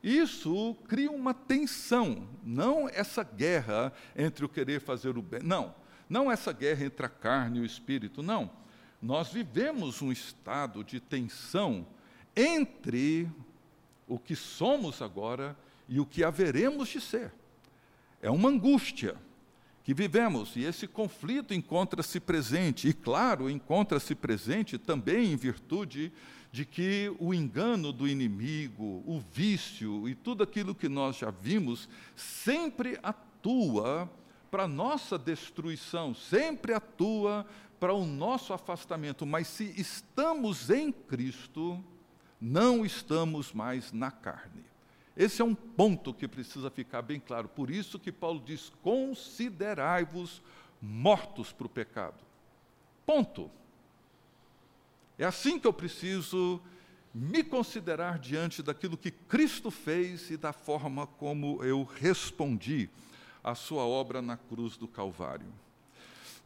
Isso 0.04 0.76
cria 0.88 1.12
uma 1.12 1.34
tensão, 1.34 2.28
não 2.44 2.88
essa 2.90 3.24
guerra 3.24 3.94
entre 4.16 4.46
o 4.46 4.50
querer 4.50 4.80
fazer 4.80 5.18
o 5.18 5.22
bem, 5.22 5.42
não, 5.44 5.74
não 6.10 6.32
essa 6.32 6.54
guerra 6.54 6.86
entre 6.86 7.06
a 7.06 7.10
carne 7.10 7.60
e 7.60 7.62
o 7.62 7.66
espírito, 7.66 8.22
não. 8.22 8.50
Nós 9.02 9.32
vivemos 9.32 10.02
um 10.02 10.12
estado 10.12 10.84
de 10.84 11.00
tensão 11.00 11.86
entre 12.36 13.30
o 14.08 14.18
que 14.18 14.36
somos 14.36 15.02
agora 15.02 15.56
e 15.88 16.00
o 16.00 16.06
que 16.06 16.24
haveremos 16.24 16.90
de 16.90 17.00
ser. 17.00 17.34
É 18.22 18.30
uma 18.30 18.50
angústia 18.50 19.16
que 19.84 19.94
vivemos, 19.94 20.56
e 20.56 20.64
esse 20.64 20.88
conflito 20.88 21.54
encontra-se 21.54 22.20
presente, 22.20 22.88
e 22.88 22.94
claro, 22.94 23.50
encontra-se 23.50 24.14
presente 24.14 24.78
também 24.78 25.32
em 25.32 25.36
virtude 25.36 26.12
de 26.52 26.66
que 26.66 27.14
o 27.20 27.34
engano 27.34 27.92
do 27.92 28.08
inimigo, 28.08 29.04
o 29.06 29.20
vício 29.32 30.10
e 30.10 30.16
tudo 30.16 30.44
aquilo 30.44 30.76
que 30.76 30.90
nós 30.90 31.18
já 31.18 31.32
vimos, 31.32 31.88
sempre 32.16 33.00
atua 33.04 34.10
para 34.50 34.68
nossa 34.68 35.18
destruição, 35.18 36.14
sempre 36.14 36.74
atua 36.74 37.46
para 37.80 37.94
o 37.94 38.06
nosso 38.06 38.52
afastamento. 38.52 39.26
Mas 39.26 39.48
se 39.48 39.74
estamos 39.80 40.70
em 40.70 40.92
Cristo, 40.92 41.84
não 42.42 42.86
estamos 42.86 43.54
mais 43.54 43.92
na 43.92 44.12
carne. 44.12 44.69
Esse 45.20 45.42
é 45.42 45.46
um 45.46 45.54
ponto 45.54 46.14
que 46.14 46.30
precisa 46.30 46.70
ficar 46.70 47.02
bem 47.02 47.20
claro. 47.20 47.50
Por 47.50 47.70
isso 47.70 48.00
que 48.00 48.10
Paulo 48.10 48.42
diz: 48.44 48.72
considerai-vos 48.82 50.42
mortos 50.82 51.52
para 51.52 51.68
o 51.68 51.70
pecado. 51.70 52.24
Ponto. 53.06 53.52
É 55.18 55.26
assim 55.26 55.60
que 55.60 55.68
eu 55.68 55.74
preciso 55.74 56.62
me 57.14 57.44
considerar 57.44 58.18
diante 58.18 58.64
daquilo 58.64 58.96
que 58.96 59.12
Cristo 59.12 59.70
fez 59.70 60.32
e 60.32 60.38
da 60.38 60.54
forma 60.54 61.06
como 61.06 61.62
eu 61.66 61.84
respondi 61.84 62.90
à 63.44 63.54
sua 63.56 63.84
obra 63.84 64.22
na 64.22 64.38
cruz 64.38 64.78
do 64.78 64.88
Calvário. 64.88 65.48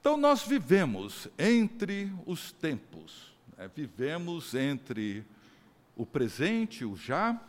Então, 0.01 0.17
nós 0.17 0.41
vivemos 0.41 1.27
entre 1.37 2.11
os 2.25 2.51
tempos, 2.51 3.35
né? 3.55 3.69
vivemos 3.75 4.55
entre 4.55 5.23
o 5.95 6.07
presente, 6.07 6.83
o 6.83 6.95
já 6.95 7.39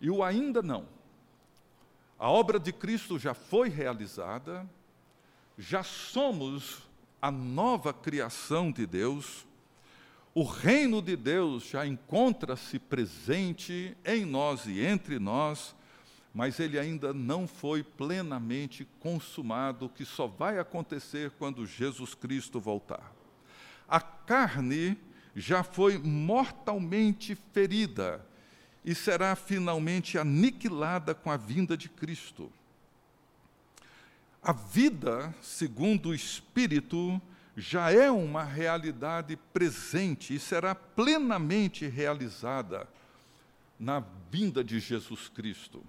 e 0.00 0.10
o 0.10 0.22
ainda 0.22 0.62
não. 0.62 0.86
A 2.18 2.30
obra 2.30 2.58
de 2.58 2.72
Cristo 2.72 3.18
já 3.18 3.34
foi 3.34 3.68
realizada, 3.68 4.68
já 5.58 5.82
somos 5.82 6.82
a 7.20 7.30
nova 7.30 7.92
criação 7.92 8.70
de 8.70 8.86
Deus 8.86 9.46
o 10.36 10.42
reino 10.42 11.00
de 11.00 11.16
Deus 11.16 11.66
já 11.66 11.86
encontra-se 11.86 12.78
presente 12.78 13.96
em 14.04 14.26
nós 14.26 14.66
e 14.66 14.84
entre 14.84 15.18
nós, 15.18 15.74
mas 16.34 16.60
ele 16.60 16.78
ainda 16.78 17.14
não 17.14 17.48
foi 17.48 17.82
plenamente 17.82 18.86
consumado, 19.00 19.88
que 19.88 20.04
só 20.04 20.26
vai 20.26 20.58
acontecer 20.58 21.30
quando 21.38 21.64
Jesus 21.64 22.12
Cristo 22.12 22.60
voltar. 22.60 23.14
A 23.88 23.98
carne 23.98 24.98
já 25.34 25.62
foi 25.62 25.96
mortalmente 25.96 27.34
ferida 27.54 28.22
e 28.86 28.94
será 28.94 29.34
finalmente 29.34 30.16
aniquilada 30.16 31.12
com 31.12 31.28
a 31.28 31.36
vinda 31.36 31.76
de 31.76 31.88
Cristo. 31.88 32.52
A 34.40 34.52
vida, 34.52 35.34
segundo 35.42 36.10
o 36.10 36.14
Espírito, 36.14 37.20
já 37.56 37.90
é 37.90 38.08
uma 38.08 38.44
realidade 38.44 39.36
presente 39.52 40.32
e 40.32 40.38
será 40.38 40.72
plenamente 40.72 41.88
realizada 41.88 42.86
na 43.76 44.04
vinda 44.30 44.62
de 44.62 44.78
Jesus 44.78 45.28
Cristo. 45.28 45.82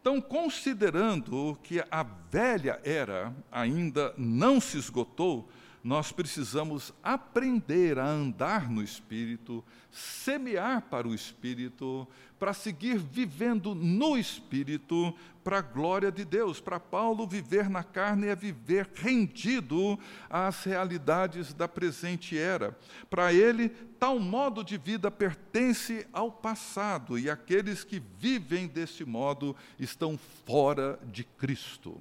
Então, 0.00 0.18
considerando 0.18 1.58
que 1.62 1.84
a 1.90 2.02
velha 2.02 2.80
era 2.82 3.32
ainda 3.50 4.14
não 4.16 4.58
se 4.58 4.78
esgotou, 4.78 5.48
nós 5.82 6.12
precisamos 6.12 6.92
aprender 7.02 7.98
a 7.98 8.06
andar 8.06 8.70
no 8.70 8.82
Espírito, 8.82 9.64
semear 9.90 10.82
para 10.82 11.08
o 11.08 11.14
Espírito, 11.14 12.06
para 12.38 12.52
seguir 12.52 12.98
vivendo 12.98 13.74
no 13.74 14.16
Espírito, 14.16 15.12
para 15.42 15.58
a 15.58 15.62
glória 15.62 16.12
de 16.12 16.24
Deus. 16.24 16.60
Para 16.60 16.78
Paulo, 16.78 17.26
viver 17.26 17.68
na 17.68 17.82
carne 17.82 18.28
é 18.28 18.36
viver 18.36 18.88
rendido 18.94 19.98
às 20.30 20.62
realidades 20.62 21.52
da 21.52 21.66
presente 21.66 22.38
era. 22.38 22.78
Para 23.10 23.32
ele, 23.32 23.68
tal 23.98 24.20
modo 24.20 24.62
de 24.62 24.78
vida 24.78 25.10
pertence 25.10 26.06
ao 26.12 26.30
passado, 26.30 27.18
e 27.18 27.28
aqueles 27.28 27.82
que 27.82 28.00
vivem 28.18 28.68
desse 28.68 29.04
modo 29.04 29.56
estão 29.80 30.16
fora 30.46 30.98
de 31.12 31.24
Cristo. 31.24 32.00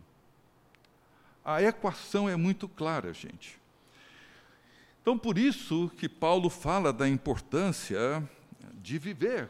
A 1.44 1.64
equação 1.64 2.30
é 2.30 2.36
muito 2.36 2.70
clara, 2.70 3.12
gente. 3.12 3.61
Então, 5.02 5.18
por 5.18 5.38
isso 5.38 5.92
que 5.98 6.08
Paulo 6.08 6.50
fala 6.50 6.94
da 6.94 7.10
importância 7.10 8.28
de 8.76 9.00
viver 9.00 9.50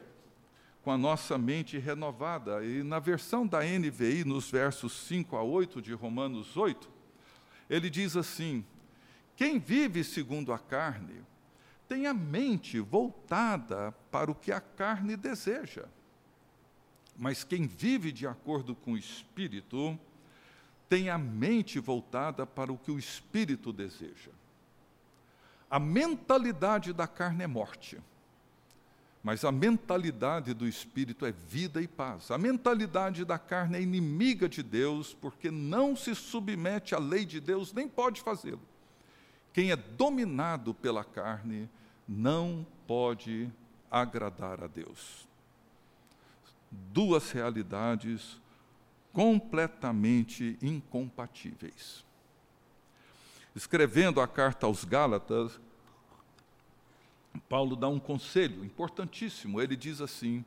com 0.82 0.92
a 0.92 0.98
nossa 0.98 1.38
mente 1.38 1.78
renovada. 1.78 2.64
E 2.64 2.84
na 2.84 3.00
versão 3.00 3.46
da 3.46 3.60
NVI, 3.62 4.24
nos 4.24 4.50
versos 4.50 4.94
5 5.08 5.36
a 5.36 5.44
8 5.44 5.82
de 5.82 5.94
Romanos 5.94 6.56
8, 6.56 6.90
ele 7.70 7.90
diz 7.90 8.16
assim: 8.16 8.66
Quem 9.36 9.60
vive 9.60 10.04
segundo 10.04 10.54
a 10.54 10.60
carne 10.60 11.22
tem 11.88 12.08
a 12.08 12.14
mente 12.14 12.80
voltada 12.80 13.92
para 14.10 14.32
o 14.32 14.36
que 14.36 14.52
a 14.52 14.62
carne 14.62 15.18
deseja. 15.18 15.86
Mas 17.18 17.44
quem 17.44 17.68
vive 17.68 18.12
de 18.12 18.26
acordo 18.26 18.74
com 18.74 18.94
o 18.94 18.98
espírito 18.98 20.00
tem 20.88 21.10
a 21.10 21.18
mente 21.18 21.80
voltada 21.80 22.48
para 22.48 22.72
o 22.72 22.78
que 22.78 22.90
o 22.90 22.98
espírito 22.98 23.74
deseja. 23.74 24.32
A 25.72 25.80
mentalidade 25.80 26.92
da 26.92 27.08
carne 27.08 27.46
é 27.46 27.48
morte, 27.48 27.98
mas 29.24 29.46
a 29.46 29.54
mentalidade 29.54 30.54
do 30.54 30.68
espírito 30.68 31.26
é 31.26 31.32
vida 31.32 31.82
e 31.82 31.88
paz. 31.88 32.30
A 32.30 32.38
mentalidade 32.38 33.24
da 33.24 33.40
carne 33.40 33.78
é 33.78 33.82
inimiga 33.82 34.50
de 34.50 34.62
Deus, 34.62 35.14
porque 35.14 35.50
não 35.50 35.96
se 35.96 36.14
submete 36.14 36.94
à 36.94 37.00
lei 37.00 37.24
de 37.24 37.40
Deus, 37.40 37.72
nem 37.72 37.88
pode 37.88 38.20
fazê-lo. 38.20 38.60
Quem 39.54 39.72
é 39.72 39.78
dominado 39.78 40.74
pela 40.74 41.06
carne 41.06 41.70
não 42.06 42.68
pode 42.86 43.50
agradar 43.90 44.62
a 44.62 44.68
Deus. 44.68 45.26
Duas 46.70 47.32
realidades 47.32 48.42
completamente 49.14 50.58
incompatíveis 50.62 52.04
escrevendo 53.56 54.22
a 54.22 54.28
carta 54.28 54.66
aos 54.66 54.84
Gálatas, 54.84 55.60
Paulo 57.48 57.76
dá 57.76 57.88
um 57.88 58.00
conselho 58.00 58.64
importantíssimo. 58.64 59.62
Ele 59.62 59.76
diz 59.76 60.02
assim: 60.02 60.44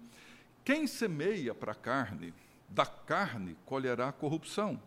Quem 0.64 0.86
semeia 0.86 1.54
para 1.54 1.72
a 1.72 1.76
carne, 1.76 2.32
da 2.68 2.86
carne 2.86 3.56
colherá 3.64 4.10
corrupção. 4.12 4.80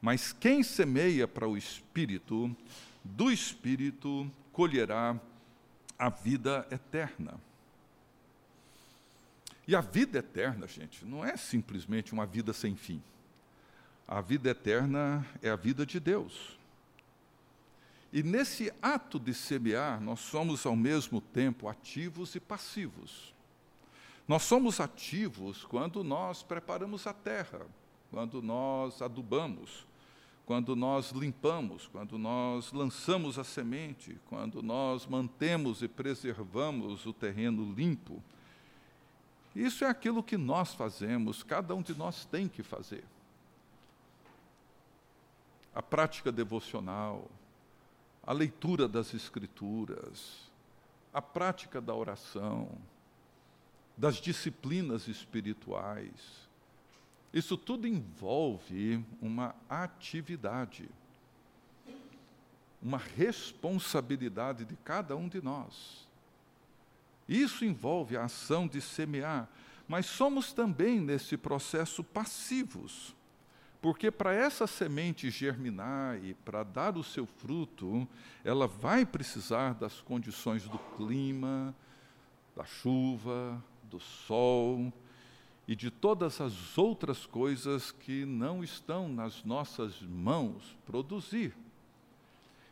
Mas 0.00 0.32
quem 0.32 0.62
semeia 0.62 1.26
para 1.26 1.48
o 1.48 1.56
espírito, 1.56 2.54
do 3.02 3.30
espírito 3.30 4.30
colherá 4.52 5.18
a 5.98 6.08
vida 6.08 6.66
eterna. 6.70 7.34
E 9.66 9.74
a 9.74 9.80
vida 9.80 10.20
eterna, 10.20 10.66
gente, 10.66 11.04
não 11.04 11.24
é 11.24 11.36
simplesmente 11.36 12.12
uma 12.12 12.24
vida 12.24 12.52
sem 12.52 12.76
fim. 12.76 13.02
A 14.06 14.20
vida 14.20 14.48
eterna 14.48 15.26
é 15.42 15.50
a 15.50 15.56
vida 15.56 15.84
de 15.84 16.00
Deus. 16.00 16.57
E 18.12 18.22
nesse 18.22 18.72
ato 18.80 19.18
de 19.18 19.34
semear, 19.34 20.00
nós 20.00 20.20
somos 20.20 20.64
ao 20.64 20.74
mesmo 20.74 21.20
tempo 21.20 21.68
ativos 21.68 22.34
e 22.34 22.40
passivos. 22.40 23.34
Nós 24.26 24.42
somos 24.42 24.80
ativos 24.80 25.64
quando 25.64 26.02
nós 26.02 26.42
preparamos 26.42 27.06
a 27.06 27.12
terra, 27.12 27.66
quando 28.10 28.42
nós 28.42 29.02
adubamos, 29.02 29.86
quando 30.46 30.74
nós 30.74 31.10
limpamos, 31.10 31.86
quando 31.88 32.16
nós 32.16 32.72
lançamos 32.72 33.38
a 33.38 33.44
semente, 33.44 34.18
quando 34.30 34.62
nós 34.62 35.06
mantemos 35.06 35.82
e 35.82 35.88
preservamos 35.88 37.04
o 37.04 37.12
terreno 37.12 37.70
limpo. 37.74 38.22
Isso 39.54 39.84
é 39.84 39.88
aquilo 39.88 40.22
que 40.22 40.38
nós 40.38 40.72
fazemos, 40.72 41.42
cada 41.42 41.74
um 41.74 41.82
de 41.82 41.94
nós 41.94 42.24
tem 42.24 42.48
que 42.48 42.62
fazer. 42.62 43.04
A 45.74 45.82
prática 45.82 46.32
devocional, 46.32 47.30
a 48.28 48.32
leitura 48.34 48.86
das 48.86 49.14
Escrituras, 49.14 50.52
a 51.14 51.22
prática 51.22 51.80
da 51.80 51.94
oração, 51.94 52.68
das 53.96 54.16
disciplinas 54.16 55.08
espirituais. 55.08 56.46
Isso 57.32 57.56
tudo 57.56 57.88
envolve 57.88 59.02
uma 59.22 59.54
atividade, 59.66 60.90
uma 62.82 62.98
responsabilidade 62.98 64.66
de 64.66 64.76
cada 64.76 65.16
um 65.16 65.26
de 65.26 65.40
nós. 65.40 66.06
Isso 67.26 67.64
envolve 67.64 68.14
a 68.14 68.24
ação 68.24 68.68
de 68.68 68.82
semear, 68.82 69.48
mas 69.88 70.04
somos 70.04 70.52
também 70.52 71.00
nesse 71.00 71.38
processo 71.38 72.04
passivos. 72.04 73.16
Porque 73.80 74.10
para 74.10 74.34
essa 74.34 74.66
semente 74.66 75.30
germinar 75.30 76.22
e 76.22 76.34
para 76.34 76.64
dar 76.64 76.96
o 76.96 77.04
seu 77.04 77.26
fruto, 77.26 78.08
ela 78.44 78.66
vai 78.66 79.06
precisar 79.06 79.74
das 79.74 80.00
condições 80.00 80.68
do 80.68 80.78
clima, 80.96 81.74
da 82.56 82.64
chuva, 82.64 83.62
do 83.84 84.00
sol 84.00 84.92
e 85.66 85.76
de 85.76 85.90
todas 85.90 86.40
as 86.40 86.76
outras 86.76 87.24
coisas 87.24 87.92
que 87.92 88.24
não 88.24 88.64
estão 88.64 89.08
nas 89.08 89.44
nossas 89.44 90.02
mãos 90.02 90.76
produzir. 90.84 91.54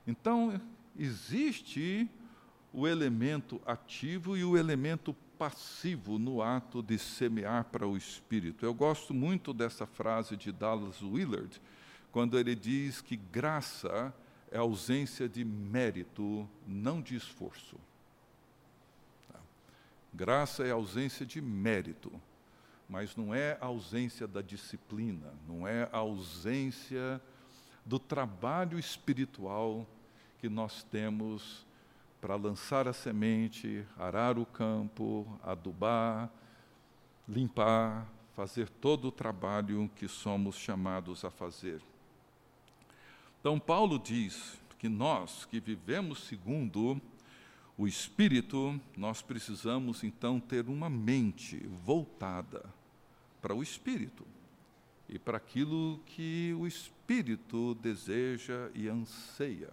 Então, 0.06 0.60
existe 0.98 2.08
o 2.72 2.86
elemento 2.86 3.60
ativo 3.64 4.36
e 4.36 4.44
o 4.44 4.56
elemento 4.56 5.14
passivo 5.38 6.18
no 6.18 6.42
ato 6.42 6.82
de 6.82 6.98
semear 6.98 7.64
para 7.64 7.86
o 7.86 7.96
espírito. 7.96 8.64
Eu 8.64 8.74
gosto 8.74 9.12
muito 9.12 9.52
dessa 9.52 9.86
frase 9.86 10.36
de 10.36 10.50
Dallas 10.50 11.02
Willard, 11.02 11.60
quando 12.10 12.38
ele 12.38 12.54
diz 12.54 13.00
que 13.00 13.16
graça 13.16 14.14
é 14.50 14.58
ausência 14.58 15.28
de 15.28 15.44
mérito, 15.44 16.48
não 16.66 17.00
de 17.00 17.14
esforço. 17.14 17.76
Graça 20.12 20.64
é 20.64 20.70
ausência 20.70 21.26
de 21.26 21.42
mérito, 21.42 22.10
mas 22.88 23.14
não 23.16 23.34
é 23.34 23.58
ausência 23.60 24.26
da 24.26 24.40
disciplina, 24.40 25.34
não 25.46 25.68
é 25.68 25.88
ausência 25.92 27.20
do 27.84 27.98
trabalho 27.98 28.78
espiritual 28.78 29.86
que 30.38 30.48
nós 30.48 30.82
temos 30.84 31.66
para 32.20 32.36
lançar 32.36 32.88
a 32.88 32.92
semente, 32.92 33.84
arar 33.98 34.38
o 34.38 34.46
campo, 34.46 35.26
adubar, 35.42 36.30
limpar, 37.28 38.06
fazer 38.34 38.68
todo 38.68 39.08
o 39.08 39.12
trabalho 39.12 39.90
que 39.96 40.08
somos 40.08 40.56
chamados 40.56 41.24
a 41.24 41.30
fazer. 41.30 41.80
Então, 43.40 43.58
Paulo 43.58 43.98
diz 43.98 44.60
que 44.78 44.88
nós 44.88 45.44
que 45.44 45.60
vivemos 45.60 46.24
segundo 46.24 47.00
o 47.78 47.86
Espírito, 47.86 48.80
nós 48.96 49.22
precisamos 49.22 50.02
então 50.02 50.40
ter 50.40 50.68
uma 50.68 50.88
mente 50.88 51.58
voltada 51.84 52.64
para 53.40 53.54
o 53.54 53.62
Espírito 53.62 54.26
e 55.08 55.18
para 55.18 55.36
aquilo 55.36 56.00
que 56.06 56.54
o 56.58 56.66
Espírito 56.66 57.74
deseja 57.76 58.70
e 58.74 58.88
anseia. 58.88 59.70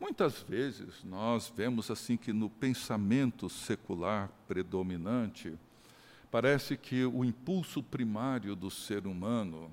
Muitas 0.00 0.40
vezes 0.42 1.02
nós 1.02 1.52
vemos 1.54 1.90
assim 1.90 2.16
que 2.16 2.32
no 2.32 2.48
pensamento 2.48 3.48
secular 3.48 4.30
predominante, 4.46 5.58
parece 6.30 6.76
que 6.76 7.04
o 7.04 7.24
impulso 7.24 7.82
primário 7.82 8.54
do 8.54 8.70
ser 8.70 9.06
humano 9.06 9.70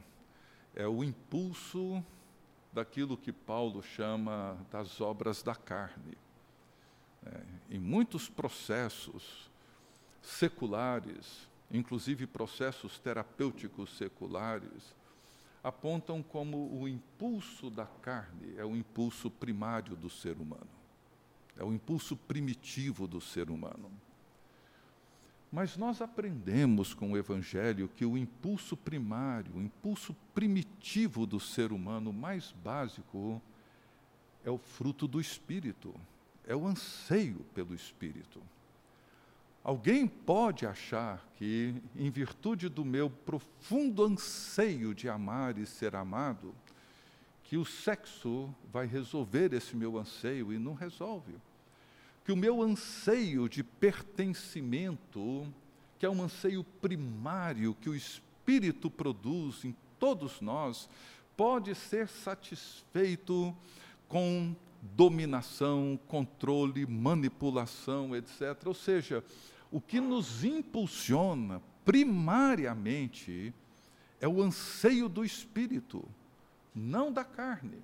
é 0.73 0.87
o 0.87 1.03
impulso 1.03 2.03
daquilo 2.73 3.15
que 3.15 3.31
Paulo 3.31 3.81
chama 3.81 4.57
das 4.71 4.99
obras 4.99 5.43
da 5.43 5.55
carne. 5.55 6.17
É, 7.25 7.41
em 7.69 7.79
muitos 7.79 8.27
processos 8.27 9.49
seculares, 10.21 11.47
inclusive 11.71 12.27
processos 12.27 12.99
terapêuticos 12.99 13.95
seculares, 13.95 14.95
apontam 15.65 16.21
como 16.21 16.79
o 16.79 16.87
impulso 16.87 17.71
da 17.71 17.87
carne 17.87 18.53
é 18.55 18.63
o 18.63 18.75
impulso 18.75 19.31
primário 19.31 19.95
do 19.95 20.11
ser 20.11 20.37
humano. 20.37 20.69
É 21.57 21.63
o 21.63 21.73
impulso 21.73 22.15
primitivo 22.15 23.07
do 23.07 23.19
ser 23.19 23.49
humano. 23.49 23.89
Mas 25.51 25.75
nós 25.75 26.01
aprendemos 26.01 26.93
com 26.93 27.13
o 27.13 27.17
Evangelho 27.17 27.89
que 27.95 28.05
o 28.05 28.15
impulso 28.15 28.77
primário, 28.77 29.55
o 29.55 29.61
impulso 29.61 30.15
primitivo 30.35 31.25
do 31.25 31.39
ser 31.39 31.71
humano 31.71 32.13
mais 32.13 32.51
básico, 32.63 33.41
é 34.43 34.51
o 34.51 34.59
fruto 34.59 35.07
do 35.07 35.19
Espírito, 35.19 35.95
é 36.45 36.55
o 36.55 36.67
anseio 36.67 37.43
pelo 37.55 37.73
Espírito. 37.73 38.39
Alguém 39.65 40.07
pode 40.07 40.65
achar 40.65 41.27
que, 41.35 41.75
em 41.93 42.09
virtude 42.09 42.69
do 42.69 42.85
meu 42.85 43.09
profundo 43.09 44.05
anseio 44.05 44.95
de 44.95 45.09
amar 45.09 45.57
e 45.57 45.65
ser 45.65 45.93
amado, 45.95 46.55
que 47.43 47.57
o 47.57 47.65
sexo 47.65 48.55
vai 48.71 48.85
resolver 48.85 49.51
esse 49.53 49.75
meu 49.75 49.97
anseio 49.97 50.53
e 50.53 50.57
não 50.57 50.73
resolve 50.73 51.33
que 52.25 52.31
o 52.31 52.35
meu 52.35 52.63
anseio 52.63 53.47
de 53.47 53.63
pertencimento, 53.63 55.47
que 55.99 56.07
é 56.07 56.09
um 56.09 56.23
anseio 56.23 56.63
primário 56.63 57.75
que 57.75 57.87
o 57.87 57.95
Espírito 57.95 58.89
produz 58.89 59.63
em 59.63 59.75
todos 59.99 60.41
nós, 60.41 60.89
pode 61.37 61.75
ser 61.75 62.07
satisfeito 62.07 63.55
com 64.07 64.55
dominação, 64.81 65.99
controle, 66.07 66.87
manipulação, 66.87 68.15
etc. 68.15 68.57
Ou 68.65 68.73
seja, 68.73 69.23
o 69.75 69.81
que 69.81 69.99
nos 69.99 70.45
impulsiona 70.45 71.61
primariamente 71.83 73.53
é 74.21 74.27
o 74.27 74.41
anseio 74.41 75.09
do 75.09 75.25
espírito, 75.25 76.07
não 76.73 77.11
da 77.11 77.25
carne. 77.25 77.83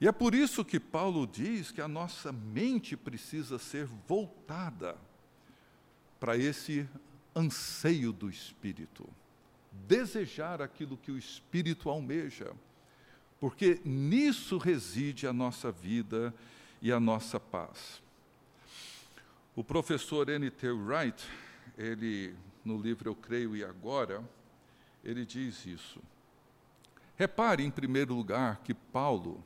E 0.00 0.08
é 0.08 0.12
por 0.12 0.34
isso 0.34 0.64
que 0.64 0.80
Paulo 0.80 1.26
diz 1.26 1.70
que 1.70 1.82
a 1.82 1.86
nossa 1.86 2.32
mente 2.32 2.96
precisa 2.96 3.58
ser 3.58 3.84
voltada 4.08 4.96
para 6.18 6.38
esse 6.38 6.88
anseio 7.36 8.14
do 8.14 8.30
Espírito, 8.30 9.06
desejar 9.70 10.62
aquilo 10.62 10.96
que 10.96 11.10
o 11.10 11.18
Espírito 11.18 11.90
almeja, 11.90 12.50
porque 13.38 13.78
nisso 13.84 14.56
reside 14.56 15.26
a 15.26 15.34
nossa 15.34 15.70
vida 15.70 16.34
e 16.80 16.90
a 16.90 16.98
nossa 16.98 17.38
paz. 17.38 18.02
O 19.56 19.62
professor 19.62 20.28
N.T. 20.28 20.68
Wright, 20.68 21.24
ele, 21.78 22.34
no 22.64 22.76
livro 22.76 23.10
Eu 23.10 23.14
Creio 23.14 23.54
e 23.54 23.62
Agora, 23.62 24.20
ele 25.04 25.24
diz 25.24 25.64
isso. 25.64 26.00
Repare, 27.14 27.62
em 27.62 27.70
primeiro 27.70 28.14
lugar, 28.14 28.62
que 28.64 28.74
Paulo 28.74 29.44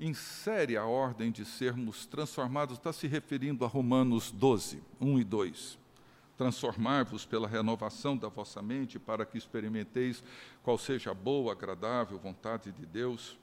insere 0.00 0.76
a 0.76 0.84
ordem 0.84 1.30
de 1.30 1.44
sermos 1.44 2.06
transformados, 2.06 2.76
está 2.76 2.92
se 2.92 3.06
referindo 3.06 3.64
a 3.64 3.68
Romanos 3.68 4.32
12, 4.32 4.82
1 5.00 5.20
e 5.20 5.22
2. 5.22 5.78
Transformar-vos 6.36 7.24
pela 7.24 7.46
renovação 7.46 8.16
da 8.16 8.28
vossa 8.28 8.60
mente, 8.60 8.98
para 8.98 9.24
que 9.24 9.38
experimenteis 9.38 10.24
qual 10.64 10.76
seja 10.76 11.12
a 11.12 11.14
boa, 11.14 11.52
agradável 11.52 12.18
vontade 12.18 12.72
de 12.72 12.84
Deus. 12.84 13.38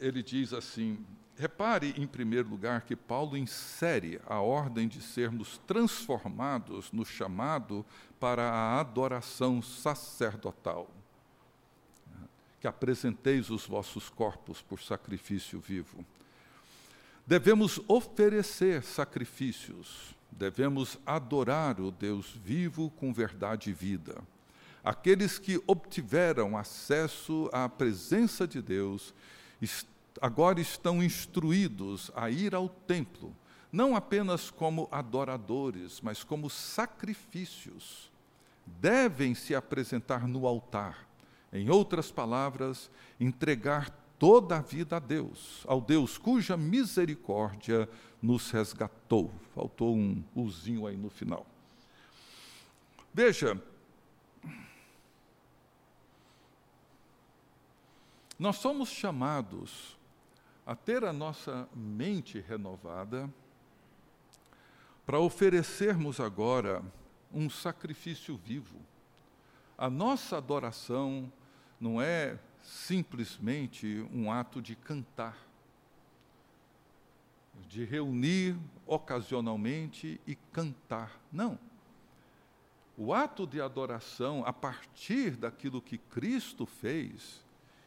Ele 0.00 0.20
diz 0.20 0.52
assim: 0.52 0.98
repare, 1.36 1.94
em 1.96 2.06
primeiro 2.06 2.48
lugar, 2.48 2.82
que 2.82 2.96
Paulo 2.96 3.36
insere 3.36 4.20
a 4.26 4.40
ordem 4.40 4.88
de 4.88 5.00
sermos 5.00 5.58
transformados 5.66 6.92
no 6.92 7.04
chamado 7.04 7.84
para 8.20 8.50
a 8.50 8.80
adoração 8.80 9.60
sacerdotal 9.62 10.88
que 12.62 12.68
apresenteis 12.68 13.50
os 13.50 13.66
vossos 13.66 14.08
corpos 14.08 14.62
por 14.62 14.80
sacrifício 14.80 15.58
vivo. 15.58 16.06
Devemos 17.26 17.80
oferecer 17.88 18.84
sacrifícios, 18.84 20.14
devemos 20.30 20.96
adorar 21.04 21.80
o 21.80 21.90
Deus 21.90 22.30
vivo 22.30 22.88
com 22.90 23.12
verdade 23.12 23.70
e 23.70 23.72
vida. 23.72 24.22
Aqueles 24.84 25.40
que 25.40 25.60
obtiveram 25.66 26.56
acesso 26.56 27.50
à 27.52 27.68
presença 27.68 28.46
de 28.46 28.62
Deus 28.62 29.12
agora 30.22 30.60
estão 30.60 31.02
instruídos 31.02 32.12
a 32.14 32.30
ir 32.30 32.54
ao 32.54 32.68
templo, 32.68 33.34
não 33.72 33.96
apenas 33.96 34.52
como 34.52 34.88
adoradores, 34.92 36.00
mas 36.00 36.22
como 36.22 36.48
sacrifícios. 36.48 38.08
Devem 38.64 39.34
se 39.34 39.52
apresentar 39.52 40.28
no 40.28 40.46
altar 40.46 41.08
em 41.52 41.68
outras 41.68 42.12
palavras, 42.12 42.88
entregar 43.18 43.90
toda 44.16 44.58
a 44.58 44.62
vida 44.62 44.96
a 44.96 45.00
Deus, 45.00 45.64
ao 45.66 45.80
Deus 45.80 46.16
cuja 46.16 46.56
misericórdia 46.56 47.88
nos 48.22 48.50
resgatou. 48.52 49.32
Faltou 49.52 49.96
um 49.96 50.22
uzinho 50.36 50.86
aí 50.86 50.96
no 50.96 51.10
final. 51.10 51.44
Veja, 53.12 53.60
nós 58.38 58.56
somos 58.56 58.88
chamados 58.88 60.00
a 60.64 60.76
ter 60.76 61.04
a 61.04 61.12
nossa 61.12 61.68
mente 61.74 62.40
renovada 62.40 63.28
para 65.04 65.18
oferecermos 65.18 66.20
agora 66.20 66.82
um 67.32 67.50
sacrifício 67.50 68.36
vivo. 68.36 68.78
A 69.76 69.90
nossa 69.90 70.36
adoração 70.36 71.32
não 71.80 72.00
é 72.00 72.38
simplesmente 72.62 74.06
um 74.12 74.30
ato 74.30 74.62
de 74.62 74.76
cantar, 74.76 75.36
de 77.68 77.84
reunir 77.84 78.56
ocasionalmente 78.86 80.20
e 80.26 80.36
cantar. 80.52 81.20
Não. 81.32 81.58
O 82.96 83.12
ato 83.12 83.46
de 83.46 83.60
adoração, 83.60 84.44
a 84.46 84.52
partir 84.52 85.32
daquilo 85.32 85.82
que 85.82 85.98
Cristo 85.98 86.66
fez, 86.66 87.44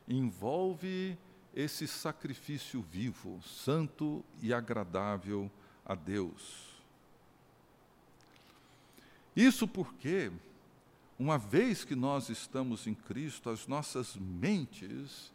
envolve 0.08 1.18
esse 1.56 1.88
sacrifício 1.88 2.82
vivo, 2.82 3.42
santo 3.42 4.24
e 4.42 4.54
agradável 4.54 5.50
a 5.86 5.96
Deus. 5.96 6.76
Isso 9.36 9.68
porque 9.68 10.32
uma 11.18 11.38
vez 11.38 11.86
que 11.86 11.96
nós 11.96 12.30
estamos 12.30 12.88
em 12.88 12.94
Cristo, 12.94 13.50
as 13.50 13.68
nossas 13.68 14.16
mentes 14.18 15.32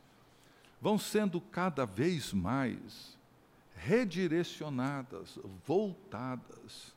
vão 0.81 0.99
sendo 0.99 1.41
cada 1.41 1.87
vez 1.87 2.33
mais 2.33 3.18
redirecionadas, 3.75 5.39
voltadas 5.66 6.95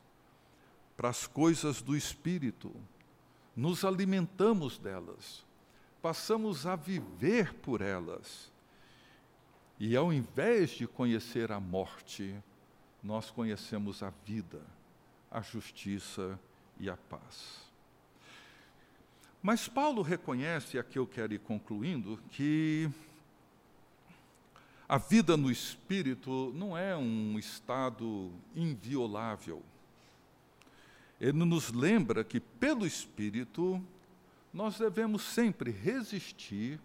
para 0.97 1.09
as 1.09 1.25
coisas 1.25 1.81
do 1.81 1.95
Espírito. 1.95 2.73
Nos 3.55 3.85
alimentamos 3.85 4.77
delas, 4.77 5.45
passamos 6.01 6.65
a 6.65 6.75
viver 6.75 7.53
por 7.55 7.81
elas. 7.81 8.52
E 9.79 9.95
ao 9.95 10.13
invés 10.13 10.71
de 10.71 10.87
conhecer 10.87 11.51
a 11.51 11.59
morte, 11.59 12.35
nós 13.03 13.29
conhecemos 13.29 14.01
a 14.01 14.11
vida, 14.25 14.61
a 15.29 15.41
justiça 15.41 16.39
e 16.79 16.89
a 16.89 16.95
paz. 16.95 17.63
Mas 19.41 19.67
Paulo 19.67 20.01
reconhece, 20.01 20.79
aqui 20.79 20.97
eu 20.97 21.05
quero 21.05 21.33
ir 21.33 21.39
concluindo, 21.39 22.17
que 22.31 22.89
a 24.87 24.97
vida 24.97 25.35
no 25.35 25.51
espírito 25.51 26.53
não 26.55 26.77
é 26.77 26.95
um 26.95 27.37
estado 27.37 28.31
inviolável. 28.55 29.61
Ele 31.19 31.45
nos 31.45 31.71
lembra 31.71 32.23
que, 32.23 32.39
pelo 32.39 32.85
espírito, 32.85 33.83
nós 34.53 34.77
devemos 34.77 35.23
sempre 35.23 35.71
resistir 35.71 36.79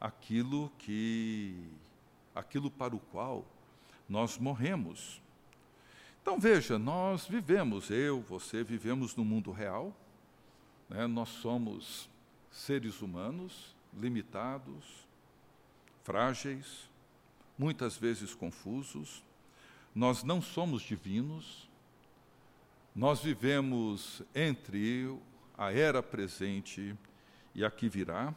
àquilo 0.00 0.70
que 0.78 1.54
aquilo 2.38 2.70
para 2.70 2.94
o 2.94 3.00
qual 3.00 3.44
nós 4.08 4.38
morremos. 4.38 5.20
Então 6.22 6.38
veja, 6.38 6.78
nós 6.78 7.26
vivemos, 7.26 7.90
eu, 7.90 8.20
você 8.20 8.62
vivemos 8.62 9.16
no 9.16 9.24
mundo 9.24 9.50
real, 9.50 9.94
né? 10.88 11.06
Nós 11.06 11.28
somos 11.28 12.08
seres 12.50 13.02
humanos 13.02 13.74
limitados, 13.92 15.06
frágeis, 16.04 16.88
muitas 17.58 17.96
vezes 17.96 18.34
confusos. 18.34 19.24
Nós 19.94 20.22
não 20.22 20.40
somos 20.40 20.82
divinos. 20.82 21.68
Nós 22.94 23.20
vivemos 23.20 24.22
entre 24.34 25.18
a 25.56 25.72
era 25.72 26.02
presente 26.02 26.96
e 27.54 27.64
a 27.64 27.70
que 27.70 27.88
virá. 27.88 28.34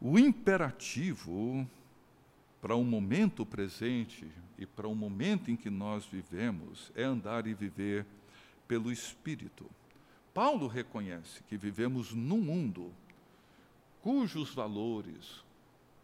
O 0.00 0.18
imperativo 0.18 1.68
para 2.60 2.74
o 2.74 2.84
momento 2.84 3.46
presente 3.46 4.26
e 4.58 4.66
para 4.66 4.86
o 4.86 4.94
momento 4.94 5.50
em 5.50 5.56
que 5.56 5.70
nós 5.70 6.04
vivemos 6.04 6.92
é 6.94 7.02
andar 7.02 7.46
e 7.46 7.54
viver 7.54 8.06
pelo 8.68 8.92
Espírito. 8.92 9.68
Paulo 10.34 10.66
reconhece 10.66 11.42
que 11.44 11.56
vivemos 11.56 12.12
num 12.12 12.40
mundo 12.40 12.92
cujos 14.02 14.54
valores, 14.54 15.42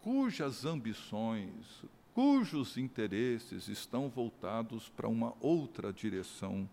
cujas 0.01 0.65
ambições, 0.65 1.83
cujos 2.13 2.77
interesses 2.77 3.67
estão 3.67 4.09
voltados 4.09 4.89
para 4.89 5.07
uma 5.07 5.33
outra 5.39 5.93
direção, 5.93 6.67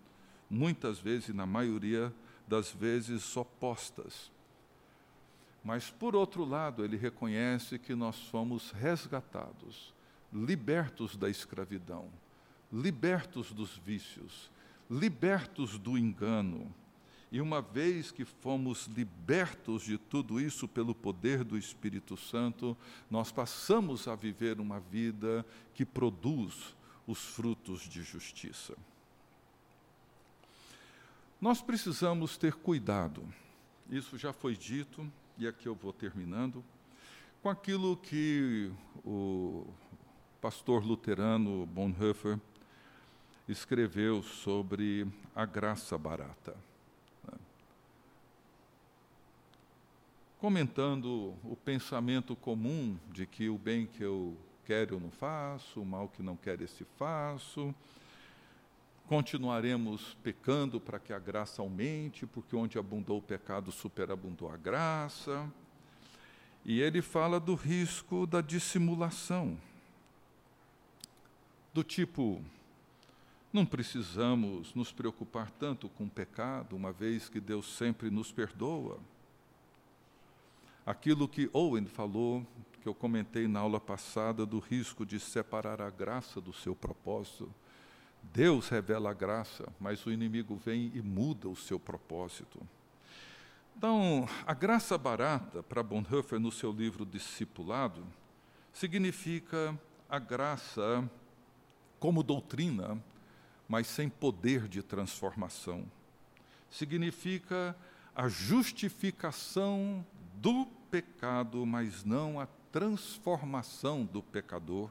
muitas 0.49 0.99
vezes, 0.99 1.35
na 1.35 1.47
maioria 1.47 2.13
das 2.49 2.73
vezes, 2.73 3.37
opostas. 3.37 4.31
Mas, 5.65 5.89
por 5.89 6.15
outro 6.15 6.45
lado, 6.45 6.85
ele 6.85 6.97
reconhece 6.97 7.79
que 7.79 7.95
nós 7.95 8.21
fomos 8.29 8.71
resgatados, 8.71 9.95
libertos 10.31 11.17
da 11.17 11.31
escravidão, 11.31 12.11
libertos 12.71 13.51
dos 13.51 13.79
vícios, 13.79 14.51
libertos 14.91 15.79
do 15.79 15.97
engano. 15.97 16.71
E 17.33 17.41
uma 17.41 17.63
vez 17.63 18.13
que 18.13 18.27
fomos 18.27 18.87
libertos 18.87 19.83
de 19.83 19.97
tudo 19.97 20.39
isso 20.39 20.69
pelo 20.69 20.95
poder 20.95 21.43
do 21.43 21.57
Espírito 21.57 22.15
Santo, 22.15 22.77
nós 23.11 23.33
passamos 23.33 24.07
a 24.07 24.15
viver 24.15 24.61
uma 24.61 24.79
vida 24.79 25.47
que 25.73 25.87
produz 25.87 26.77
os 27.07 27.25
frutos 27.25 27.89
de 27.89 28.03
justiça. 28.03 28.77
Nós 31.41 31.63
precisamos 31.63 32.37
ter 32.37 32.55
cuidado, 32.55 33.27
isso 33.91 34.17
já 34.17 34.33
foi 34.33 34.57
dito, 34.57 35.11
e 35.37 35.49
aqui 35.49 35.67
eu 35.67 35.75
vou 35.75 35.93
terminando, 35.93 36.65
com 37.43 37.49
aquilo 37.49 37.97
que 37.97 38.71
o 39.05 39.67
pastor 40.41 40.85
luterano 40.85 41.67
Bonhoeffer 41.67 42.39
escreveu 43.49 44.23
sobre 44.23 45.07
a 45.35 45.45
graça 45.45 45.99
barata. 45.99 46.57
Né? 47.27 47.39
Comentando 50.39 51.35
o 51.43 51.57
pensamento 51.65 52.37
comum 52.37 52.97
de 53.11 53.27
que 53.27 53.49
o 53.49 53.59
bem 53.59 53.87
que 53.87 54.03
eu 54.03 54.37
quero 54.65 54.95
eu 54.95 55.01
não 55.01 55.11
faço, 55.11 55.81
o 55.81 55.85
mal 55.85 56.09
que 56.09 56.23
não 56.23 56.37
quero 56.37 56.65
esse 56.65 56.85
faço, 56.97 57.75
continuaremos 59.07 60.17
pecando 60.23 60.81
para 60.81 60.99
que 60.99 61.13
a 61.13 61.19
graça 61.19 61.61
aumente, 61.61 62.27
porque 62.27 62.57
onde 62.57 62.79
abundou 62.79 63.19
o 63.19 63.23
pecado, 63.23 63.71
superabundou 63.71 64.51
a 64.51 64.57
graça. 64.57 65.51
E 66.65 66.81
ele 66.81 67.03
fala 67.03 67.39
do 67.39 67.55
risco 67.55 68.27
da 68.27 68.41
dissimulação, 68.41 69.59
do 71.75 71.85
tipo, 71.85 72.43
não 73.53 73.67
precisamos 73.67 74.75
nos 74.75 74.91
preocupar 74.91 75.51
tanto 75.51 75.89
com 75.91 76.05
o 76.05 76.11
pecado, 76.11 76.75
uma 76.75 76.91
vez 76.91 77.29
que 77.29 77.39
Deus 77.39 77.77
sempre 77.77 78.11
nos 78.11 78.33
perdoa. 78.33 78.99
Aquilo 80.87 81.29
que 81.29 81.51
Owen 81.53 81.87
falou, 81.87 82.47
que 82.81 82.89
eu 82.89 82.95
comentei 82.95 83.47
na 83.47 83.61
aula 83.61 83.79
passada, 83.79 84.45
do 84.45 84.59
risco 84.59 85.05
de 85.05 85.21
separar 85.21 85.81
a 85.81 85.91
graça 85.91 86.41
do 86.41 86.53
seu 86.53 86.75
propósito. 86.75 87.49
Deus 88.33 88.69
revela 88.69 89.11
a 89.11 89.15
graça, 89.15 89.67
mas 89.79 90.05
o 90.07 90.11
inimigo 90.11 90.57
vem 90.57 90.91
e 90.95 91.03
muda 91.03 91.49
o 91.49 91.57
seu 91.57 91.79
propósito. 91.79 92.61
Então, 93.77 94.29
a 94.47 94.55
graça 94.55 94.97
barata, 94.97 95.63
para 95.63 95.83
Bonhoeffer, 95.83 96.39
no 96.39 96.51
seu 96.51 96.73
livro 96.73 97.05
Discipulado, 97.05 98.07
significa 98.73 99.79
a 100.09 100.19
graça 100.19 101.09
como 101.99 102.23
doutrina 102.23 103.01
mas 103.69 103.87
sem 103.87 104.09
poder 104.09 104.69
de 104.69 104.83
transformação. 104.83 105.85
Significa 106.71 107.77
a 108.15 108.29
justificação 108.29 110.05
do 110.35 110.67
pecado, 110.91 111.65
mas 111.65 112.05
não 112.05 112.39
a 112.39 112.47
transformação 112.71 114.05
do 114.05 114.23
pecador. 114.23 114.91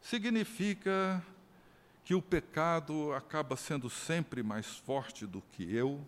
Significa 0.00 1.24
que 2.08 2.14
o 2.14 2.22
pecado 2.22 3.12
acaba 3.12 3.54
sendo 3.54 3.90
sempre 3.90 4.42
mais 4.42 4.78
forte 4.78 5.26
do 5.26 5.42
que 5.52 5.76
eu, 5.76 6.00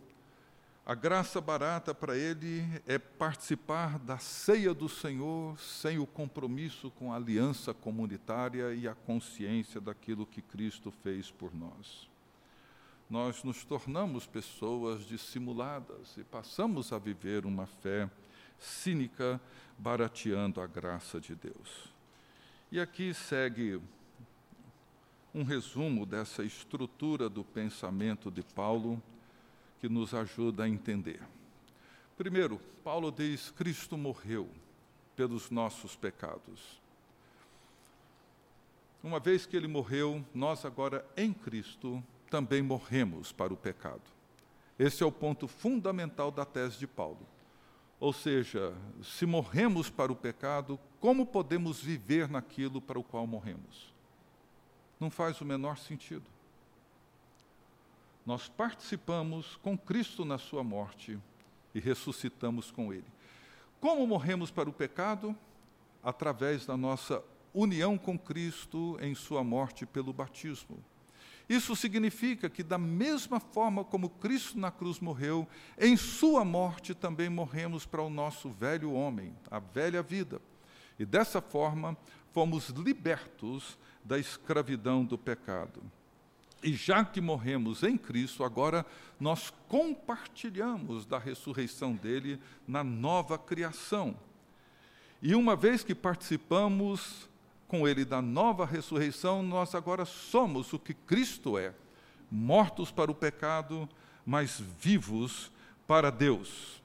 a 0.87 0.95
graça 0.95 1.43
barata 1.43 1.95
para 1.95 2.17
ele 2.17 2.65
é 2.87 2.99
participar 2.99 3.99
da 3.99 4.17
ceia 4.17 4.73
do 4.73 4.89
Senhor 4.89 5.61
sem 5.61 5.99
o 5.99 6.07
compromisso 6.07 6.91
com 6.93 7.13
a 7.13 7.17
aliança 7.17 7.75
comunitária 7.75 8.73
e 8.73 8.89
a 8.89 8.95
consciência 8.95 9.79
daquilo 9.79 10.25
que 10.25 10.41
Cristo 10.41 10.91
fez 10.91 11.31
por 11.31 11.55
nós. 11.55 12.09
Nós 13.11 13.45
nos 13.45 13.63
tornamos 13.63 14.27
pessoas 14.27 15.05
dissimuladas 15.05 16.17
e 16.17 16.25
passamos 16.25 16.95
a 16.95 16.99
viver 16.99 17.45
uma 17.45 17.67
fé 17.67 18.09
cínica, 18.59 19.39
barateando 19.77 20.63
a 20.63 20.67
graça 20.67 21.21
de 21.21 21.35
Deus. 21.35 21.93
E 22.73 22.81
aqui 22.81 23.13
segue 23.13 23.79
um 25.35 25.43
resumo 25.43 26.05
dessa 26.05 26.43
estrutura 26.43 27.29
do 27.29 27.45
pensamento 27.45 28.31
de 28.31 28.43
Paulo 28.43 29.03
que 29.81 29.89
nos 29.89 30.13
ajuda 30.13 30.65
a 30.65 30.69
entender. 30.69 31.21
Primeiro, 32.17 32.61
Paulo 32.85 33.11
diz: 33.11 33.51
Cristo 33.51 33.97
morreu 33.97 34.49
pelos 35.17 35.51
nossos 35.51 35.97
pecados. 35.97 36.81
Uma 39.03 39.19
vez 39.19 39.47
que 39.47 39.57
ele 39.57 39.69
morreu, 39.69 40.25
nós 40.35 40.65
agora 40.65 41.07
em 41.17 41.33
Cristo 41.33 42.03
também 42.29 42.61
morremos 42.61 43.33
para 43.33 43.53
o 43.53 43.57
pecado. 43.57 44.03
Esse 44.79 45.03
é 45.03 45.07
o 45.07 45.13
ponto 45.13 45.49
fundamental 45.49 46.31
da 46.31 46.45
tese 46.45 46.79
de 46.79 46.87
Paulo. 46.87 47.27
Ou 47.99 48.13
seja, 48.13 48.75
se 49.03 49.27
morremos 49.27 49.91
para 49.91 50.11
o 50.11 50.17
pecado, 50.17 50.79
como 50.99 51.27
podemos 51.27 51.83
viver 51.83 52.29
naquilo 52.29 52.81
para 52.81 52.99
o 52.99 53.05
qual 53.05 53.27
morremos? 53.27 53.93
Não 55.01 55.11
faz 55.11 55.41
o 55.41 55.45
menor 55.45 55.79
sentido 55.79 56.25
nós 58.31 58.49
participamos 58.49 59.57
com 59.63 59.77
Cristo 59.77 60.25
na 60.25 60.39
sua 60.39 60.63
morte 60.63 61.19
e 61.75 61.81
ressuscitamos 61.81 62.71
com 62.71 62.93
Ele. 62.93 63.05
Como 63.81 64.07
morremos 64.07 64.51
para 64.51 64.69
o 64.69 64.73
pecado? 64.73 65.35
Através 66.01 66.67
da 66.67 66.77
nossa 66.77 67.23
união 67.53 67.99
com 67.99 68.19
Cristo 68.19 68.97
em 69.01 69.15
Sua 69.15 69.43
morte 69.43 69.85
pelo 69.85 70.13
batismo. 70.13 70.79
Isso 71.49 71.75
significa 71.75 72.49
que, 72.49 72.63
da 72.63 72.79
mesma 72.79 73.41
forma 73.41 73.83
como 73.83 74.09
Cristo 74.09 74.57
na 74.57 74.71
cruz 74.71 75.01
morreu, 75.01 75.49
em 75.77 75.97
Sua 75.97 76.45
morte 76.45 76.95
também 76.95 77.29
morremos 77.29 77.85
para 77.85 78.03
o 78.03 78.11
nosso 78.11 78.49
velho 78.49 78.93
homem, 78.93 79.35
a 79.51 79.59
velha 79.59 80.03
vida. 80.03 80.41
E 80.99 81.05
dessa 81.05 81.41
forma, 81.41 81.97
fomos 82.33 82.69
libertos 82.69 83.79
da 84.05 84.19
escravidão 84.19 85.05
do 85.05 85.19
pecado. 85.19 85.83
E 86.63 86.75
já 86.75 87.05
que 87.05 87.21
morremos 87.21 87.83
em 87.83 87.97
Cristo, 87.97 88.45
agora 88.45 88.85
nós 89.19 89.53
compartilhamos 89.69 91.07
da 91.07 91.19
ressurreição 91.19 91.95
dele 91.95 92.39
na 92.69 92.85
nova 92.85 93.39
criação. 93.39 94.15
E 95.23 95.35
uma 95.35 95.57
vez 95.57 95.83
que 95.83 95.95
participamos 95.95 97.29
com 97.67 97.87
ele 97.87 98.05
da 98.05 98.21
nova 98.21 98.67
ressurreição, 98.67 99.43
nós 99.43 99.75
agora 99.75 100.05
somos 100.05 100.73
o 100.73 100.79
que 100.79 100.93
Cristo 100.93 101.57
é: 101.57 101.73
mortos 102.31 102.91
para 102.91 103.11
o 103.11 103.15
pecado, 103.15 103.89
mas 104.25 104.63
vivos 104.79 105.51
para 105.87 106.11
Deus. 106.11 106.83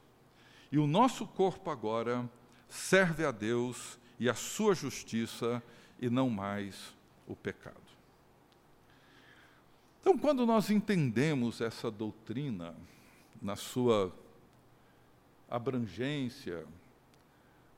E 0.71 0.77
o 0.77 0.87
nosso 0.87 1.27
corpo 1.27 1.69
agora 1.69 2.29
serve 2.69 3.25
a 3.25 3.31
Deus 3.31 3.97
e 4.19 4.29
a 4.29 4.33
sua 4.33 4.73
justiça 4.73 5.61
e 5.99 6.09
não 6.09 6.29
mais 6.29 6.95
o 7.27 7.35
pecado. 7.35 7.75
Então, 10.01 10.17
quando 10.17 10.45
nós 10.45 10.69
entendemos 10.69 11.61
essa 11.61 11.89
doutrina 11.89 12.75
na 13.41 13.55
sua 13.55 14.13
abrangência, 15.49 16.65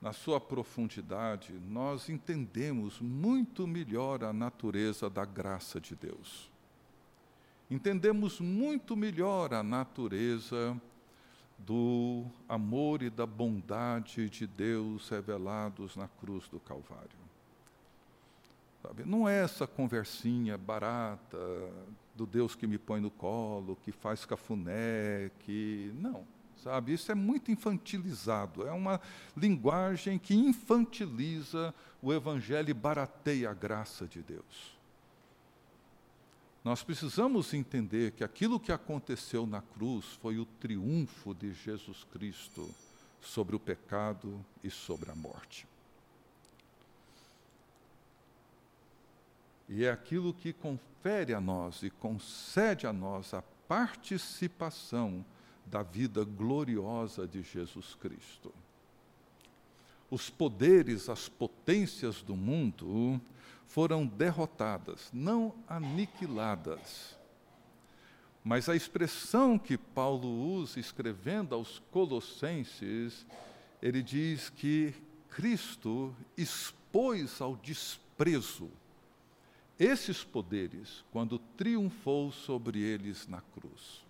na 0.02 0.14
sua 0.14 0.40
profundidade, 0.40 1.54
nós 1.70 2.10
entendemos 2.10 3.00
muito 3.00 3.66
melhor 3.66 4.24
a 4.24 4.32
natureza 4.32 5.10
da 5.10 5.26
graça 5.26 5.80
de 5.80 5.96
Deus. 5.96 6.52
Entendemos 7.70 8.40
muito 8.40 8.96
melhor 8.96 9.54
a 9.54 9.64
natureza 9.64 10.80
do 11.58 12.26
amor 12.48 13.02
e 13.02 13.10
da 13.10 13.26
bondade 13.26 14.30
de 14.30 14.46
Deus 14.46 15.10
revelados 15.10 15.96
na 15.96 16.08
cruz 16.08 16.48
do 16.48 16.60
Calvário. 16.60 17.28
Sabe? 18.82 19.04
Não 19.04 19.28
é 19.28 19.44
essa 19.44 19.66
conversinha 19.66 20.58
barata 20.58 21.38
do 22.16 22.26
Deus 22.26 22.56
que 22.56 22.68
me 22.68 22.78
põe 22.78 23.02
no 23.02 23.12
colo, 23.12 23.78
que 23.84 23.92
faz 23.92 24.26
cafuné, 24.26 25.32
que. 25.40 25.92
Não, 25.96 26.26
sabe? 26.64 26.94
Isso 26.94 27.12
é 27.12 27.16
muito 27.16 27.52
infantilizado. 27.52 28.68
É 28.68 28.72
uma 28.72 29.02
linguagem 29.36 30.18
que 30.18 30.36
infantiliza 30.36 31.74
o 32.02 32.14
Evangelho 32.14 32.70
e 32.70 32.74
barateia 32.74 33.50
a 33.50 33.54
graça 33.54 34.08
de 34.08 34.22
Deus. 34.22 34.77
Nós 36.68 36.84
precisamos 36.84 37.54
entender 37.54 38.12
que 38.12 38.26
aquilo 38.26 38.60
que 38.60 38.74
aconteceu 38.74 39.48
na 39.48 39.62
cruz 39.62 40.04
foi 40.22 40.38
o 40.38 40.46
triunfo 40.46 41.34
de 41.34 41.54
Jesus 41.54 42.04
Cristo 42.12 42.70
sobre 43.22 43.56
o 43.56 43.60
pecado 43.60 44.46
e 44.62 44.70
sobre 44.70 45.10
a 45.10 45.16
morte. 45.16 45.66
E 49.70 49.86
é 49.86 49.90
aquilo 49.90 50.34
que 50.34 50.52
confere 50.52 51.34
a 51.34 51.40
nós 51.40 51.84
e 51.84 51.90
concede 51.90 52.86
a 52.86 52.92
nós 52.92 53.34
a 53.34 53.42
participação 53.66 55.24
da 55.66 55.82
vida 55.82 56.26
gloriosa 56.26 57.26
de 57.26 57.44
Jesus 57.44 57.96
Cristo. 57.96 58.54
Os 60.12 60.30
poderes, 60.30 61.08
as 61.08 61.30
potências 61.30 62.22
do 62.22 62.36
mundo 62.36 63.22
foram 63.68 64.06
derrotadas, 64.06 65.10
não 65.14 65.54
aniquiladas. 65.68 67.18
Mas 68.44 68.70
a 68.70 68.76
expressão 68.76 69.60
que 69.60 69.78
Paulo 69.78 70.28
usa 70.28 70.80
escrevendo 70.80 71.54
aos 71.54 71.80
Colossenses, 71.92 73.26
ele 73.82 74.02
diz 74.02 74.50
que 74.50 74.94
Cristo 75.30 76.16
expôs 76.36 77.42
ao 77.42 77.56
desprezo 77.58 78.72
esses 79.78 80.24
poderes 80.24 81.04
quando 81.12 81.38
triunfou 81.56 82.32
sobre 82.32 82.80
eles 82.80 83.28
na 83.28 83.42
cruz. 83.42 84.04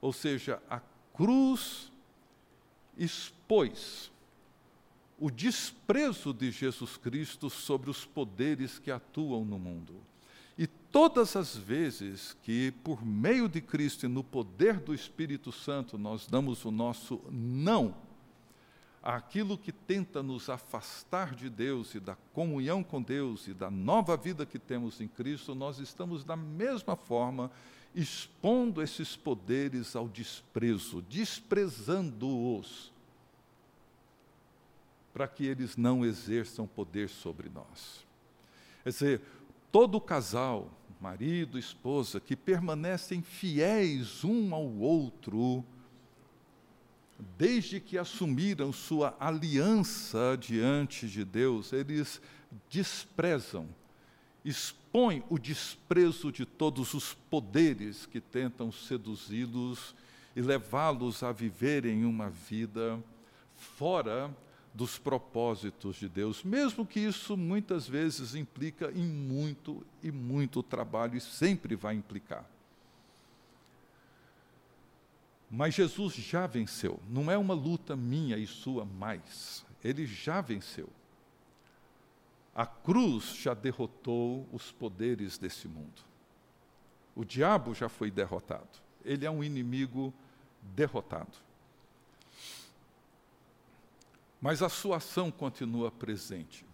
Ou 0.00 0.12
seja, 0.12 0.60
a 0.68 0.80
cruz 1.14 1.92
expôs 2.96 4.10
o 5.18 5.30
desprezo 5.30 6.32
de 6.32 6.50
Jesus 6.50 6.96
Cristo 6.96 7.48
sobre 7.48 7.90
os 7.90 8.04
poderes 8.04 8.78
que 8.78 8.90
atuam 8.90 9.44
no 9.44 9.58
mundo. 9.58 9.94
E 10.58 10.66
todas 10.66 11.36
as 11.36 11.56
vezes 11.56 12.36
que, 12.42 12.72
por 12.82 13.04
meio 13.04 13.48
de 13.48 13.60
Cristo 13.60 14.06
e 14.06 14.08
no 14.08 14.24
poder 14.24 14.78
do 14.80 14.94
Espírito 14.94 15.52
Santo, 15.52 15.98
nós 15.98 16.26
damos 16.26 16.64
o 16.64 16.70
nosso 16.70 17.20
não 17.30 17.94
àquilo 19.06 19.56
que 19.56 19.70
tenta 19.70 20.20
nos 20.20 20.50
afastar 20.50 21.32
de 21.32 21.48
Deus 21.48 21.94
e 21.94 22.00
da 22.00 22.16
comunhão 22.32 22.82
com 22.82 23.00
Deus 23.00 23.46
e 23.46 23.54
da 23.54 23.70
nova 23.70 24.16
vida 24.16 24.44
que 24.44 24.58
temos 24.58 25.00
em 25.00 25.06
Cristo, 25.06 25.54
nós 25.54 25.78
estamos 25.78 26.24
da 26.24 26.34
mesma 26.34 26.96
forma 26.96 27.48
expondo 27.94 28.82
esses 28.82 29.14
poderes 29.14 29.94
ao 29.94 30.08
desprezo, 30.08 31.02
desprezando-os 31.08 32.92
para 35.16 35.26
que 35.26 35.46
eles 35.46 35.78
não 35.78 36.04
exerçam 36.04 36.66
poder 36.66 37.08
sobre 37.08 37.48
nós. 37.48 38.06
Quer 38.82 38.90
dizer, 38.90 39.20
todo 39.72 39.98
casal, 39.98 40.70
marido, 41.00 41.58
esposa, 41.58 42.20
que 42.20 42.36
permanecem 42.36 43.22
fiéis 43.22 44.22
um 44.24 44.54
ao 44.54 44.66
outro, 44.66 45.64
desde 47.38 47.80
que 47.80 47.96
assumiram 47.96 48.74
sua 48.74 49.16
aliança 49.18 50.36
diante 50.38 51.08
de 51.08 51.24
Deus, 51.24 51.72
eles 51.72 52.20
desprezam, 52.68 53.66
expõem 54.44 55.24
o 55.30 55.38
desprezo 55.38 56.30
de 56.30 56.44
todos 56.44 56.92
os 56.92 57.14
poderes 57.14 58.04
que 58.04 58.20
tentam 58.20 58.70
seduzi-los 58.70 59.94
e 60.36 60.42
levá-los 60.42 61.22
a 61.22 61.32
viverem 61.32 62.04
uma 62.04 62.28
vida 62.28 63.02
fora 63.54 64.30
dos 64.76 64.98
propósitos 64.98 65.96
de 65.96 66.06
Deus, 66.06 66.44
mesmo 66.44 66.84
que 66.84 67.00
isso 67.00 67.34
muitas 67.34 67.88
vezes 67.88 68.34
implica 68.34 68.92
em 68.92 69.06
muito 69.06 69.82
e 70.02 70.12
muito 70.12 70.62
trabalho 70.62 71.16
e 71.16 71.20
sempre 71.20 71.74
vai 71.74 71.94
implicar. 71.94 72.44
Mas 75.50 75.74
Jesus 75.74 76.12
já 76.14 76.46
venceu, 76.46 77.00
não 77.08 77.30
é 77.30 77.38
uma 77.38 77.54
luta 77.54 77.96
minha 77.96 78.36
e 78.36 78.46
sua 78.46 78.84
mais, 78.84 79.64
ele 79.82 80.04
já 80.04 80.42
venceu. 80.42 80.90
A 82.54 82.66
cruz 82.66 83.34
já 83.34 83.54
derrotou 83.54 84.46
os 84.52 84.70
poderes 84.72 85.38
desse 85.38 85.66
mundo. 85.66 86.02
O 87.14 87.24
diabo 87.24 87.72
já 87.72 87.88
foi 87.88 88.10
derrotado, 88.10 88.68
ele 89.02 89.24
é 89.24 89.30
um 89.30 89.42
inimigo 89.42 90.12
derrotado 90.74 91.45
mas 94.46 94.62
a 94.62 94.68
sua 94.68 94.98
ação 94.98 95.28
continua 95.28 95.90
presente. 95.90 96.64